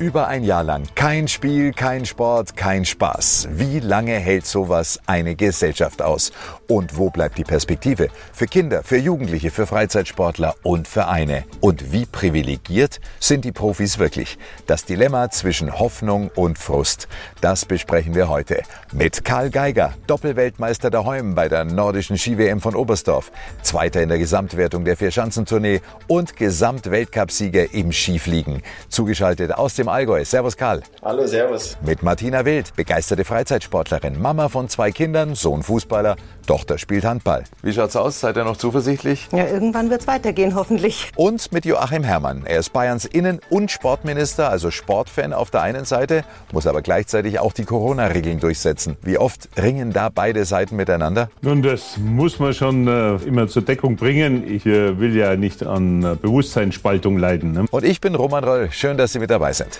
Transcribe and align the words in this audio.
Über 0.00 0.28
ein 0.28 0.44
Jahr 0.44 0.64
lang 0.64 0.84
kein 0.94 1.28
Spiel, 1.28 1.74
kein 1.74 2.06
Sport, 2.06 2.56
kein 2.56 2.86
Spaß. 2.86 3.48
Wie 3.52 3.80
lange 3.80 4.14
hält 4.14 4.46
sowas 4.46 4.98
eine 5.04 5.34
Gesellschaft 5.34 6.00
aus? 6.00 6.32
Und 6.68 6.96
wo 6.96 7.10
bleibt 7.10 7.36
die 7.36 7.44
Perspektive 7.44 8.08
für 8.32 8.46
Kinder, 8.46 8.82
für 8.82 8.96
Jugendliche, 8.96 9.50
für 9.50 9.66
Freizeitsportler 9.66 10.54
und 10.62 10.88
Vereine? 10.88 11.44
Und 11.60 11.92
wie 11.92 12.06
privilegiert 12.06 12.98
sind 13.18 13.44
die 13.44 13.52
Profis 13.52 13.98
wirklich? 13.98 14.38
Das 14.66 14.86
Dilemma 14.86 15.30
zwischen 15.30 15.78
Hoffnung 15.78 16.30
und 16.34 16.58
Frust, 16.58 17.06
das 17.42 17.66
besprechen 17.66 18.14
wir 18.14 18.30
heute 18.30 18.62
mit 18.94 19.22
Karl 19.26 19.50
Geiger, 19.50 19.92
Doppelweltmeister 20.06 20.90
der 20.90 21.04
Heum 21.04 21.34
bei 21.34 21.50
der 21.50 21.64
nordischen 21.64 22.16
Ski-WM 22.16 22.62
von 22.62 22.74
Oberstdorf, 22.74 23.30
Zweiter 23.60 24.00
in 24.00 24.08
der 24.08 24.18
Gesamtwertung 24.18 24.86
der 24.86 24.96
Vierschanzentournee 24.96 25.82
und 26.06 26.36
Gesamtweltcupsieger 26.36 27.74
im 27.74 27.92
Skifliegen. 27.92 28.62
Zugeschaltet 28.88 29.52
aus 29.52 29.74
dem 29.74 29.89
Allgäu. 29.90 30.24
Servus 30.24 30.56
Karl. 30.56 30.82
Hallo, 31.02 31.26
servus. 31.26 31.76
Mit 31.84 32.02
Martina 32.02 32.44
Wild, 32.44 32.74
begeisterte 32.76 33.24
Freizeitsportlerin, 33.24 34.20
Mama 34.20 34.48
von 34.48 34.68
zwei 34.68 34.90
Kindern, 34.90 35.34
Sohn 35.34 35.62
Fußballer, 35.62 36.16
Tochter 36.46 36.78
spielt 36.78 37.04
Handball. 37.04 37.44
Wie 37.62 37.72
schaut's 37.72 37.94
aus? 37.94 38.20
Seid 38.20 38.36
ihr 38.36 38.44
noch 38.44 38.56
zuversichtlich? 38.56 39.28
Ja, 39.32 39.46
irgendwann 39.46 39.88
wird's 39.88 40.06
weitergehen, 40.06 40.54
hoffentlich. 40.54 41.12
Und 41.14 41.52
mit 41.52 41.64
Joachim 41.64 42.02
Herrmann. 42.02 42.42
Er 42.44 42.58
ist 42.58 42.72
Bayerns 42.72 43.04
Innen- 43.04 43.40
und 43.50 43.70
Sportminister, 43.70 44.50
also 44.50 44.70
Sportfan 44.70 45.32
auf 45.32 45.50
der 45.50 45.62
einen 45.62 45.84
Seite, 45.84 46.24
muss 46.52 46.66
aber 46.66 46.82
gleichzeitig 46.82 47.38
auch 47.38 47.52
die 47.52 47.64
Corona-Regeln 47.64 48.40
durchsetzen. 48.40 48.96
Wie 49.02 49.16
oft 49.16 49.48
ringen 49.56 49.92
da 49.92 50.08
beide 50.08 50.44
Seiten 50.44 50.76
miteinander? 50.76 51.30
Nun, 51.42 51.62
das 51.62 51.98
muss 51.98 52.38
man 52.38 52.52
schon 52.52 52.88
äh, 52.88 53.14
immer 53.26 53.46
zur 53.48 53.62
Deckung 53.62 53.96
bringen. 53.96 54.44
Ich 54.50 54.66
äh, 54.66 54.98
will 54.98 55.16
ja 55.16 55.36
nicht 55.36 55.64
an 55.64 56.02
äh, 56.02 56.16
Bewusstseinsspaltung 56.20 57.16
leiden. 57.16 57.52
Ne? 57.52 57.66
Und 57.70 57.84
ich 57.84 58.00
bin 58.00 58.14
Roman 58.14 58.44
Roll. 58.44 58.68
Schön, 58.72 58.96
dass 58.96 59.12
Sie 59.12 59.18
mit 59.20 59.30
dabei 59.30 59.52
sind. 59.52 59.79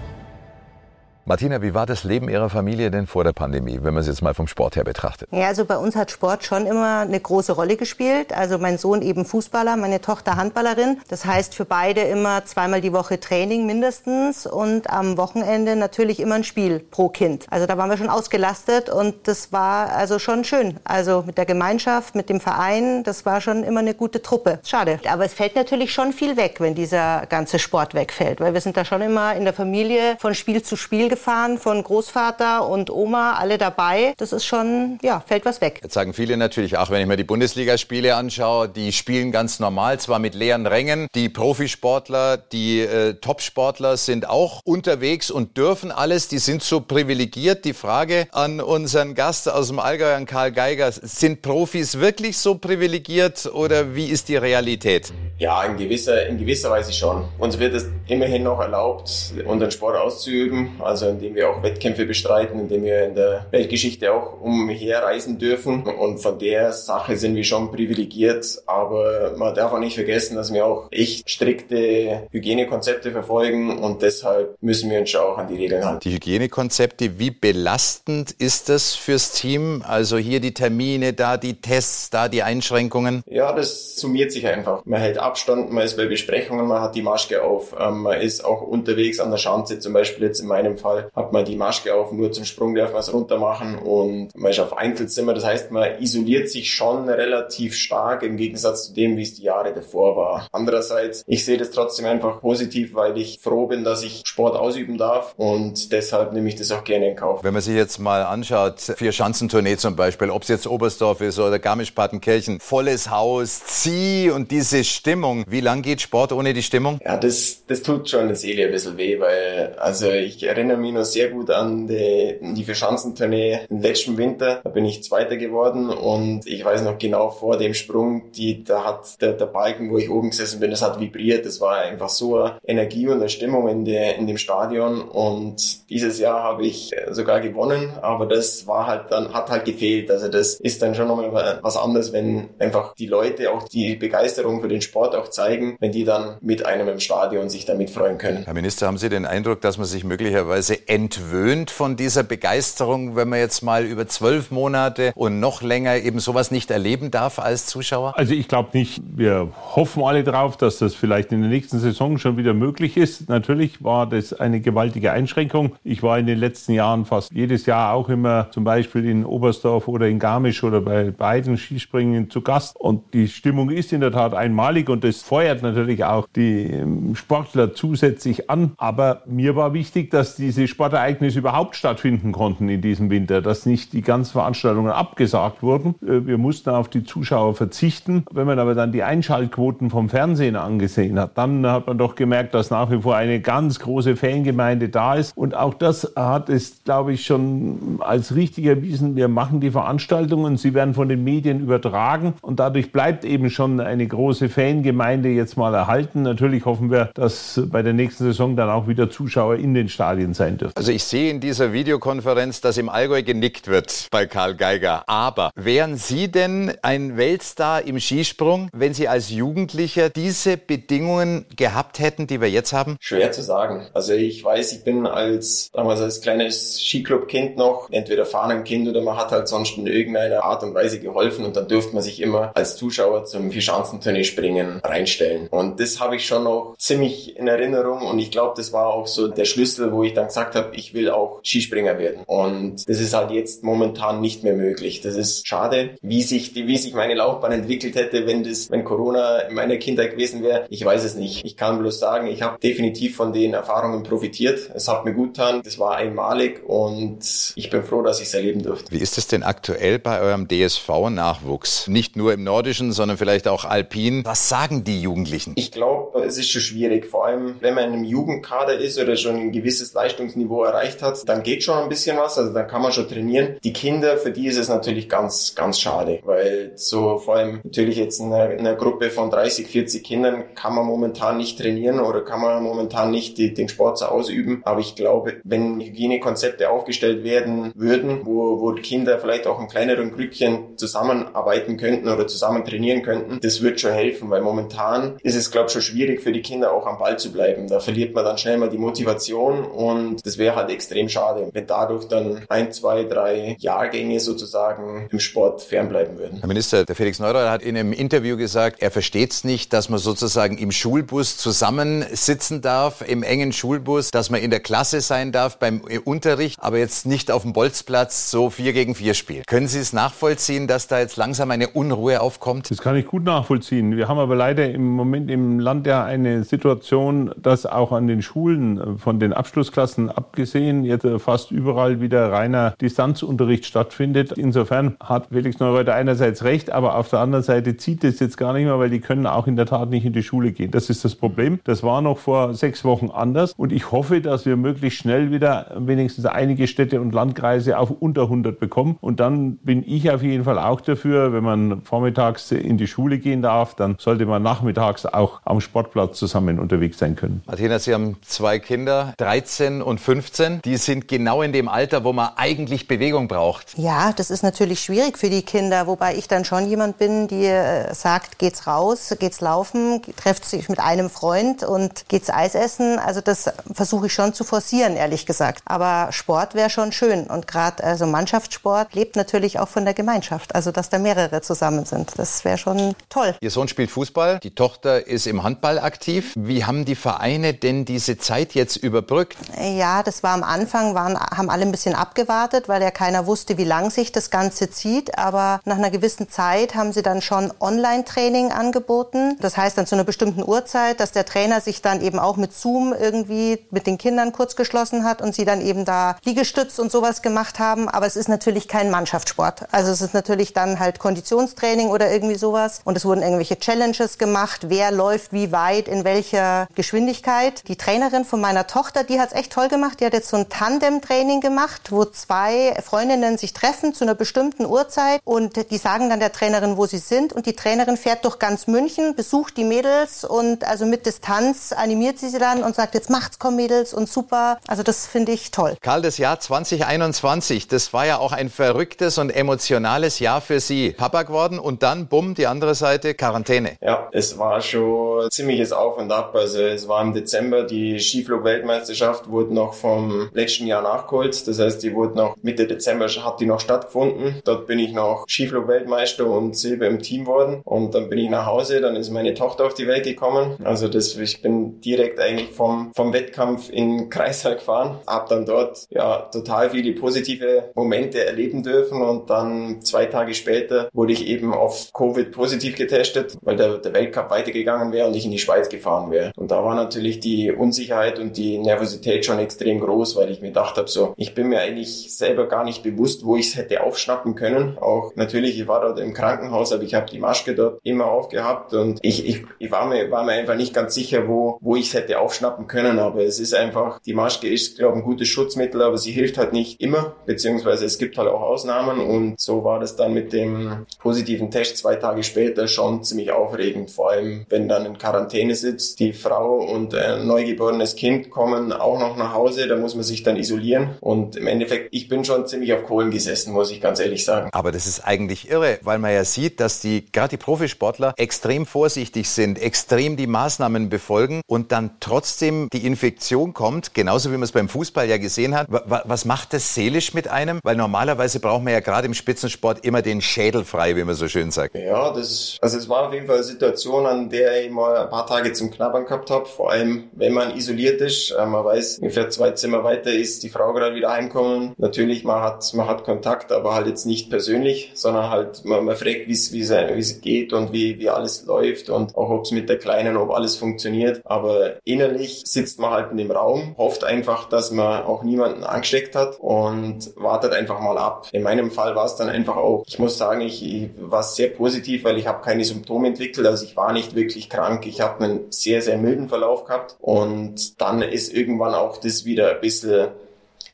Martina, 1.31 1.61
wie 1.61 1.73
war 1.73 1.85
das 1.85 2.03
Leben 2.03 2.27
Ihrer 2.27 2.49
Familie 2.49 2.91
denn 2.91 3.07
vor 3.07 3.23
der 3.23 3.31
Pandemie, 3.31 3.79
wenn 3.81 3.93
man 3.93 4.01
es 4.01 4.07
jetzt 4.07 4.21
mal 4.21 4.33
vom 4.33 4.47
Sport 4.47 4.75
her 4.75 4.83
betrachtet? 4.83 5.29
Ja, 5.31 5.47
also 5.47 5.63
bei 5.63 5.77
uns 5.77 5.95
hat 5.95 6.11
Sport 6.11 6.43
schon 6.43 6.65
immer 6.65 6.99
eine 7.07 7.17
große 7.17 7.53
Rolle 7.53 7.77
gespielt. 7.77 8.33
Also 8.33 8.57
mein 8.57 8.77
Sohn 8.77 9.01
eben 9.01 9.23
Fußballer, 9.23 9.77
meine 9.77 10.01
Tochter 10.01 10.35
Handballerin. 10.35 10.99
Das 11.07 11.23
heißt 11.23 11.55
für 11.55 11.63
beide 11.63 12.01
immer 12.01 12.43
zweimal 12.43 12.81
die 12.81 12.91
Woche 12.91 13.17
Training 13.17 13.65
mindestens 13.65 14.45
und 14.45 14.89
am 14.89 15.15
Wochenende 15.15 15.77
natürlich 15.77 16.19
immer 16.19 16.35
ein 16.35 16.43
Spiel 16.43 16.79
pro 16.79 17.07
Kind. 17.07 17.45
Also 17.49 17.65
da 17.65 17.77
waren 17.77 17.89
wir 17.89 17.95
schon 17.95 18.09
ausgelastet 18.09 18.89
und 18.89 19.25
das 19.29 19.53
war 19.53 19.93
also 19.93 20.19
schon 20.19 20.43
schön. 20.43 20.81
Also 20.83 21.23
mit 21.25 21.37
der 21.37 21.45
Gemeinschaft, 21.45 22.13
mit 22.13 22.29
dem 22.29 22.41
Verein, 22.41 23.05
das 23.05 23.25
war 23.25 23.39
schon 23.39 23.63
immer 23.63 23.79
eine 23.79 23.93
gute 23.93 24.21
Truppe. 24.21 24.59
Schade. 24.65 24.99
Aber 25.09 25.23
es 25.23 25.31
fällt 25.31 25.55
natürlich 25.55 25.93
schon 25.93 26.11
viel 26.11 26.35
weg, 26.35 26.57
wenn 26.59 26.75
dieser 26.75 27.25
ganze 27.27 27.57
Sport 27.57 27.93
wegfällt, 27.93 28.41
weil 28.41 28.53
wir 28.53 28.59
sind 28.59 28.75
da 28.75 28.83
schon 28.83 29.01
immer 29.01 29.33
in 29.33 29.45
der 29.45 29.53
Familie 29.53 30.17
von 30.19 30.35
Spiel 30.35 30.61
zu 30.61 30.75
Spiel 30.75 31.07
gefahren, 31.07 31.20
von 31.21 31.83
Großvater 31.83 32.67
und 32.67 32.89
Oma, 32.89 33.33
alle 33.33 33.57
dabei. 33.57 34.13
Das 34.17 34.33
ist 34.33 34.45
schon, 34.45 34.99
ja, 35.01 35.23
fällt 35.25 35.45
was 35.45 35.61
weg. 35.61 35.79
Jetzt 35.83 35.93
sagen 35.93 36.13
viele 36.13 36.37
natürlich, 36.37 36.77
ach, 36.77 36.89
wenn 36.89 37.01
ich 37.01 37.07
mir 37.07 37.17
die 37.17 37.23
Bundesligaspiele 37.23 38.15
anschaue, 38.15 38.67
die 38.67 38.91
spielen 38.91 39.31
ganz 39.31 39.59
normal, 39.59 39.99
zwar 39.99 40.19
mit 40.19 40.35
leeren 40.35 40.67
Rängen. 40.67 41.07
Die 41.15 41.29
Profisportler, 41.29 42.37
die 42.37 42.81
äh, 42.81 43.13
Topsportler 43.15 43.97
sind 43.97 44.27
auch 44.27 44.61
unterwegs 44.63 45.31
und 45.31 45.57
dürfen 45.57 45.91
alles. 45.91 46.27
Die 46.27 46.39
sind 46.39 46.63
so 46.63 46.81
privilegiert. 46.81 47.65
Die 47.65 47.73
Frage 47.73 48.27
an 48.31 48.59
unseren 48.59 49.15
Gast 49.15 49.49
aus 49.49 49.67
dem 49.67 49.79
Allgäu, 49.79 50.15
an 50.15 50.25
Karl 50.25 50.51
Geiger, 50.51 50.91
sind 50.91 51.41
Profis 51.41 51.99
wirklich 51.99 52.37
so 52.37 52.55
privilegiert 52.55 53.49
oder 53.53 53.95
wie 53.95 54.07
ist 54.07 54.29
die 54.29 54.37
Realität? 54.37 55.13
Ja, 55.37 55.63
in 55.63 55.77
gewisser, 55.77 56.27
in 56.27 56.37
gewisser 56.37 56.69
Weise 56.69 56.93
schon. 56.93 57.25
Uns 57.39 57.59
wird 57.59 57.73
es 57.73 57.87
immerhin 58.07 58.43
noch 58.43 58.59
erlaubt, 58.59 59.33
unseren 59.45 59.71
Sport 59.71 59.97
auszuüben. 59.97 60.79
Also 60.79 61.00
also 61.01 61.13
indem 61.13 61.35
wir 61.35 61.49
auch 61.49 61.63
Wettkämpfe 61.63 62.05
bestreiten, 62.05 62.59
indem 62.59 62.83
wir 62.83 63.05
in 63.05 63.15
der 63.15 63.47
Weltgeschichte 63.51 64.13
auch 64.13 64.39
umherreisen 64.41 65.39
dürfen. 65.39 65.83
Und 65.83 66.19
von 66.19 66.37
der 66.37 66.73
Sache 66.73 67.17
sind 67.17 67.35
wir 67.35 67.43
schon 67.43 67.71
privilegiert, 67.71 68.61
aber 68.67 69.33
man 69.37 69.55
darf 69.55 69.73
auch 69.73 69.79
nicht 69.79 69.95
vergessen, 69.95 70.35
dass 70.35 70.53
wir 70.53 70.65
auch 70.65 70.87
echt 70.91 71.29
strikte 71.29 72.27
Hygienekonzepte 72.31 73.11
verfolgen 73.11 73.79
und 73.79 74.01
deshalb 74.01 74.55
müssen 74.61 74.89
wir 74.89 74.99
uns 74.99 75.15
auch 75.15 75.37
an 75.37 75.47
die 75.47 75.55
Regeln 75.55 75.83
halten. 75.83 75.99
Die 76.01 76.13
Hygienekonzepte, 76.13 77.19
wie 77.19 77.31
belastend 77.31 78.31
ist 78.31 78.69
das 78.69 78.93
fürs 78.93 79.31
Team? 79.31 79.83
Also 79.87 80.17
hier 80.17 80.39
die 80.39 80.53
Termine, 80.53 81.13
da 81.13 81.37
die 81.37 81.61
Tests, 81.61 82.09
da 82.09 82.27
die 82.27 82.43
Einschränkungen? 82.43 83.23
Ja, 83.25 83.53
das 83.53 83.95
summiert 83.95 84.31
sich 84.31 84.47
einfach. 84.47 84.85
Man 84.85 84.99
hält 84.99 85.17
Abstand, 85.17 85.71
man 85.71 85.83
ist 85.83 85.97
bei 85.97 86.05
Besprechungen, 86.05 86.67
man 86.67 86.81
hat 86.81 86.95
die 86.95 87.01
Maske 87.01 87.43
auf, 87.43 87.75
ähm, 87.79 88.03
man 88.03 88.21
ist 88.21 88.45
auch 88.45 88.61
unterwegs 88.61 89.19
an 89.19 89.31
der 89.31 89.37
Schanze, 89.37 89.79
zum 89.79 89.93
Beispiel 89.93 90.27
jetzt 90.27 90.39
in 90.39 90.47
meinem 90.47 90.77
Fall 90.77 90.90
Fall 90.91 91.11
hat 91.15 91.33
man 91.33 91.45
die 91.45 91.55
Maske 91.55 91.93
auf, 91.93 92.11
nur 92.11 92.31
zum 92.31 92.45
Sprung 92.45 92.75
darf 92.75 92.91
man 92.91 92.99
es 92.99 93.13
runter 93.13 93.37
machen 93.37 93.77
und 93.77 94.35
man 94.35 94.51
ist 94.51 94.59
auf 94.59 94.77
Einzelzimmer. 94.77 95.33
Das 95.33 95.45
heißt, 95.45 95.71
man 95.71 96.01
isoliert 96.01 96.49
sich 96.49 96.73
schon 96.73 97.09
relativ 97.09 97.75
stark 97.75 98.23
im 98.23 98.37
Gegensatz 98.37 98.87
zu 98.87 98.93
dem, 98.93 99.17
wie 99.17 99.23
es 99.23 99.35
die 99.35 99.43
Jahre 99.43 99.73
davor 99.73 100.15
war. 100.15 100.47
Andererseits, 100.51 101.23
ich 101.27 101.45
sehe 101.45 101.57
das 101.57 101.71
trotzdem 101.71 102.05
einfach 102.05 102.41
positiv, 102.41 102.93
weil 102.93 103.17
ich 103.17 103.39
froh 103.41 103.67
bin, 103.67 103.83
dass 103.83 104.03
ich 104.03 104.21
Sport 104.25 104.55
ausüben 104.55 104.97
darf 104.97 105.33
und 105.37 105.91
deshalb 105.91 106.33
nehme 106.33 106.49
ich 106.49 106.55
das 106.55 106.71
auch 106.71 106.83
gerne 106.83 107.09
in 107.09 107.15
Kauf. 107.15 107.43
Wenn 107.43 107.53
man 107.53 107.61
sich 107.61 107.75
jetzt 107.75 107.99
mal 107.99 108.23
anschaut, 108.23 108.79
vier 108.79 109.11
Schanzentournee 109.11 109.77
zum 109.77 109.95
Beispiel, 109.95 110.29
ob 110.29 110.43
es 110.43 110.49
jetzt 110.49 110.67
Oberstdorf 110.67 111.21
ist 111.21 111.39
oder 111.39 111.59
Garmisch-Partenkirchen, 111.59 112.59
volles 112.59 113.09
Haus, 113.09 113.63
Zieh 113.65 114.29
und 114.29 114.51
diese 114.51 114.83
Stimmung. 114.83 115.45
Wie 115.47 115.61
lang 115.61 115.81
geht 115.81 116.01
Sport 116.01 116.31
ohne 116.31 116.53
die 116.53 116.63
Stimmung? 116.63 116.99
Ja, 117.03 117.17
das, 117.17 117.65
das 117.67 117.81
tut 117.81 118.09
schon 118.09 118.27
der 118.27 118.35
Seele 118.35 118.65
ein 118.65 118.71
bisschen 118.71 118.97
weh, 118.97 119.19
weil 119.19 119.75
also 119.79 120.09
ich 120.09 120.43
erinnere 120.43 120.77
mich 120.81 120.93
noch 120.93 121.05
sehr 121.05 121.29
gut 121.29 121.49
an 121.49 121.87
die, 121.87 122.37
die 122.41 122.63
Verschanzentournee 122.63 123.61
im 123.69 123.81
letzten 123.81 124.17
Winter. 124.17 124.61
Da 124.63 124.69
bin 124.69 124.85
ich 124.85 125.03
Zweiter 125.03 125.37
geworden 125.37 125.89
und 125.89 126.47
ich 126.47 126.63
weiß 126.63 126.81
noch 126.83 126.97
genau 126.97 127.29
vor 127.29 127.57
dem 127.57 127.73
Sprung, 127.73 128.31
die, 128.31 128.63
da 128.63 128.83
hat 128.83 129.21
der, 129.21 129.33
der 129.33 129.45
Balken, 129.45 129.91
wo 129.91 129.97
ich 129.97 130.09
oben 130.09 130.31
gesessen 130.31 130.59
bin, 130.59 130.71
das 130.71 130.81
hat 130.81 130.99
vibriert. 130.99 131.45
Das 131.45 131.61
war 131.61 131.77
einfach 131.77 132.09
so 132.09 132.37
eine 132.37 132.57
Energie 132.65 133.07
und 133.07 133.19
eine 133.19 133.29
Stimmung 133.29 133.67
in, 133.67 133.85
der, 133.85 134.15
in 134.17 134.27
dem 134.27 134.37
Stadion 134.37 135.01
und 135.01 135.89
dieses 135.89 136.19
Jahr 136.19 136.43
habe 136.43 136.65
ich 136.65 136.91
sogar 137.09 137.41
gewonnen, 137.41 137.93
aber 138.01 138.25
das 138.25 138.67
war 138.67 138.87
halt 138.87 139.11
dann, 139.11 139.33
hat 139.33 139.49
halt 139.49 139.65
gefehlt. 139.65 140.09
Also 140.11 140.27
das 140.27 140.55
ist 140.55 140.81
dann 140.81 140.95
schon 140.95 141.07
nochmal 141.07 141.59
was 141.61 141.77
anderes, 141.77 142.13
wenn 142.13 142.49
einfach 142.59 142.93
die 142.95 143.07
Leute 143.07 143.51
auch 143.51 143.67
die 143.67 143.95
Begeisterung 143.95 144.61
für 144.61 144.67
den 144.67 144.81
Sport 144.81 145.15
auch 145.15 145.29
zeigen, 145.29 145.77
wenn 145.79 145.91
die 145.91 146.03
dann 146.03 146.37
mit 146.41 146.65
einem 146.65 146.87
im 146.87 146.99
Stadion 146.99 147.49
sich 147.49 147.65
damit 147.65 147.89
freuen 147.89 148.17
können. 148.17 148.43
Herr 148.45 148.53
Minister, 148.53 148.87
haben 148.87 148.97
Sie 148.97 149.09
den 149.09 149.25
Eindruck, 149.25 149.61
dass 149.61 149.77
man 149.77 149.87
sich 149.87 150.03
möglicherweise 150.03 150.70
entwöhnt 150.87 151.71
von 151.71 151.95
dieser 151.95 152.23
Begeisterung, 152.23 153.15
wenn 153.15 153.29
man 153.29 153.39
jetzt 153.39 153.61
mal 153.61 153.85
über 153.85 154.07
zwölf 154.07 154.51
Monate 154.51 155.11
und 155.15 155.39
noch 155.39 155.61
länger 155.61 155.97
eben 155.97 156.19
sowas 156.19 156.51
nicht 156.51 156.71
erleben 156.71 157.11
darf 157.11 157.39
als 157.39 157.65
Zuschauer? 157.65 158.17
Also 158.17 158.33
ich 158.33 158.47
glaube 158.47 158.69
nicht. 158.73 159.01
Wir 159.15 159.49
hoffen 159.75 160.03
alle 160.03 160.23
darauf, 160.23 160.57
dass 160.57 160.77
das 160.77 160.95
vielleicht 160.95 161.31
in 161.31 161.41
der 161.41 161.49
nächsten 161.49 161.79
Saison 161.79 162.17
schon 162.17 162.37
wieder 162.37 162.53
möglich 162.53 162.97
ist. 162.97 163.29
Natürlich 163.29 163.83
war 163.83 164.07
das 164.07 164.33
eine 164.33 164.61
gewaltige 164.61 165.11
Einschränkung. 165.11 165.73
Ich 165.83 166.03
war 166.03 166.19
in 166.19 166.27
den 166.27 166.37
letzten 166.37 166.73
Jahren 166.73 167.05
fast 167.05 167.31
jedes 167.31 167.65
Jahr 167.65 167.93
auch 167.93 168.09
immer 168.09 168.49
zum 168.51 168.63
Beispiel 168.63 169.07
in 169.07 169.25
Oberstdorf 169.25 169.87
oder 169.87 170.07
in 170.07 170.19
Garmisch 170.19 170.63
oder 170.63 170.81
bei 170.81 171.11
beiden 171.11 171.57
Skispringen 171.57 172.29
zu 172.29 172.41
Gast. 172.41 172.75
Und 172.75 173.13
die 173.13 173.27
Stimmung 173.27 173.69
ist 173.69 173.93
in 173.93 174.01
der 174.01 174.11
Tat 174.11 174.33
einmalig 174.33 174.89
und 174.89 175.03
das 175.03 175.21
feuert 175.21 175.61
natürlich 175.61 176.03
auch 176.03 176.27
die 176.35 176.63
ähm, 176.63 177.15
Sportler 177.15 177.73
zusätzlich 177.73 178.49
an. 178.49 178.71
Aber 178.77 179.23
mir 179.25 179.55
war 179.55 179.73
wichtig, 179.73 180.11
dass 180.11 180.35
diese 180.35 180.60
Sportereignisse 180.67 181.39
überhaupt 181.39 181.75
stattfinden 181.75 182.31
konnten 182.31 182.69
in 182.69 182.81
diesem 182.81 183.09
Winter, 183.09 183.41
dass 183.41 183.65
nicht 183.65 183.93
die 183.93 184.01
ganzen 184.01 184.33
Veranstaltungen 184.33 184.91
abgesagt 184.91 185.63
wurden. 185.63 185.95
Äh, 186.01 186.25
wir 186.25 186.37
mussten 186.37 186.69
auf 186.69 186.89
die 186.89 187.03
Zuschauer 187.03 187.55
verzichten. 187.55 188.25
Wenn 188.31 188.47
man 188.47 188.59
aber 188.59 188.75
dann 188.75 188.91
die 188.91 189.03
Einschaltquoten 189.03 189.89
vom 189.89 190.09
Fernsehen 190.09 190.55
angesehen 190.55 191.19
hat, 191.19 191.37
dann 191.37 191.65
hat 191.65 191.87
man 191.87 191.97
doch 191.97 192.15
gemerkt, 192.15 192.53
dass 192.53 192.69
nach 192.69 192.91
wie 192.91 193.01
vor 193.01 193.15
eine 193.15 193.39
ganz 193.39 193.79
große 193.79 194.15
Fangemeinde 194.15 194.89
da 194.89 195.15
ist. 195.15 195.35
Und 195.35 195.55
auch 195.55 195.73
das 195.73 196.13
hat 196.15 196.49
es, 196.49 196.83
glaube 196.83 197.13
ich, 197.13 197.25
schon 197.25 197.99
als 197.99 198.35
richtig 198.35 198.65
erwiesen. 198.65 199.15
Wir 199.15 199.27
machen 199.27 199.59
die 199.61 199.71
Veranstaltungen, 199.71 200.57
sie 200.57 200.73
werden 200.73 200.93
von 200.93 201.09
den 201.09 201.23
Medien 201.23 201.59
übertragen 201.61 202.33
und 202.41 202.59
dadurch 202.59 202.91
bleibt 202.91 203.25
eben 203.25 203.49
schon 203.49 203.79
eine 203.79 204.07
große 204.07 204.49
Fangemeinde 204.49 205.29
jetzt 205.29 205.57
mal 205.57 205.73
erhalten. 205.73 206.21
Natürlich 206.23 206.65
hoffen 206.65 206.91
wir, 206.91 207.09
dass 207.13 207.61
bei 207.71 207.81
der 207.81 207.93
nächsten 207.93 208.23
Saison 208.23 208.55
dann 208.55 208.69
auch 208.69 208.87
wieder 208.87 209.09
Zuschauer 209.09 209.55
in 209.55 209.73
den 209.73 209.89
Stadien 209.89 210.33
sein 210.33 210.50
sein 210.51 210.57
dürfen. 210.57 210.73
Also 210.75 210.91
ich 210.91 211.03
sehe 211.03 211.29
in 211.29 211.39
dieser 211.39 211.73
Videokonferenz, 211.73 212.61
dass 212.61 212.77
im 212.77 212.89
Allgäu 212.89 213.23
genickt 213.23 213.67
wird 213.67 214.07
bei 214.11 214.25
Karl 214.25 214.55
Geiger. 214.55 215.03
Aber 215.07 215.51
wären 215.55 215.97
Sie 215.97 216.29
denn 216.29 216.73
ein 216.81 217.17
Weltstar 217.17 217.83
im 217.85 217.99
Skisprung, 217.99 218.69
wenn 218.73 218.93
Sie 218.93 219.07
als 219.07 219.29
Jugendlicher 219.29 220.09
diese 220.09 220.57
Bedingungen 220.57 221.45
gehabt 221.55 221.99
hätten, 221.99 222.27
die 222.27 222.41
wir 222.41 222.49
jetzt 222.49 222.73
haben? 222.73 222.97
Schwer 222.99 223.31
zu 223.31 223.41
sagen. 223.41 223.87
Also 223.93 224.13
ich 224.13 224.43
weiß, 224.43 224.73
ich 224.73 224.83
bin 224.83 225.05
als 225.07 225.69
damals 225.73 226.01
als 226.01 226.21
kleines 226.21 226.79
Skiclub-Kind 226.79 227.57
noch 227.57 227.89
entweder 227.91 228.25
Fahnenkind 228.25 228.87
oder 228.87 229.01
man 229.01 229.17
hat 229.17 229.31
halt 229.31 229.47
sonst 229.47 229.77
in 229.77 229.87
irgendeiner 229.87 230.43
Art 230.43 230.63
und 230.63 230.73
Weise 230.73 230.99
geholfen 230.99 231.45
und 231.45 231.55
dann 231.55 231.67
dürfte 231.67 231.93
man 231.93 232.03
sich 232.03 232.21
immer 232.21 232.51
als 232.55 232.75
Zuschauer 232.75 233.25
zum 233.25 233.51
Vierschanzenturnier 233.51 234.23
springen 234.23 234.81
reinstellen. 234.83 235.47
Und 235.47 235.79
das 235.79 235.99
habe 235.99 236.15
ich 236.15 236.25
schon 236.25 236.43
noch 236.43 236.75
ziemlich 236.77 237.37
in 237.37 237.47
Erinnerung 237.47 238.01
und 238.01 238.19
ich 238.19 238.31
glaube, 238.31 238.53
das 238.57 238.73
war 238.73 238.87
auch 238.87 239.07
so 239.07 239.27
der 239.27 239.45
Schlüssel, 239.45 239.91
wo 239.91 240.03
ich 240.03 240.13
dann 240.13 240.27
gesagt 240.27 240.40
habe, 240.55 240.75
ich 240.75 240.93
will 240.93 241.09
auch 241.09 241.41
Skispringer 241.43 241.97
werden. 241.97 242.23
Und 242.25 242.87
das 242.87 242.99
ist 242.99 243.13
halt 243.13 243.31
jetzt 243.31 243.63
momentan 243.63 244.21
nicht 244.21 244.43
mehr 244.43 244.55
möglich. 244.55 245.01
Das 245.01 245.15
ist 245.15 245.47
schade, 245.47 245.91
wie 246.01 246.23
sich 246.23 246.53
die, 246.53 246.67
wie 246.67 246.77
sich 246.77 246.93
meine 246.93 247.15
Laufbahn 247.15 247.51
entwickelt 247.51 247.95
hätte, 247.95 248.27
wenn 248.27 248.43
das, 248.43 248.69
wenn 248.69 248.83
Corona 248.83 249.39
in 249.39 249.55
meiner 249.55 249.77
Kindheit 249.77 250.11
gewesen 250.11 250.43
wäre. 250.43 250.65
Ich 250.69 250.83
weiß 250.83 251.03
es 251.03 251.15
nicht. 251.15 251.45
Ich 251.45 251.57
kann 251.57 251.79
bloß 251.79 251.99
sagen, 251.99 252.27
ich 252.27 252.41
habe 252.41 252.59
definitiv 252.59 253.15
von 253.15 253.33
den 253.33 253.53
Erfahrungen 253.53 254.03
profitiert. 254.03 254.71
Es 254.73 254.87
hat 254.87 255.05
mir 255.05 255.13
gut 255.13 255.33
getan. 255.33 255.61
Das 255.63 255.79
war 255.79 255.95
einmalig 255.95 256.63
und 256.67 257.53
ich 257.55 257.69
bin 257.69 257.83
froh, 257.83 258.01
dass 258.01 258.19
ich 258.19 258.27
es 258.27 258.33
erleben 258.33 258.63
durfte. 258.63 258.91
Wie 258.91 258.99
ist 258.99 259.17
es 259.17 259.27
denn 259.27 259.43
aktuell 259.43 259.99
bei 259.99 260.19
eurem 260.19 260.47
DSV-Nachwuchs? 260.47 261.87
Nicht 261.87 262.15
nur 262.15 262.33
im 262.33 262.43
Nordischen, 262.43 262.91
sondern 262.91 263.17
vielleicht 263.17 263.47
auch 263.47 263.65
alpin. 263.65 264.23
Was 264.25 264.49
sagen 264.49 264.83
die 264.83 265.01
Jugendlichen? 265.01 265.53
Ich 265.55 265.71
glaube, 265.71 266.23
es 266.23 266.37
ist 266.37 266.49
schon 266.49 266.61
schwierig. 266.61 267.05
Vor 267.05 267.25
allem, 267.25 267.55
wenn 267.59 267.73
man 267.73 267.85
in 267.85 267.93
einem 267.93 268.03
Jugendkader 268.03 268.77
ist 268.77 268.99
oder 268.99 269.15
schon 269.15 269.35
ein 269.35 269.51
gewisses 269.51 269.93
Leistungsniveau 270.31 270.63
erreicht 270.63 271.01
hat, 271.01 271.27
dann 271.27 271.43
geht 271.43 271.63
schon 271.63 271.77
ein 271.77 271.89
bisschen 271.89 272.17
was. 272.17 272.37
Also 272.37 272.53
dann 272.53 272.67
kann 272.67 272.81
man 272.81 272.91
schon 272.91 273.07
trainieren. 273.07 273.57
Die 273.63 273.73
Kinder, 273.73 274.17
für 274.17 274.31
die 274.31 274.47
ist 274.47 274.57
es 274.57 274.69
natürlich 274.69 275.09
ganz, 275.09 275.55
ganz 275.55 275.79
schade, 275.79 276.19
weil 276.23 276.71
so 276.75 277.17
vor 277.17 277.35
allem 277.35 277.59
natürlich 277.63 277.97
jetzt 277.97 278.19
in 278.19 278.33
einer, 278.33 278.51
in 278.51 278.59
einer 278.59 278.75
Gruppe 278.75 279.09
von 279.09 279.29
30, 279.29 279.67
40 279.67 280.03
Kindern 280.03 280.55
kann 280.55 280.75
man 280.75 280.85
momentan 280.85 281.37
nicht 281.37 281.59
trainieren 281.59 281.99
oder 281.99 282.21
kann 282.21 282.41
man 282.41 282.63
momentan 282.63 283.11
nicht 283.11 283.37
die, 283.37 283.53
den 283.53 283.69
Sport 283.69 283.97
so 283.97 284.05
ausüben. 284.05 284.61
Aber 284.65 284.79
ich 284.79 284.95
glaube, 284.95 285.41
wenn 285.43 285.79
Hygienekonzepte 285.79 286.69
aufgestellt 286.69 287.23
werden 287.23 287.71
würden, 287.75 288.21
wo, 288.25 288.59
wo 288.59 288.71
Kinder 288.73 289.19
vielleicht 289.19 289.47
auch 289.47 289.59
in 289.59 289.67
kleineren 289.67 290.11
Grüppchen 290.11 290.77
zusammenarbeiten 290.77 291.77
könnten 291.77 292.09
oder 292.09 292.27
zusammen 292.27 292.65
trainieren 292.65 293.03
könnten, 293.03 293.39
das 293.41 293.61
wird 293.61 293.79
schon 293.79 293.91
helfen, 293.91 294.29
weil 294.29 294.41
momentan 294.41 295.17
ist 295.21 295.35
es, 295.35 295.51
glaube 295.51 295.67
ich, 295.67 295.73
schon 295.73 295.81
schwierig 295.81 296.21
für 296.21 296.31
die 296.31 296.41
Kinder 296.41 296.73
auch 296.73 296.87
am 296.87 296.97
Ball 296.97 297.19
zu 297.19 297.31
bleiben. 297.31 297.67
Da 297.67 297.79
verliert 297.79 298.15
man 298.15 298.25
dann 298.25 298.37
schnell 298.37 298.57
mal 298.57 298.69
die 298.69 298.77
Motivation 298.77 299.63
und 299.63 300.20
das 300.23 300.37
wäre 300.37 300.55
halt 300.55 300.69
extrem 300.69 301.09
schade, 301.09 301.49
wenn 301.53 301.67
dadurch 301.67 302.07
dann 302.07 302.43
ein, 302.49 302.71
zwei, 302.71 303.03
drei 303.03 303.55
Jahrgänge 303.59 304.19
sozusagen 304.19 305.07
im 305.11 305.19
Sport 305.19 305.61
fernbleiben 305.61 306.17
würden. 306.17 306.39
Herr 306.39 306.47
Minister, 306.47 306.85
der 306.85 306.95
Felix 306.95 307.19
Neureuter 307.19 307.51
hat 307.51 307.61
in 307.61 307.77
einem 307.77 307.93
Interview 307.93 308.37
gesagt, 308.37 308.81
er 308.81 308.91
versteht 308.91 309.31
es 309.31 309.43
nicht, 309.43 309.73
dass 309.73 309.89
man 309.89 309.99
sozusagen 309.99 310.57
im 310.57 310.71
Schulbus 310.71 311.37
zusammensitzen 311.37 312.61
darf, 312.61 313.03
im 313.07 313.23
engen 313.23 313.51
Schulbus, 313.51 314.11
dass 314.11 314.29
man 314.29 314.41
in 314.41 314.51
der 314.51 314.59
Klasse 314.59 315.01
sein 315.01 315.31
darf 315.31 315.57
beim 315.57 315.81
Unterricht, 316.05 316.57
aber 316.61 316.77
jetzt 316.77 317.05
nicht 317.05 317.31
auf 317.31 317.43
dem 317.43 317.53
Bolzplatz 317.53 318.31
so 318.31 318.49
vier 318.49 318.73
gegen 318.73 318.95
vier 318.95 319.13
spielt. 319.13 319.47
Können 319.47 319.67
Sie 319.67 319.79
es 319.79 319.93
nachvollziehen, 319.93 320.67
dass 320.67 320.87
da 320.87 320.99
jetzt 320.99 321.17
langsam 321.17 321.51
eine 321.51 321.69
Unruhe 321.69 322.21
aufkommt? 322.21 322.69
Das 322.71 322.79
kann 322.79 322.95
ich 322.95 323.05
gut 323.05 323.23
nachvollziehen. 323.23 323.97
Wir 323.97 324.07
haben 324.07 324.19
aber 324.19 324.35
leider 324.35 324.69
im 324.69 324.87
Moment 324.87 325.29
im 325.29 325.59
Land 325.59 325.87
ja 325.87 326.03
eine 326.03 326.43
Situation, 326.43 327.33
dass 327.37 327.65
auch 327.65 327.91
an 327.91 328.07
den 328.07 328.21
Schulen 328.21 328.79
äh, 328.79 328.97
von 328.97 329.19
den 329.19 329.33
Abschlussklassen 329.33 330.00
abgesehen 330.09 330.83
jetzt 330.83 331.05
äh, 331.05 331.19
fast 331.19 331.51
überall 331.51 332.01
wieder 332.01 332.31
reiner 332.31 332.73
Distanzunterricht 332.81 333.65
stattfindet. 333.65 334.33
Insofern 334.33 334.95
hat 334.99 335.27
Felix 335.31 335.59
Neureuter 335.59 335.95
einerseits 335.95 336.43
recht, 336.43 336.71
aber 336.71 336.95
auf 336.95 337.09
der 337.09 337.19
anderen 337.19 337.43
Seite 337.43 337.77
zieht 337.77 338.03
es 338.03 338.19
jetzt 338.19 338.37
gar 338.37 338.53
nicht 338.53 338.65
mehr, 338.65 338.79
weil 338.79 338.89
die 338.89 338.99
können 338.99 339.27
auch 339.27 339.47
in 339.47 339.55
der 339.55 339.65
Tat 339.65 339.89
nicht 339.89 340.05
in 340.05 340.13
die 340.13 340.23
Schule 340.23 340.51
gehen. 340.51 340.71
Das 340.71 340.89
ist 340.89 341.05
das 341.05 341.15
Problem. 341.15 341.59
Das 341.63 341.83
war 341.83 342.01
noch 342.01 342.17
vor 342.17 342.53
sechs 342.53 342.83
Wochen 342.83 343.09
anders 343.09 343.53
und 343.57 343.71
ich 343.71 343.91
hoffe, 343.91 344.21
dass 344.21 344.45
wir 344.45 344.55
möglichst 344.55 344.99
schnell 344.99 345.31
wieder 345.31 345.71
wenigstens 345.77 346.25
einige 346.25 346.67
Städte 346.67 347.01
und 347.01 347.13
Landkreise 347.13 347.77
auf 347.77 347.91
unter 347.91 348.23
100 348.23 348.59
bekommen 348.59 348.97
und 349.01 349.19
dann 349.19 349.57
bin 349.57 349.83
ich 349.85 350.09
auf 350.11 350.23
jeden 350.23 350.43
Fall 350.43 350.59
auch 350.59 350.81
dafür, 350.81 351.33
wenn 351.33 351.43
man 351.43 351.81
vormittags 351.81 352.51
in 352.51 352.77
die 352.77 352.87
Schule 352.87 353.17
gehen 353.17 353.41
darf, 353.41 353.75
dann 353.75 353.95
sollte 353.99 354.25
man 354.25 354.41
nachmittags 354.43 355.05
auch 355.05 355.41
am 355.45 355.61
Sportplatz 355.61 356.17
zusammen 356.17 356.59
unterwegs 356.59 356.97
sein 356.99 357.15
können. 357.15 357.41
Athena, 357.47 357.79
Sie 357.79 357.93
haben 357.93 358.17
zwei 358.21 358.59
Kinder, 358.59 359.13
13 359.17 359.81
und 359.81 359.90
15. 359.97 360.61
Die 360.63 360.77
sind 360.77 361.07
genau 361.07 361.41
in 361.41 361.53
dem 361.53 361.67
Alter, 361.67 362.03
wo 362.03 362.13
man 362.13 362.31
eigentlich 362.35 362.87
Bewegung 362.87 363.27
braucht. 363.27 363.77
Ja, 363.77 364.13
das 364.13 364.31
ist 364.31 364.43
natürlich 364.43 364.81
schwierig 364.81 365.17
für 365.17 365.29
die 365.29 365.41
Kinder, 365.43 365.87
wobei 365.87 366.15
ich 366.15 366.27
dann 366.27 366.45
schon 366.45 366.67
jemand 366.67 366.97
bin, 366.97 367.27
die 367.27 367.45
äh, 367.45 367.93
sagt, 367.93 368.39
geht's 368.39 368.67
raus, 368.67 369.15
geht's 369.19 369.41
laufen, 369.41 370.01
trefft 370.15 370.45
sich 370.45 370.69
mit 370.69 370.79
einem 370.79 371.09
Freund 371.09 371.63
und 371.63 372.07
geht's 372.07 372.29
Eis 372.29 372.55
essen. 372.55 372.99
Also 372.99 373.21
das 373.21 373.51
versuche 373.73 374.07
ich 374.07 374.13
schon 374.13 374.33
zu 374.33 374.43
forcieren, 374.43 374.95
ehrlich 374.95 375.25
gesagt. 375.25 375.63
Aber 375.65 376.11
Sport 376.11 376.55
wäre 376.55 376.69
schon 376.69 376.91
schön 376.91 377.27
und 377.27 377.47
gerade 377.47 377.83
also 377.83 378.05
Mannschaftssport 378.05 378.93
lebt 378.93 379.15
natürlich 379.15 379.59
auch 379.59 379.67
von 379.67 379.85
der 379.85 379.93
Gemeinschaft, 379.93 380.55
also 380.55 380.71
dass 380.71 380.89
da 380.89 380.99
mehrere 380.99 381.41
zusammen 381.41 381.85
sind. 381.85 382.11
Das 382.17 382.45
wäre 382.45 382.57
schon 382.57 382.95
toll. 383.09 383.35
Ihr 383.41 383.51
Sohn 383.51 383.67
spielt 383.67 383.91
Fußball, 383.91 384.39
die 384.39 384.55
Tochter 384.55 385.07
ist 385.07 385.27
im 385.27 385.43
Handball 385.43 385.79
aktiv. 385.79 386.33
Wie 386.35 386.65
haben 386.65 386.85
die 386.85 386.95
Vereine 386.95 387.53
denn 387.53 387.85
diese 387.85 388.17
Zeit 388.17 388.53
jetzt 388.53 388.77
überbrückt? 388.77 389.37
Ja, 389.59 389.80
das 390.03 390.23
war 390.23 390.33
am 390.33 390.43
Anfang, 390.43 390.93
waren, 390.93 391.19
haben 391.19 391.49
alle 391.49 391.63
ein 391.63 391.71
bisschen 391.71 391.95
abgewartet, 391.95 392.69
weil 392.69 392.81
ja 392.81 392.91
keiner 392.91 393.25
wusste, 393.25 393.57
wie 393.57 393.63
lang 393.63 393.89
sich 393.89 394.11
das 394.11 394.29
Ganze 394.29 394.69
zieht. 394.69 395.17
Aber 395.17 395.59
nach 395.65 395.77
einer 395.77 395.89
gewissen 395.89 396.29
Zeit 396.29 396.75
haben 396.75 396.93
sie 396.93 397.01
dann 397.01 397.21
schon 397.21 397.51
Online-Training 397.59 398.51
angeboten. 398.51 399.37
Das 399.39 399.57
heißt 399.57 399.77
dann 399.77 399.87
zu 399.87 399.95
einer 399.95 400.03
bestimmten 400.03 400.43
Uhrzeit, 400.47 400.99
dass 400.99 401.11
der 401.11 401.25
Trainer 401.25 401.61
sich 401.61 401.81
dann 401.81 402.01
eben 402.01 402.19
auch 402.19 402.37
mit 402.37 402.53
Zoom 402.53 402.93
irgendwie 402.93 403.59
mit 403.71 403.87
den 403.87 403.97
Kindern 403.97 404.31
kurz 404.31 404.55
geschlossen 404.55 405.03
hat 405.03 405.21
und 405.21 405.33
sie 405.33 405.45
dann 405.45 405.61
eben 405.61 405.83
da 405.85 406.15
Liegestütz 406.23 406.77
und 406.77 406.91
sowas 406.91 407.21
gemacht 407.21 407.57
haben. 407.57 407.89
Aber 407.89 408.05
es 408.05 408.15
ist 408.15 408.29
natürlich 408.29 408.67
kein 408.67 408.91
Mannschaftssport. 408.91 409.65
Also 409.71 409.91
es 409.91 410.01
ist 410.01 410.13
natürlich 410.13 410.53
dann 410.53 410.79
halt 410.79 410.99
Konditionstraining 410.99 411.89
oder 411.89 412.11
irgendwie 412.11 412.35
sowas. 412.35 412.81
Und 412.83 412.97
es 412.97 413.05
wurden 413.05 413.23
irgendwelche 413.23 413.57
Challenges 413.57 414.17
gemacht. 414.17 414.69
Wer 414.69 414.91
läuft 414.91 415.33
wie 415.33 415.51
weit, 415.51 415.87
in 415.87 416.03
welcher 416.03 416.67
Geschwindigkeit. 416.75 417.67
Die 417.67 417.77
Trainerin 417.77 418.25
von 418.25 418.39
meiner 418.41 418.67
Tochter, 418.67 419.03
die 419.03 419.19
hat 419.19 419.29
es 419.29 419.35
echt 419.35 419.51
toll 419.51 419.69
gemacht. 419.71 419.99
Die 419.99 420.05
hat 420.05 420.13
jetzt 420.13 420.29
so 420.29 420.37
ein 420.37 420.49
Tandem-Training 420.49 421.41
gemacht, 421.41 421.91
wo 421.91 422.05
zwei 422.05 422.77
Freundinnen 422.83 423.39
sich 423.39 423.53
treffen 423.53 423.95
zu 423.95 424.03
einer 424.03 424.13
bestimmten 424.13 424.67
Uhrzeit 424.67 425.19
und 425.23 425.71
die 425.71 425.77
sagen 425.77 426.09
dann 426.09 426.19
der 426.19 426.31
Trainerin, 426.31 426.77
wo 426.77 426.85
sie 426.85 426.99
sind. 426.99 427.33
Und 427.33 427.47
die 427.47 427.53
Trainerin 427.53 427.97
fährt 427.97 428.23
durch 428.25 428.37
ganz 428.37 428.67
München, 428.67 429.15
besucht 429.15 429.57
die 429.57 429.63
Mädels 429.63 430.23
und 430.23 430.63
also 430.63 430.85
mit 430.85 431.07
Distanz 431.07 431.71
animiert 431.71 432.19
sie 432.19 432.29
sie 432.29 432.37
dann 432.37 432.61
und 432.61 432.75
sagt, 432.75 432.93
jetzt 432.93 433.09
macht's, 433.09 433.39
komm 433.39 433.55
Mädels 433.55 433.93
und 433.93 434.07
super. 434.07 434.59
Also 434.67 434.83
das 434.83 435.07
finde 435.07 435.31
ich 435.31 435.49
toll. 435.49 435.75
Karl, 435.81 436.01
das 436.01 436.17
Jahr 436.17 436.39
2021, 436.39 437.67
das 437.67 437.93
war 437.93 438.05
ja 438.05 438.19
auch 438.19 438.33
ein 438.33 438.49
verrücktes 438.49 439.17
und 439.17 439.29
emotionales 439.29 440.19
Jahr 440.19 440.41
für 440.41 440.59
Sie. 440.59 440.91
Papa 440.91 441.23
geworden 441.23 441.57
und 441.57 441.81
dann, 441.81 442.07
bumm, 442.07 442.35
die 442.35 442.47
andere 442.47 442.75
Seite, 442.75 443.13
Quarantäne. 443.13 443.77
Ja, 443.81 444.09
es 444.11 444.37
war 444.37 444.61
schon 444.61 445.31
ziemliches 445.31 445.71
Auf 445.71 445.97
und 445.97 446.11
Ab. 446.11 446.35
Also 446.35 446.61
es 446.61 446.87
war 446.87 447.01
im 447.01 447.13
Dezember, 447.13 447.63
die 447.63 447.99
Skiflug-Weltmeisterschaft 447.99 449.29
wurde 449.29 449.53
noch 449.53 449.60
vom 449.69 450.29
letzten 450.33 450.67
Jahr 450.67 450.81
nachgeholt. 450.81 451.47
Das 451.47 451.59
heißt, 451.59 451.81
die 451.83 451.93
wurde 451.93 452.17
noch 452.17 452.35
Mitte 452.41 452.67
Dezember 452.67 453.07
hat 453.07 453.39
die 453.39 453.45
noch 453.45 453.59
stattgefunden. 453.59 454.41
Dort 454.43 454.67
bin 454.67 454.79
ich 454.79 454.93
noch 454.93 455.25
Skiflug-Weltmeister 455.27 456.25
und 456.25 456.57
Silber 456.57 456.87
im 456.87 456.99
Team 456.99 457.25
worden. 457.25 457.61
Und 457.63 457.93
dann 457.95 458.09
bin 458.09 458.19
ich 458.19 458.29
nach 458.29 458.45
Hause, 458.45 458.81
dann 458.81 458.95
ist 458.95 459.09
meine 459.09 459.33
Tochter 459.33 459.65
auf 459.65 459.73
die 459.73 459.87
Welt 459.87 460.03
gekommen. 460.03 460.57
Also 460.63 460.87
das, 460.87 461.15
ich 461.17 461.41
bin 461.41 461.81
direkt 461.81 462.19
eigentlich 462.19 462.51
vom, 462.51 462.91
vom 462.95 463.13
Wettkampf 463.13 463.69
in 463.69 464.09
Kreisheil 464.09 464.55
gefahren. 464.55 464.99
Hab 465.07 465.29
dann 465.29 465.45
dort 465.45 465.85
ja 465.89 466.29
total 466.31 466.69
viele 466.71 466.93
positive 466.93 467.71
Momente 467.75 468.25
erleben 468.25 468.63
dürfen 468.63 469.01
und 469.01 469.29
dann 469.29 469.81
zwei 469.81 470.05
Tage 470.05 470.33
später 470.33 470.89
wurde 470.93 471.13
ich 471.13 471.27
eben 471.27 471.53
auf 471.53 471.91
Covid 471.93 472.31
positiv 472.31 472.75
getestet, 472.75 473.37
weil 473.41 473.55
der, 473.55 473.77
der 473.77 473.93
Weltcup 473.93 474.29
weitergegangen 474.29 474.91
wäre 474.91 475.07
und 475.07 475.15
ich 475.15 475.25
in 475.25 475.31
die 475.31 475.39
Schweiz 475.39 475.69
gefahren 475.69 476.11
wäre. 476.11 476.31
Und 476.35 476.51
da 476.51 476.63
war 476.63 476.75
natürlich 476.75 477.19
die 477.19 477.51
Unsicherheit 477.51 478.19
und 478.19 478.37
die 478.37 478.57
Nervosität 478.57 479.25
schon 479.25 479.39
extrem 479.39 479.50
groß, 479.59 480.15
weil 480.15 480.31
ich 480.31 480.41
mir 480.41 480.47
gedacht 480.47 480.77
habe, 480.77 480.87
so, 480.87 481.13
ich 481.17 481.33
bin 481.33 481.47
mir 481.47 481.59
eigentlich 481.59 482.15
selber 482.15 482.47
gar 482.47 482.63
nicht 482.63 482.83
bewusst, 482.83 483.25
wo 483.25 483.35
ich 483.35 483.47
es 483.47 483.55
hätte 483.55 483.83
aufschnappen 483.83 484.35
können. 484.35 484.77
Auch 484.77 485.13
natürlich, 485.15 485.59
ich 485.59 485.67
war 485.67 485.81
dort 485.81 485.99
im 485.99 486.13
Krankenhaus, 486.13 486.73
aber 486.73 486.83
ich 486.83 486.93
habe 486.93 487.09
die 487.09 487.19
Maske 487.19 487.55
dort 487.55 487.79
immer 487.83 488.05
aufgehabt 488.05 488.73
und 488.73 488.99
ich, 489.01 489.27
ich, 489.27 489.43
ich 489.59 489.71
war, 489.71 489.87
mir, 489.87 490.09
war 490.11 490.23
mir 490.23 490.33
einfach 490.33 490.55
nicht 490.55 490.73
ganz 490.73 490.93
sicher, 490.93 491.27
wo, 491.27 491.57
wo 491.61 491.75
ich 491.75 491.87
es 491.87 491.93
hätte 491.93 492.19
aufschnappen 492.19 492.67
können. 492.67 492.99
Aber 492.99 493.23
es 493.23 493.39
ist 493.39 493.53
einfach, 493.53 493.99
die 493.99 494.13
Maske 494.13 494.47
ist, 494.47 494.77
glaube 494.77 494.97
ich, 494.97 495.03
ein 495.03 495.05
gutes 495.05 495.27
Schutzmittel, 495.27 495.81
aber 495.81 495.97
sie 495.97 496.11
hilft 496.11 496.37
halt 496.37 496.53
nicht 496.53 496.81
immer, 496.81 497.15
beziehungsweise 497.25 497.85
es 497.85 497.97
gibt 497.97 498.17
halt 498.17 498.29
auch 498.29 498.41
Ausnahmen 498.41 498.99
und 498.99 499.39
so 499.39 499.63
war 499.63 499.79
das 499.79 499.95
dann 499.95 500.13
mit 500.13 500.33
dem 500.33 500.85
positiven 500.99 501.51
Test 501.51 501.77
zwei 501.77 501.95
Tage 501.95 502.23
später 502.23 502.67
schon 502.67 503.03
ziemlich 503.03 503.31
aufregend, 503.31 503.91
vor 503.91 504.11
allem 504.11 504.45
wenn 504.49 504.67
dann 504.67 504.85
in 504.85 504.97
Quarantäne 504.97 505.55
sitzt, 505.55 505.99
die 505.99 506.13
Frau 506.13 506.57
und 506.57 506.95
ein 506.95 507.27
neugeborenes 507.27 507.95
Kind 507.95 508.29
kommen 508.29 508.71
auch 508.71 508.99
noch 508.99 509.17
nach 509.17 509.33
Hause 509.33 509.40
Hause, 509.41 509.67
da 509.67 509.75
muss 509.75 509.95
man 509.95 510.03
sich 510.03 510.23
dann 510.23 510.37
isolieren. 510.37 510.95
Und 511.01 511.35
im 511.35 511.47
Endeffekt, 511.47 511.89
ich 511.91 512.07
bin 512.07 512.23
schon 512.25 512.47
ziemlich 512.47 512.73
auf 512.73 512.83
Kohlen 512.83 513.11
gesessen, 513.11 513.53
muss 513.53 513.71
ich 513.71 513.81
ganz 513.81 513.99
ehrlich 513.99 514.23
sagen. 514.25 514.49
Aber 514.53 514.71
das 514.71 514.85
ist 514.85 515.01
eigentlich 515.01 515.49
irre, 515.49 515.79
weil 515.81 515.99
man 515.99 516.13
ja 516.13 516.23
sieht, 516.23 516.59
dass 516.59 516.79
die, 516.79 517.05
gerade 517.11 517.29
die 517.29 517.37
Profisportler 517.37 518.13
extrem 518.17 518.65
vorsichtig 518.65 519.29
sind, 519.29 519.59
extrem 519.59 520.17
die 520.17 520.27
Maßnahmen 520.27 520.89
befolgen 520.89 521.41
und 521.47 521.71
dann 521.71 521.91
trotzdem 521.99 522.67
die 522.71 522.85
Infektion 522.85 523.53
kommt, 523.53 523.93
genauso 523.93 524.29
wie 524.29 524.35
man 524.35 524.43
es 524.43 524.51
beim 524.51 524.69
Fußball 524.69 525.09
ja 525.09 525.17
gesehen 525.17 525.55
hat. 525.55 525.67
Was 525.69 526.25
macht 526.25 526.53
das 526.53 526.75
seelisch 526.75 527.13
mit 527.13 527.27
einem? 527.27 527.59
Weil 527.63 527.75
normalerweise 527.75 528.39
braucht 528.39 528.63
man 528.63 528.73
ja 528.73 528.79
gerade 528.79 529.07
im 529.07 529.13
Spitzensport 529.13 529.83
immer 529.85 530.01
den 530.01 530.21
Schädel 530.21 530.63
frei, 530.65 530.95
wie 530.95 531.03
man 531.03 531.15
so 531.15 531.27
schön 531.27 531.51
sagt. 531.51 531.75
Ja, 531.75 532.13
das, 532.13 532.57
also 532.61 532.77
es 532.77 532.87
war 532.87 533.07
auf 533.07 533.13
jeden 533.13 533.27
Fall 533.27 533.37
eine 533.37 533.43
Situation, 533.43 534.05
an 534.05 534.29
der 534.29 534.63
ich 534.63 534.71
mal 534.71 534.97
ein 534.97 535.09
paar 535.09 535.25
Tage 535.25 535.53
zum 535.53 535.71
Knabbern 535.71 536.05
gehabt 536.05 536.29
habe. 536.29 536.45
Vor 536.45 536.71
allem, 536.71 537.05
wenn 537.13 537.33
man 537.33 537.55
isoliert 537.55 538.01
ist. 538.01 538.31
Äh, 538.31 538.45
man 538.45 538.65
weiß, 538.65 538.99
ungefähr 538.99 539.29
zwei 539.31 539.51
Zimmer 539.51 539.83
weiter 539.83 540.11
ist 540.11 540.43
die 540.43 540.49
Frau 540.49 540.73
gerade 540.73 540.95
wieder 540.95 541.11
heimkommen. 541.11 541.73
Natürlich, 541.77 542.23
man 542.23 542.41
hat, 542.41 542.73
man 542.73 542.87
hat 542.87 543.03
Kontakt, 543.03 543.51
aber 543.51 543.73
halt 543.73 543.87
jetzt 543.87 544.05
nicht 544.05 544.29
persönlich, 544.29 544.91
sondern 544.93 545.29
halt, 545.29 545.65
man, 545.65 545.85
man 545.85 545.95
fragt, 545.95 546.27
wie 546.27 546.33
es, 546.61 547.21
geht 547.21 547.53
und 547.53 547.73
wie, 547.73 547.99
wie 547.99 548.09
alles 548.09 548.45
läuft 548.45 548.89
und 548.89 549.15
auch 549.15 549.29
ob 549.29 549.43
es 549.43 549.51
mit 549.51 549.69
der 549.69 549.77
Kleinen, 549.77 550.17
ob 550.17 550.31
alles 550.31 550.57
funktioniert. 550.57 551.21
Aber 551.25 551.75
innerlich 551.83 552.43
sitzt 552.45 552.79
man 552.79 552.91
halt 552.91 553.11
in 553.11 553.17
dem 553.17 553.31
Raum, 553.31 553.75
hofft 553.77 554.03
einfach, 554.03 554.47
dass 554.49 554.71
man 554.71 555.03
auch 555.03 555.23
niemanden 555.23 555.63
angesteckt 555.63 556.15
hat 556.15 556.39
und 556.39 557.11
wartet 557.15 557.53
einfach 557.53 557.79
mal 557.79 557.97
ab. 557.97 558.27
In 558.31 558.43
meinem 558.43 558.71
Fall 558.71 558.95
war 558.95 559.05
es 559.05 559.15
dann 559.15 559.29
einfach 559.29 559.57
auch, 559.57 559.83
ich 559.87 559.99
muss 559.99 560.17
sagen, 560.17 560.41
ich, 560.41 560.63
ich 560.63 560.89
war 560.99 561.23
sehr 561.23 561.49
positiv, 561.49 562.03
weil 562.03 562.17
ich 562.17 562.27
habe 562.27 562.43
keine 562.43 562.63
Symptome 562.63 563.07
entwickelt, 563.07 563.45
also 563.47 563.65
ich 563.65 563.75
war 563.75 563.93
nicht 563.93 564.15
wirklich 564.15 564.49
krank. 564.49 564.85
Ich 564.85 565.01
habe 565.01 565.23
einen 565.23 565.51
sehr, 565.51 565.81
sehr 565.81 565.97
milden 565.97 566.29
Verlauf 566.29 566.65
gehabt 566.65 566.95
und 566.99 567.81
dann 567.81 568.01
ist 568.01 568.33
irgendwann 568.33 568.73
auch 568.73 568.97
das 568.97 569.10
wieder 569.25 569.55
ein 569.55 569.61
bisschen 569.61 570.09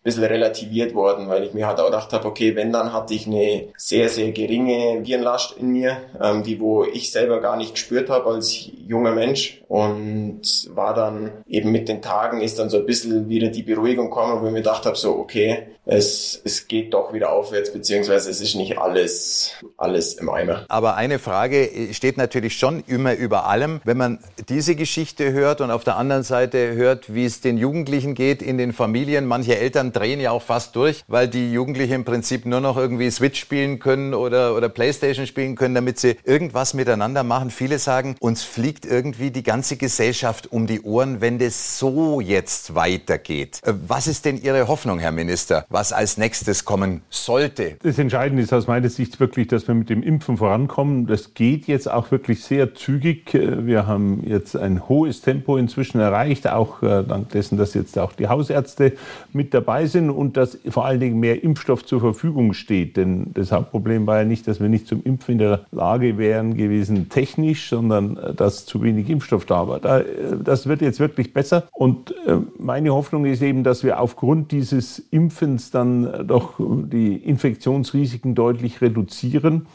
bisschen 0.08 0.24
relativiert 0.24 0.96
worden, 0.96 1.28
weil 1.28 1.44
ich 1.44 1.54
mir 1.54 1.68
halt 1.68 1.80
auch 1.80 1.88
gedacht 1.88 2.14
habe, 2.14 2.26
okay, 2.28 2.56
wenn, 2.56 2.72
dann 2.72 2.94
hatte 2.94 3.14
ich 3.14 3.28
eine 3.28 3.68
sehr, 3.78 4.08
sehr 4.08 4.32
geringe 4.32 5.06
Virenlast 5.06 5.58
in 5.58 5.68
mir, 5.68 5.98
ähm, 6.22 6.44
die 6.44 6.60
wo 6.60 6.86
ich 6.86 7.12
selber 7.12 7.42
gar 7.42 7.58
nicht 7.58 7.74
gespürt 7.76 8.10
habe 8.10 8.30
als 8.30 8.70
junger 8.88 9.12
Mensch 9.12 9.62
und 9.68 10.42
war 10.70 10.94
dann 10.94 11.32
eben 11.48 11.72
mit 11.72 11.90
den 11.90 12.02
Tagen 12.02 12.42
ist 12.42 12.58
dann 12.58 12.70
so 12.70 12.78
ein 12.78 12.86
bisschen 12.86 13.28
wieder 13.28 13.50
die 13.50 13.64
Beruhigung 13.64 14.10
gekommen, 14.10 14.42
wo 14.42 14.48
ich 14.48 14.54
mir 14.54 14.60
gedacht 14.60 14.86
habe, 14.86 14.96
so, 14.96 15.18
okay, 15.18 15.68
es, 15.88 16.42
es 16.44 16.68
geht 16.68 16.94
doch 16.94 17.14
wieder 17.14 17.32
aufwärts, 17.32 17.72
beziehungsweise 17.72 18.30
es 18.30 18.42
ist 18.42 18.56
nicht 18.56 18.78
alles, 18.78 19.54
alles 19.78 20.16
im 20.16 20.30
Eimer. 20.30 20.66
Aber 20.68 20.96
eine 20.96 21.18
Frage 21.18 21.70
steht 21.94 22.18
natürlich 22.18 22.58
schon 22.58 22.84
immer 22.88 23.16
über 23.16 23.48
allem. 23.48 23.80
Wenn 23.86 23.98
man 23.98 24.20
diese 24.50 24.76
Geschichte 24.76 25.32
hört 25.32 25.62
und 25.62 25.72
auf 25.72 25.86
der 25.86 25.96
anderen 25.96 26.24
Seite 26.24 26.76
hört, 26.76 27.14
wie 27.14 27.26
es 27.26 27.40
den 27.40 27.58
Jugendlichen 27.58 28.16
geht 28.16 28.42
in 28.42 28.58
den 28.58 28.74
Familien, 28.74 29.26
manche 29.26 29.58
Eltern 29.58 29.94
drehen 30.00 30.20
ja 30.20 30.32
auch 30.32 30.42
fast 30.42 30.76
durch, 30.76 31.04
weil 31.08 31.28
die 31.28 31.52
Jugendlichen 31.52 31.94
im 31.94 32.06
Prinzip 32.06 32.46
nur 32.46 32.60
noch 32.60 32.78
irgendwie 32.78 33.10
Switch 33.12 33.40
spielen 33.40 33.80
können 33.80 34.14
oder, 34.14 34.56
oder 34.56 34.70
Playstation 34.70 35.28
spielen 35.28 35.56
können, 35.56 35.76
damit 35.76 36.00
sie 36.00 36.18
irgendwas 36.24 36.74
miteinander 36.74 37.24
machen. 37.24 37.52
Viele 37.52 37.80
sagen, 37.80 38.16
uns 38.20 38.44
fliegt 38.44 38.86
irgendwie 38.86 39.32
die 39.32 39.44
ganze 39.44 39.78
Gesellschaft 39.78 40.52
um 40.52 40.68
die 40.68 40.82
Ohren, 40.82 41.22
wenn 41.22 41.40
das 41.40 41.80
so 41.80 42.20
jetzt 42.20 42.76
weitergeht. 42.76 43.62
Äh, 43.64 43.74
was 43.88 44.08
ist 44.08 44.26
denn 44.26 44.42
Ihre 44.42 44.68
Hoffnung, 44.68 45.00
Herr 45.00 45.12
Minister? 45.12 45.66
was 45.70 45.94
als 45.94 46.18
nächstes 46.18 46.66
kommen 46.66 47.02
sollte. 47.10 47.76
Das 47.84 48.00
Entscheidende 48.00 48.44
ist 48.44 48.54
aus 48.54 48.68
meiner 48.68 48.90
Sicht 48.90 49.20
wirklich, 49.20 49.48
dass 49.48 49.68
wir 49.68 49.76
mit 49.76 49.90
dem 49.90 50.04
Impfen 50.04 50.38
vorankommen. 50.38 51.08
Das 51.08 51.34
geht 51.34 51.68
jetzt 51.68 51.90
auch 51.90 52.12
wirklich 52.12 52.44
sehr 52.44 52.74
zügig. 52.76 53.34
Wir 53.34 53.88
haben 53.88 54.24
jetzt 54.26 54.56
ein 54.56 54.88
hohes 54.88 55.22
Tempo 55.22 55.58
inzwischen 55.58 56.00
erreicht, 56.00 56.48
auch 56.48 56.82
äh, 56.82 57.04
dank 57.04 57.30
dessen, 57.30 57.58
dass 57.58 57.74
jetzt 57.74 57.98
auch 58.00 58.14
die 58.14 58.28
Hausärzte 58.28 58.94
mit 59.34 59.54
dabei 59.54 59.87
sind 59.88 60.10
und 60.10 60.38
dass 60.38 60.58
vor 60.70 60.86
allen 60.86 61.00
Dingen 61.00 61.20
mehr 61.20 61.44
Impfstoff 61.44 61.86
zur 61.86 62.00
Verfügung 62.00 62.54
steht. 62.54 62.98
Denn 62.98 63.28
das 63.34 63.52
Hauptproblem 63.52 64.08
war 64.08 64.20
ja 64.20 64.26
nicht, 64.26 64.48
dass 64.48 64.60
wir 64.60 64.70
nicht 64.70 64.88
zum 64.88 65.04
Impfen 65.04 65.34
in 65.34 65.38
der 65.40 65.66
Lage 65.72 66.18
wären 66.18 66.56
gewesen, 66.56 67.10
technisch, 67.10 67.70
sondern 67.70 68.18
äh, 68.18 68.34
dass 68.34 68.66
zu 68.66 68.82
wenig 68.82 69.10
Impfstoff 69.10 69.46
da 69.46 69.68
war. 69.68 69.84
Äh, 69.84 70.06
das 70.44 70.68
wird 70.68 70.82
jetzt 70.82 71.00
wirklich 71.00 71.34
besser. 71.34 71.68
Und 71.72 72.14
meine 72.58 72.94
Hoffnung 72.94 73.26
ist 73.26 73.42
eben, 73.42 73.64
dass 73.64 73.84
wir 73.84 74.00
aufgrund 74.00 74.52
dieses 74.52 75.00
Impfens 75.12 75.72
dann 75.72 76.28
doch 76.28 76.56
die 76.60 77.16
Infektionsrisiken 77.16 78.36
deutlich 78.36 78.82
reduzieren. 78.82 79.68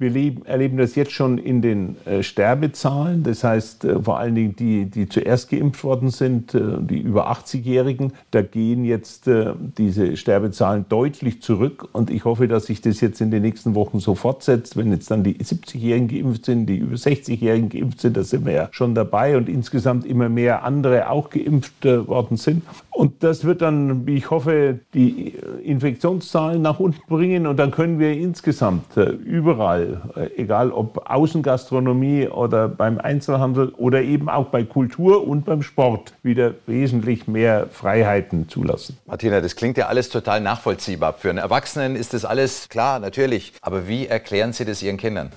Wir 0.00 0.10
leben, 0.10 0.46
erleben 0.46 0.76
das 0.76 0.94
jetzt 0.94 1.10
schon 1.10 1.38
in 1.38 1.60
den 1.60 1.96
äh, 2.06 2.22
Sterbezahlen. 2.22 3.24
Das 3.24 3.42
heißt, 3.42 3.84
äh, 3.84 4.00
vor 4.00 4.20
allen 4.20 4.36
Dingen 4.36 4.54
die, 4.54 4.84
die 4.84 5.08
zuerst 5.08 5.50
geimpft 5.50 5.82
worden 5.82 6.10
sind, 6.10 6.54
äh, 6.54 6.60
die 6.78 7.00
über 7.00 7.32
80-Jährigen, 7.32 8.12
da 8.30 8.42
gehen 8.42 8.84
jetzt 8.84 9.26
äh, 9.26 9.54
diese 9.76 10.16
Sterbezahlen 10.16 10.86
deutlich 10.88 11.42
zurück. 11.42 11.88
Und 11.90 12.10
ich 12.10 12.24
hoffe, 12.24 12.46
dass 12.46 12.66
sich 12.66 12.80
das 12.80 13.00
jetzt 13.00 13.20
in 13.20 13.32
den 13.32 13.42
nächsten 13.42 13.74
Wochen 13.74 13.98
so 13.98 14.14
fortsetzt. 14.14 14.76
Wenn 14.76 14.92
jetzt 14.92 15.10
dann 15.10 15.24
die 15.24 15.34
70-Jährigen 15.34 16.06
geimpft 16.06 16.44
sind, 16.44 16.66
die 16.66 16.76
über 16.76 16.94
60-Jährigen 16.94 17.68
geimpft 17.68 18.00
sind, 18.00 18.16
da 18.16 18.22
sind 18.22 18.46
wir 18.46 18.52
ja 18.52 18.68
schon 18.70 18.94
dabei 18.94 19.36
und 19.36 19.48
insgesamt 19.48 20.06
immer 20.06 20.28
mehr 20.28 20.62
andere 20.62 21.10
auch 21.10 21.28
geimpft 21.28 21.84
äh, 21.84 22.06
worden 22.06 22.36
sind. 22.36 22.62
Und 22.90 23.24
das 23.24 23.44
wird 23.44 23.62
dann, 23.62 24.06
wie 24.06 24.14
ich 24.14 24.30
hoffe, 24.30 24.78
die 24.94 25.34
Infektionszahlen 25.64 26.62
nach 26.62 26.78
unten 26.78 27.00
bringen. 27.08 27.48
Und 27.48 27.56
dann 27.56 27.72
können 27.72 27.98
wir 27.98 28.12
insgesamt 28.12 28.96
äh, 28.96 29.10
überall 29.10 29.87
äh, 29.87 29.87
egal 30.36 30.72
ob 30.72 31.10
Außengastronomie 31.10 32.28
oder 32.28 32.68
beim 32.68 32.98
Einzelhandel 32.98 33.68
oder 33.76 34.02
eben 34.02 34.28
auch 34.28 34.46
bei 34.46 34.64
Kultur 34.64 35.26
und 35.26 35.44
beim 35.44 35.62
Sport, 35.62 36.12
wieder 36.22 36.54
wesentlich 36.66 37.26
mehr 37.26 37.66
Freiheiten 37.72 38.48
zulassen. 38.48 38.98
Martina, 39.06 39.40
das 39.40 39.56
klingt 39.56 39.76
ja 39.76 39.86
alles 39.86 40.08
total 40.08 40.40
nachvollziehbar. 40.40 41.14
Für 41.14 41.30
einen 41.30 41.38
Erwachsenen 41.38 41.96
ist 41.96 42.14
das 42.14 42.24
alles 42.24 42.68
klar, 42.68 42.98
natürlich. 42.98 43.52
Aber 43.60 43.88
wie 43.88 44.06
erklären 44.06 44.52
Sie 44.52 44.64
das 44.64 44.82
Ihren 44.82 44.96
Kindern? 44.96 45.32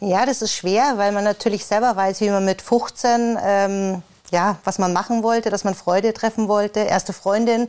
Ja, 0.00 0.26
das 0.26 0.42
ist 0.42 0.54
schwer, 0.54 0.94
weil 0.96 1.12
man 1.12 1.24
natürlich 1.24 1.64
selber 1.64 1.96
weiß, 1.96 2.20
wie 2.20 2.30
man 2.30 2.44
mit 2.44 2.62
15 2.62 3.38
ähm, 3.44 4.02
ja, 4.32 4.56
was 4.64 4.78
man 4.78 4.92
machen 4.94 5.22
wollte, 5.22 5.50
dass 5.50 5.62
man 5.62 5.74
Freude 5.74 6.14
treffen 6.14 6.48
wollte, 6.48 6.80
erste 6.80 7.12
Freundin. 7.12 7.68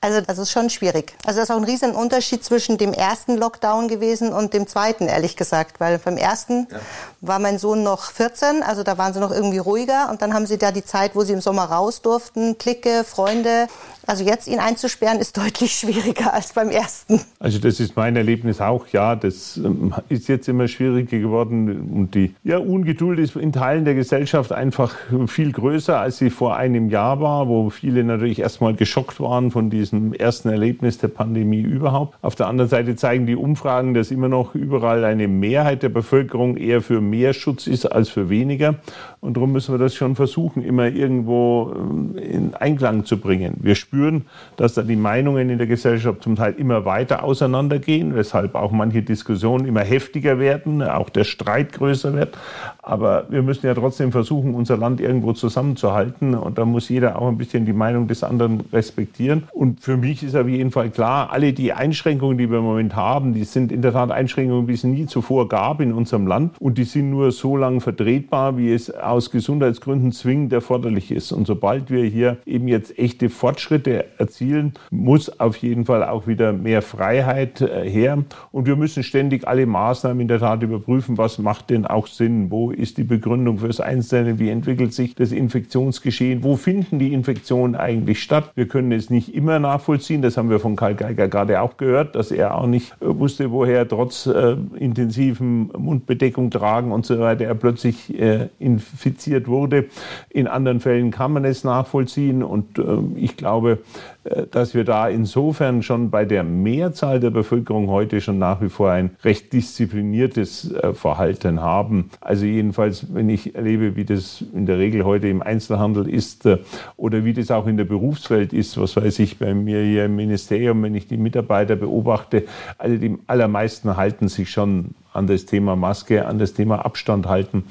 Also 0.00 0.20
das 0.20 0.38
ist 0.38 0.52
schon 0.52 0.70
schwierig. 0.70 1.12
Also 1.26 1.40
das 1.40 1.48
ist 1.48 1.54
auch 1.54 1.58
ein 1.58 1.64
riesen 1.64 1.92
Unterschied 1.92 2.44
zwischen 2.44 2.78
dem 2.78 2.92
ersten 2.92 3.36
Lockdown 3.36 3.88
gewesen 3.88 4.32
und 4.32 4.54
dem 4.54 4.68
zweiten, 4.68 5.08
ehrlich 5.08 5.36
gesagt. 5.36 5.80
Weil 5.80 5.98
beim 5.98 6.16
ersten 6.16 6.68
ja. 6.70 6.78
war 7.20 7.40
mein 7.40 7.58
Sohn 7.58 7.82
noch 7.82 8.12
14, 8.12 8.62
also 8.62 8.84
da 8.84 8.96
waren 8.96 9.12
sie 9.12 9.18
noch 9.20 9.32
irgendwie 9.32 9.58
ruhiger. 9.58 10.08
Und 10.08 10.22
dann 10.22 10.32
haben 10.32 10.46
sie 10.46 10.56
da 10.56 10.70
die 10.70 10.84
Zeit, 10.84 11.16
wo 11.16 11.24
sie 11.24 11.32
im 11.32 11.40
Sommer 11.40 11.64
raus 11.64 12.00
durften, 12.00 12.58
Clique, 12.58 13.02
Freunde. 13.04 13.66
Also 14.06 14.24
jetzt 14.24 14.48
ihn 14.48 14.58
einzusperren 14.58 15.18
ist 15.18 15.36
deutlich 15.36 15.72
schwieriger 15.72 16.32
als 16.32 16.52
beim 16.52 16.68
ersten. 16.68 17.20
Also 17.38 17.58
das 17.58 17.80
ist 17.80 17.96
mein 17.96 18.16
Erlebnis 18.16 18.60
auch. 18.60 18.86
Ja, 18.88 19.16
das 19.16 19.56
ähm, 19.56 19.94
ist 20.08 20.28
jetzt 20.28 20.48
immer 20.48 20.68
schwieriger 20.68 21.18
geworden 21.18 21.90
und 21.92 22.14
die 22.14 22.34
ja, 22.44 22.58
Ungeduld 22.58 23.18
ist 23.18 23.36
in 23.36 23.52
Teilen 23.52 23.84
der 23.84 23.94
Gesellschaft 23.94 24.52
einfach 24.52 24.94
viel 25.26 25.52
größer 25.52 25.98
als 25.98 26.18
sie 26.18 26.30
vor 26.30 26.56
einem 26.56 26.90
Jahr 26.90 27.20
war, 27.20 27.48
wo 27.48 27.70
viele 27.70 28.04
natürlich 28.04 28.38
erstmal 28.38 28.74
geschockt 28.74 29.20
waren 29.20 29.50
von 29.50 29.70
diesem 29.70 30.12
ersten 30.12 30.48
Erlebnis 30.48 30.98
der 30.98 31.08
Pandemie 31.08 31.60
überhaupt. 31.60 32.16
Auf 32.22 32.34
der 32.34 32.46
anderen 32.46 32.68
Seite 32.68 32.96
zeigen 32.96 33.26
die 33.26 33.36
Umfragen, 33.36 33.94
dass 33.94 34.10
immer 34.10 34.28
noch 34.28 34.54
überall 34.54 35.04
eine 35.04 35.28
Mehrheit 35.28 35.82
der 35.82 35.88
Bevölkerung 35.88 36.56
eher 36.56 36.82
für 36.82 37.00
mehr 37.00 37.32
Schutz 37.32 37.66
ist 37.66 37.86
als 37.86 38.08
für 38.08 38.28
weniger. 38.28 38.76
Und 39.24 39.38
darum 39.38 39.52
müssen 39.52 39.72
wir 39.72 39.78
das 39.78 39.94
schon 39.94 40.16
versuchen, 40.16 40.62
immer 40.62 40.88
irgendwo 40.88 41.72
ähm, 41.74 42.18
in 42.18 42.54
Einklang 42.54 43.06
zu 43.06 43.16
bringen. 43.16 43.56
Wir 43.62 43.74
spüren, 43.74 44.26
dass 44.58 44.74
da 44.74 44.82
die 44.82 44.96
Meinungen 44.96 45.48
in 45.48 45.56
der 45.56 45.66
Gesellschaft 45.66 46.22
zum 46.22 46.36
Teil 46.36 46.52
immer 46.58 46.84
weiter 46.84 47.24
auseinandergehen, 47.24 48.14
weshalb 48.14 48.54
auch 48.54 48.70
manche 48.70 49.00
Diskussionen 49.00 49.64
immer 49.64 49.80
heftiger 49.80 50.38
werden, 50.38 50.82
auch 50.82 51.08
der 51.08 51.24
Streit 51.24 51.72
größer 51.72 52.12
wird. 52.12 52.36
Aber 52.82 53.24
wir 53.30 53.42
müssen 53.42 53.64
ja 53.64 53.72
trotzdem 53.72 54.12
versuchen, 54.12 54.54
unser 54.54 54.76
Land 54.76 55.00
irgendwo 55.00 55.32
zusammenzuhalten. 55.32 56.34
Und 56.34 56.58
da 56.58 56.66
muss 56.66 56.90
jeder 56.90 57.18
auch 57.18 57.28
ein 57.28 57.38
bisschen 57.38 57.64
die 57.64 57.72
Meinung 57.72 58.08
des 58.08 58.22
anderen 58.22 58.64
respektieren. 58.74 59.44
Und 59.52 59.80
für 59.80 59.96
mich 59.96 60.22
ist 60.22 60.36
auf 60.36 60.48
jeden 60.48 60.70
Fall 60.70 60.90
klar, 60.90 61.32
alle 61.32 61.54
die 61.54 61.72
Einschränkungen, 61.72 62.36
die 62.36 62.50
wir 62.50 62.58
im 62.58 62.64
Moment 62.64 62.94
haben, 62.94 63.32
die 63.32 63.44
sind 63.44 63.72
in 63.72 63.80
der 63.80 63.94
Tat 63.94 64.10
Einschränkungen, 64.10 64.68
wie 64.68 64.74
es 64.74 64.84
nie 64.84 65.06
zuvor 65.06 65.48
gab 65.48 65.80
in 65.80 65.94
unserem 65.94 66.26
Land. 66.26 66.60
Und 66.60 66.76
die 66.76 66.84
sind 66.84 67.08
nur 67.08 67.32
so 67.32 67.56
lange 67.56 67.80
vertretbar, 67.80 68.58
wie 68.58 68.70
es 68.70 68.90
aus 69.14 69.30
Gesundheitsgründen 69.30 70.12
zwingend 70.12 70.52
erforderlich 70.52 71.10
ist. 71.10 71.32
Und 71.32 71.46
sobald 71.46 71.90
wir 71.90 72.04
hier 72.04 72.36
eben 72.46 72.68
jetzt 72.68 72.98
echte 72.98 73.30
Fortschritte 73.30 74.04
erzielen, 74.18 74.74
muss 74.90 75.40
auf 75.40 75.56
jeden 75.56 75.84
Fall 75.84 76.04
auch 76.04 76.26
wieder 76.26 76.52
mehr 76.52 76.82
Freiheit 76.82 77.60
äh, 77.60 77.88
her. 77.88 78.24
Und 78.52 78.66
wir 78.66 78.76
müssen 78.76 79.02
ständig 79.02 79.48
alle 79.48 79.66
Maßnahmen 79.66 80.20
in 80.20 80.28
der 80.28 80.40
Tat 80.40 80.62
überprüfen, 80.62 81.18
was 81.18 81.38
macht 81.38 81.70
denn 81.70 81.86
auch 81.86 82.06
Sinn, 82.06 82.50
wo 82.50 82.70
ist 82.70 82.98
die 82.98 83.04
Begründung 83.04 83.58
fürs 83.58 83.80
Einzelne, 83.80 84.38
wie 84.38 84.50
entwickelt 84.50 84.92
sich 84.92 85.14
das 85.14 85.32
Infektionsgeschehen 85.32 86.42
wo 86.42 86.56
finden 86.56 86.98
die 86.98 87.12
Infektionen 87.12 87.74
eigentlich 87.74 88.22
statt. 88.22 88.50
Wir 88.54 88.68
können 88.68 88.92
es 88.92 89.10
nicht 89.10 89.34
immer 89.34 89.58
nachvollziehen, 89.58 90.22
das 90.22 90.36
haben 90.36 90.50
wir 90.50 90.60
von 90.60 90.76
Karl 90.76 90.94
Geiger 90.94 91.28
gerade 91.28 91.60
auch 91.60 91.76
gehört, 91.76 92.14
dass 92.14 92.30
er 92.30 92.56
auch 92.56 92.66
nicht 92.66 92.92
äh, 93.00 93.18
wusste, 93.18 93.50
woher 93.50 93.86
trotz 93.88 94.26
äh, 94.26 94.56
intensiven 94.78 95.70
Mundbedeckung 95.76 96.50
tragen 96.50 96.92
und 96.92 97.06
so 97.06 97.18
weiter 97.18 97.44
er 97.44 97.54
plötzlich 97.54 98.18
äh, 98.18 98.48
infiziert 98.58 99.03
wurde. 99.46 99.86
In 100.30 100.46
anderen 100.46 100.80
Fällen 100.80 101.10
kann 101.10 101.32
man 101.32 101.44
es 101.44 101.64
nachvollziehen 101.64 102.42
und 102.42 102.78
äh, 102.78 102.82
ich 103.16 103.36
glaube, 103.36 103.78
äh, 104.24 104.46
dass 104.50 104.74
wir 104.74 104.84
da 104.84 105.08
insofern 105.08 105.82
schon 105.82 106.10
bei 106.10 106.24
der 106.24 106.42
Mehrzahl 106.42 107.20
der 107.20 107.30
Bevölkerung 107.30 107.88
heute 107.88 108.20
schon 108.20 108.38
nach 108.38 108.60
wie 108.60 108.68
vor 108.68 108.90
ein 108.90 109.10
recht 109.22 109.52
diszipliniertes 109.52 110.72
äh, 110.72 110.94
Verhalten 110.94 111.60
haben. 111.60 112.10
Also 112.20 112.46
jedenfalls, 112.46 113.14
wenn 113.14 113.28
ich 113.28 113.54
erlebe, 113.54 113.96
wie 113.96 114.04
das 114.04 114.44
in 114.54 114.66
der 114.66 114.78
Regel 114.78 115.04
heute 115.04 115.28
im 115.28 115.42
Einzelhandel 115.42 116.08
ist 116.08 116.46
äh, 116.46 116.58
oder 116.96 117.24
wie 117.24 117.34
das 117.34 117.50
auch 117.50 117.66
in 117.66 117.76
der 117.76 117.84
Berufswelt 117.84 118.52
ist, 118.52 118.78
was 118.78 118.96
weiß 118.96 119.18
ich 119.18 119.38
bei 119.38 119.54
mir 119.54 119.82
hier 119.82 120.06
im 120.06 120.16
Ministerium, 120.16 120.82
wenn 120.82 120.94
ich 120.94 121.06
die 121.06 121.18
Mitarbeiter 121.18 121.76
beobachte, 121.76 122.44
also 122.78 122.96
die 122.96 123.18
allermeisten 123.26 123.96
halten 123.96 124.28
sich 124.28 124.50
schon 124.50 124.94
an 125.12 125.26
das 125.26 125.46
Thema 125.46 125.76
Maske, 125.76 126.26
an 126.26 126.38
das 126.38 126.54
Thema 126.54 126.84
Abstand 126.84 127.26
halten 127.26 127.64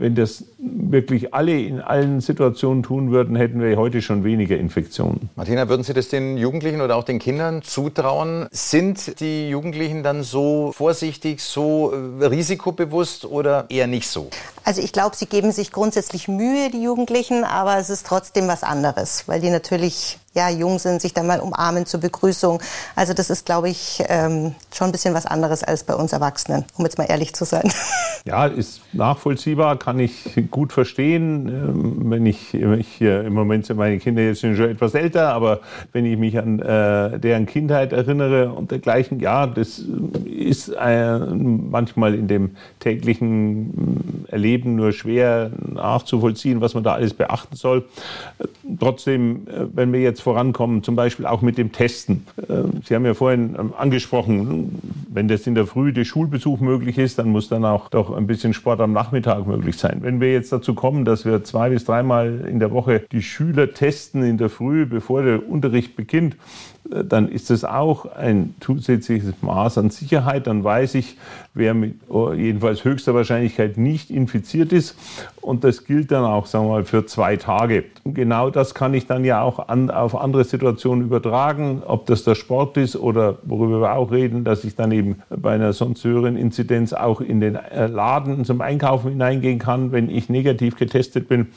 wenn 0.00 0.14
das 0.14 0.44
wirklich 0.58 1.34
alle 1.34 1.60
in 1.60 1.80
allen 1.80 2.20
Situationen 2.20 2.82
tun 2.82 3.10
würden, 3.10 3.36
hätten 3.36 3.60
wir 3.60 3.76
heute 3.76 4.00
schon 4.00 4.24
weniger 4.24 4.56
Infektionen. 4.56 5.28
Martina, 5.36 5.68
würden 5.68 5.82
Sie 5.82 5.92
das 5.92 6.08
den 6.08 6.38
Jugendlichen 6.38 6.80
oder 6.80 6.96
auch 6.96 7.04
den 7.04 7.18
Kindern 7.18 7.62
zutrauen? 7.62 8.48
Sind 8.50 9.20
die 9.20 9.50
Jugendlichen 9.50 10.02
dann 10.02 10.22
so 10.22 10.72
vorsichtig, 10.72 11.42
so 11.42 11.92
äh, 11.92 12.24
risikobewusst 12.26 13.26
oder 13.26 13.66
eher 13.68 13.86
nicht 13.86 14.08
so? 14.08 14.30
Also 14.64 14.82
ich 14.82 14.92
glaube, 14.92 15.16
sie 15.16 15.26
geben 15.26 15.52
sich 15.52 15.72
grundsätzlich 15.72 16.28
Mühe, 16.28 16.70
die 16.70 16.82
Jugendlichen, 16.82 17.44
aber 17.44 17.78
es 17.78 17.90
ist 17.90 18.06
trotzdem 18.06 18.48
was 18.48 18.62
anderes, 18.62 19.24
weil 19.26 19.40
die 19.40 19.50
natürlich 19.50 20.18
ja, 20.32 20.48
jung 20.48 20.78
sind, 20.78 21.00
sich 21.00 21.12
dann 21.12 21.26
mal 21.26 21.40
umarmen 21.40 21.86
zur 21.86 22.00
Begrüßung. 22.00 22.62
Also 22.94 23.14
das 23.14 23.30
ist, 23.30 23.46
glaube 23.46 23.68
ich, 23.68 24.02
ähm, 24.08 24.54
schon 24.72 24.88
ein 24.88 24.92
bisschen 24.92 25.12
was 25.12 25.26
anderes 25.26 25.64
als 25.64 25.82
bei 25.82 25.94
uns 25.94 26.12
Erwachsenen, 26.12 26.64
um 26.76 26.84
jetzt 26.84 26.98
mal 26.98 27.04
ehrlich 27.04 27.34
zu 27.34 27.44
sein. 27.44 27.70
Ja, 28.26 28.44
ist 28.44 28.82
nachvollziehbar, 28.92 29.78
kann 29.78 29.98
ich 29.98 30.44
gut 30.50 30.74
verstehen. 30.74 31.48
Ähm, 31.48 32.10
wenn 32.10 32.26
ich, 32.26 32.52
ich 32.52 33.00
im 33.00 33.32
Moment 33.32 33.64
sind 33.64 33.78
meine 33.78 33.98
Kinder 33.98 34.20
jetzt 34.20 34.42
schon 34.42 34.60
etwas 34.60 34.92
älter, 34.92 35.32
aber 35.32 35.60
wenn 35.92 36.04
ich 36.04 36.18
mich 36.18 36.38
an 36.38 36.58
äh, 36.58 37.18
deren 37.18 37.46
Kindheit 37.46 37.94
erinnere 37.94 38.52
und 38.52 38.72
dergleichen, 38.72 39.20
ja, 39.20 39.46
das 39.46 39.82
ist 40.26 40.68
äh, 40.68 41.18
manchmal 41.18 42.14
in 42.14 42.28
dem 42.28 42.56
täglichen 42.80 44.24
äh, 44.28 44.32
Erleben 44.32 44.76
nur 44.76 44.92
schwer 44.92 45.50
nachzuvollziehen, 45.66 46.60
was 46.60 46.74
man 46.74 46.82
da 46.82 46.94
alles 46.94 47.14
beachten 47.14 47.56
soll. 47.56 47.84
Trotzdem, 48.78 49.46
äh, 49.46 49.66
wenn 49.72 49.92
wir 49.92 50.00
jetzt 50.00 50.20
vorankommen, 50.22 50.82
zum 50.82 50.96
Beispiel 50.96 51.26
auch 51.26 51.42
mit 51.42 51.58
dem 51.58 51.72
Testen. 51.72 52.26
Äh, 52.48 52.62
Sie 52.84 52.94
haben 52.94 53.04
ja 53.04 53.14
vorhin 53.14 53.56
ähm, 53.58 53.72
angesprochen, 53.76 54.80
wenn 55.08 55.28
das 55.28 55.46
in 55.46 55.54
der 55.54 55.66
Früh 55.66 55.92
der 55.92 56.04
Schulbesuch 56.04 56.60
möglich 56.60 56.98
ist, 56.98 57.18
dann 57.18 57.28
muss 57.28 57.48
dann 57.48 57.64
auch 57.64 57.88
doch 57.88 58.16
ein 58.16 58.26
bisschen 58.26 58.54
Sport 58.54 58.80
am 58.80 58.92
Nachmittag 58.92 59.46
möglich 59.46 59.76
sein. 59.76 59.98
Wenn 60.02 60.20
wir 60.20 60.32
jetzt 60.32 60.52
dazu 60.52 60.74
kommen, 60.74 61.04
dass 61.04 61.24
wir 61.24 61.44
zwei 61.44 61.70
bis 61.70 61.84
dreimal 61.84 62.46
in 62.48 62.58
der 62.58 62.70
Woche 62.70 63.04
die 63.12 63.22
Schüler 63.22 63.72
testen 63.72 64.22
in 64.22 64.38
der 64.38 64.48
Früh, 64.48 64.86
bevor 64.86 65.22
der 65.22 65.48
Unterricht 65.48 65.96
beginnt, 65.96 66.36
dann 66.84 67.28
ist 67.28 67.50
das 67.50 67.64
auch 67.64 68.06
ein 68.16 68.54
zusätzliches 68.60 69.34
Maß 69.42 69.78
an 69.78 69.90
Sicherheit. 69.90 70.46
Dann 70.46 70.64
weiß 70.64 70.94
ich, 70.96 71.16
wer 71.54 71.74
mit 71.74 71.96
oh, 72.08 72.32
jedenfalls 72.32 72.84
höchster 72.84 73.14
Wahrscheinlichkeit 73.14 73.76
nicht 73.76 74.10
infiziert 74.10 74.72
ist. 74.72 74.96
Und 75.40 75.64
das 75.64 75.84
gilt 75.84 76.10
dann 76.10 76.24
auch, 76.24 76.46
sagen 76.46 76.66
wir 76.66 76.72
mal, 76.72 76.84
für 76.84 77.06
zwei 77.06 77.36
Tage. 77.36 77.84
Und 78.04 78.14
genau 78.14 78.50
das 78.50 78.74
kann 78.74 78.94
ich 78.94 79.06
dann 79.06 79.24
ja 79.24 79.42
auch 79.42 79.68
an, 79.68 79.90
auf 79.90 80.14
andere 80.16 80.44
Situationen 80.44 81.04
übertragen, 81.04 81.82
ob 81.86 82.06
das 82.06 82.24
der 82.24 82.34
Sport 82.34 82.76
ist 82.76 82.96
oder 82.96 83.38
worüber 83.42 83.80
wir 83.80 83.94
auch 83.94 84.10
reden, 84.10 84.44
dass 84.44 84.64
ich 84.64 84.76
dann 84.76 84.92
eben 84.92 85.16
bei 85.28 85.52
einer 85.52 85.72
sonst 85.72 86.04
höheren 86.04 86.36
Inzidenz 86.36 86.92
auch 86.92 87.20
in 87.20 87.40
den 87.40 87.56
äh, 87.56 87.86
Laden 87.86 88.44
zum 88.44 88.60
Einkaufen 88.60 89.10
hineingehen 89.10 89.58
kann, 89.58 89.92
wenn 89.92 90.10
ich 90.10 90.28
negativ 90.28 90.76
getestet 90.76 91.28
bin. 91.28 91.48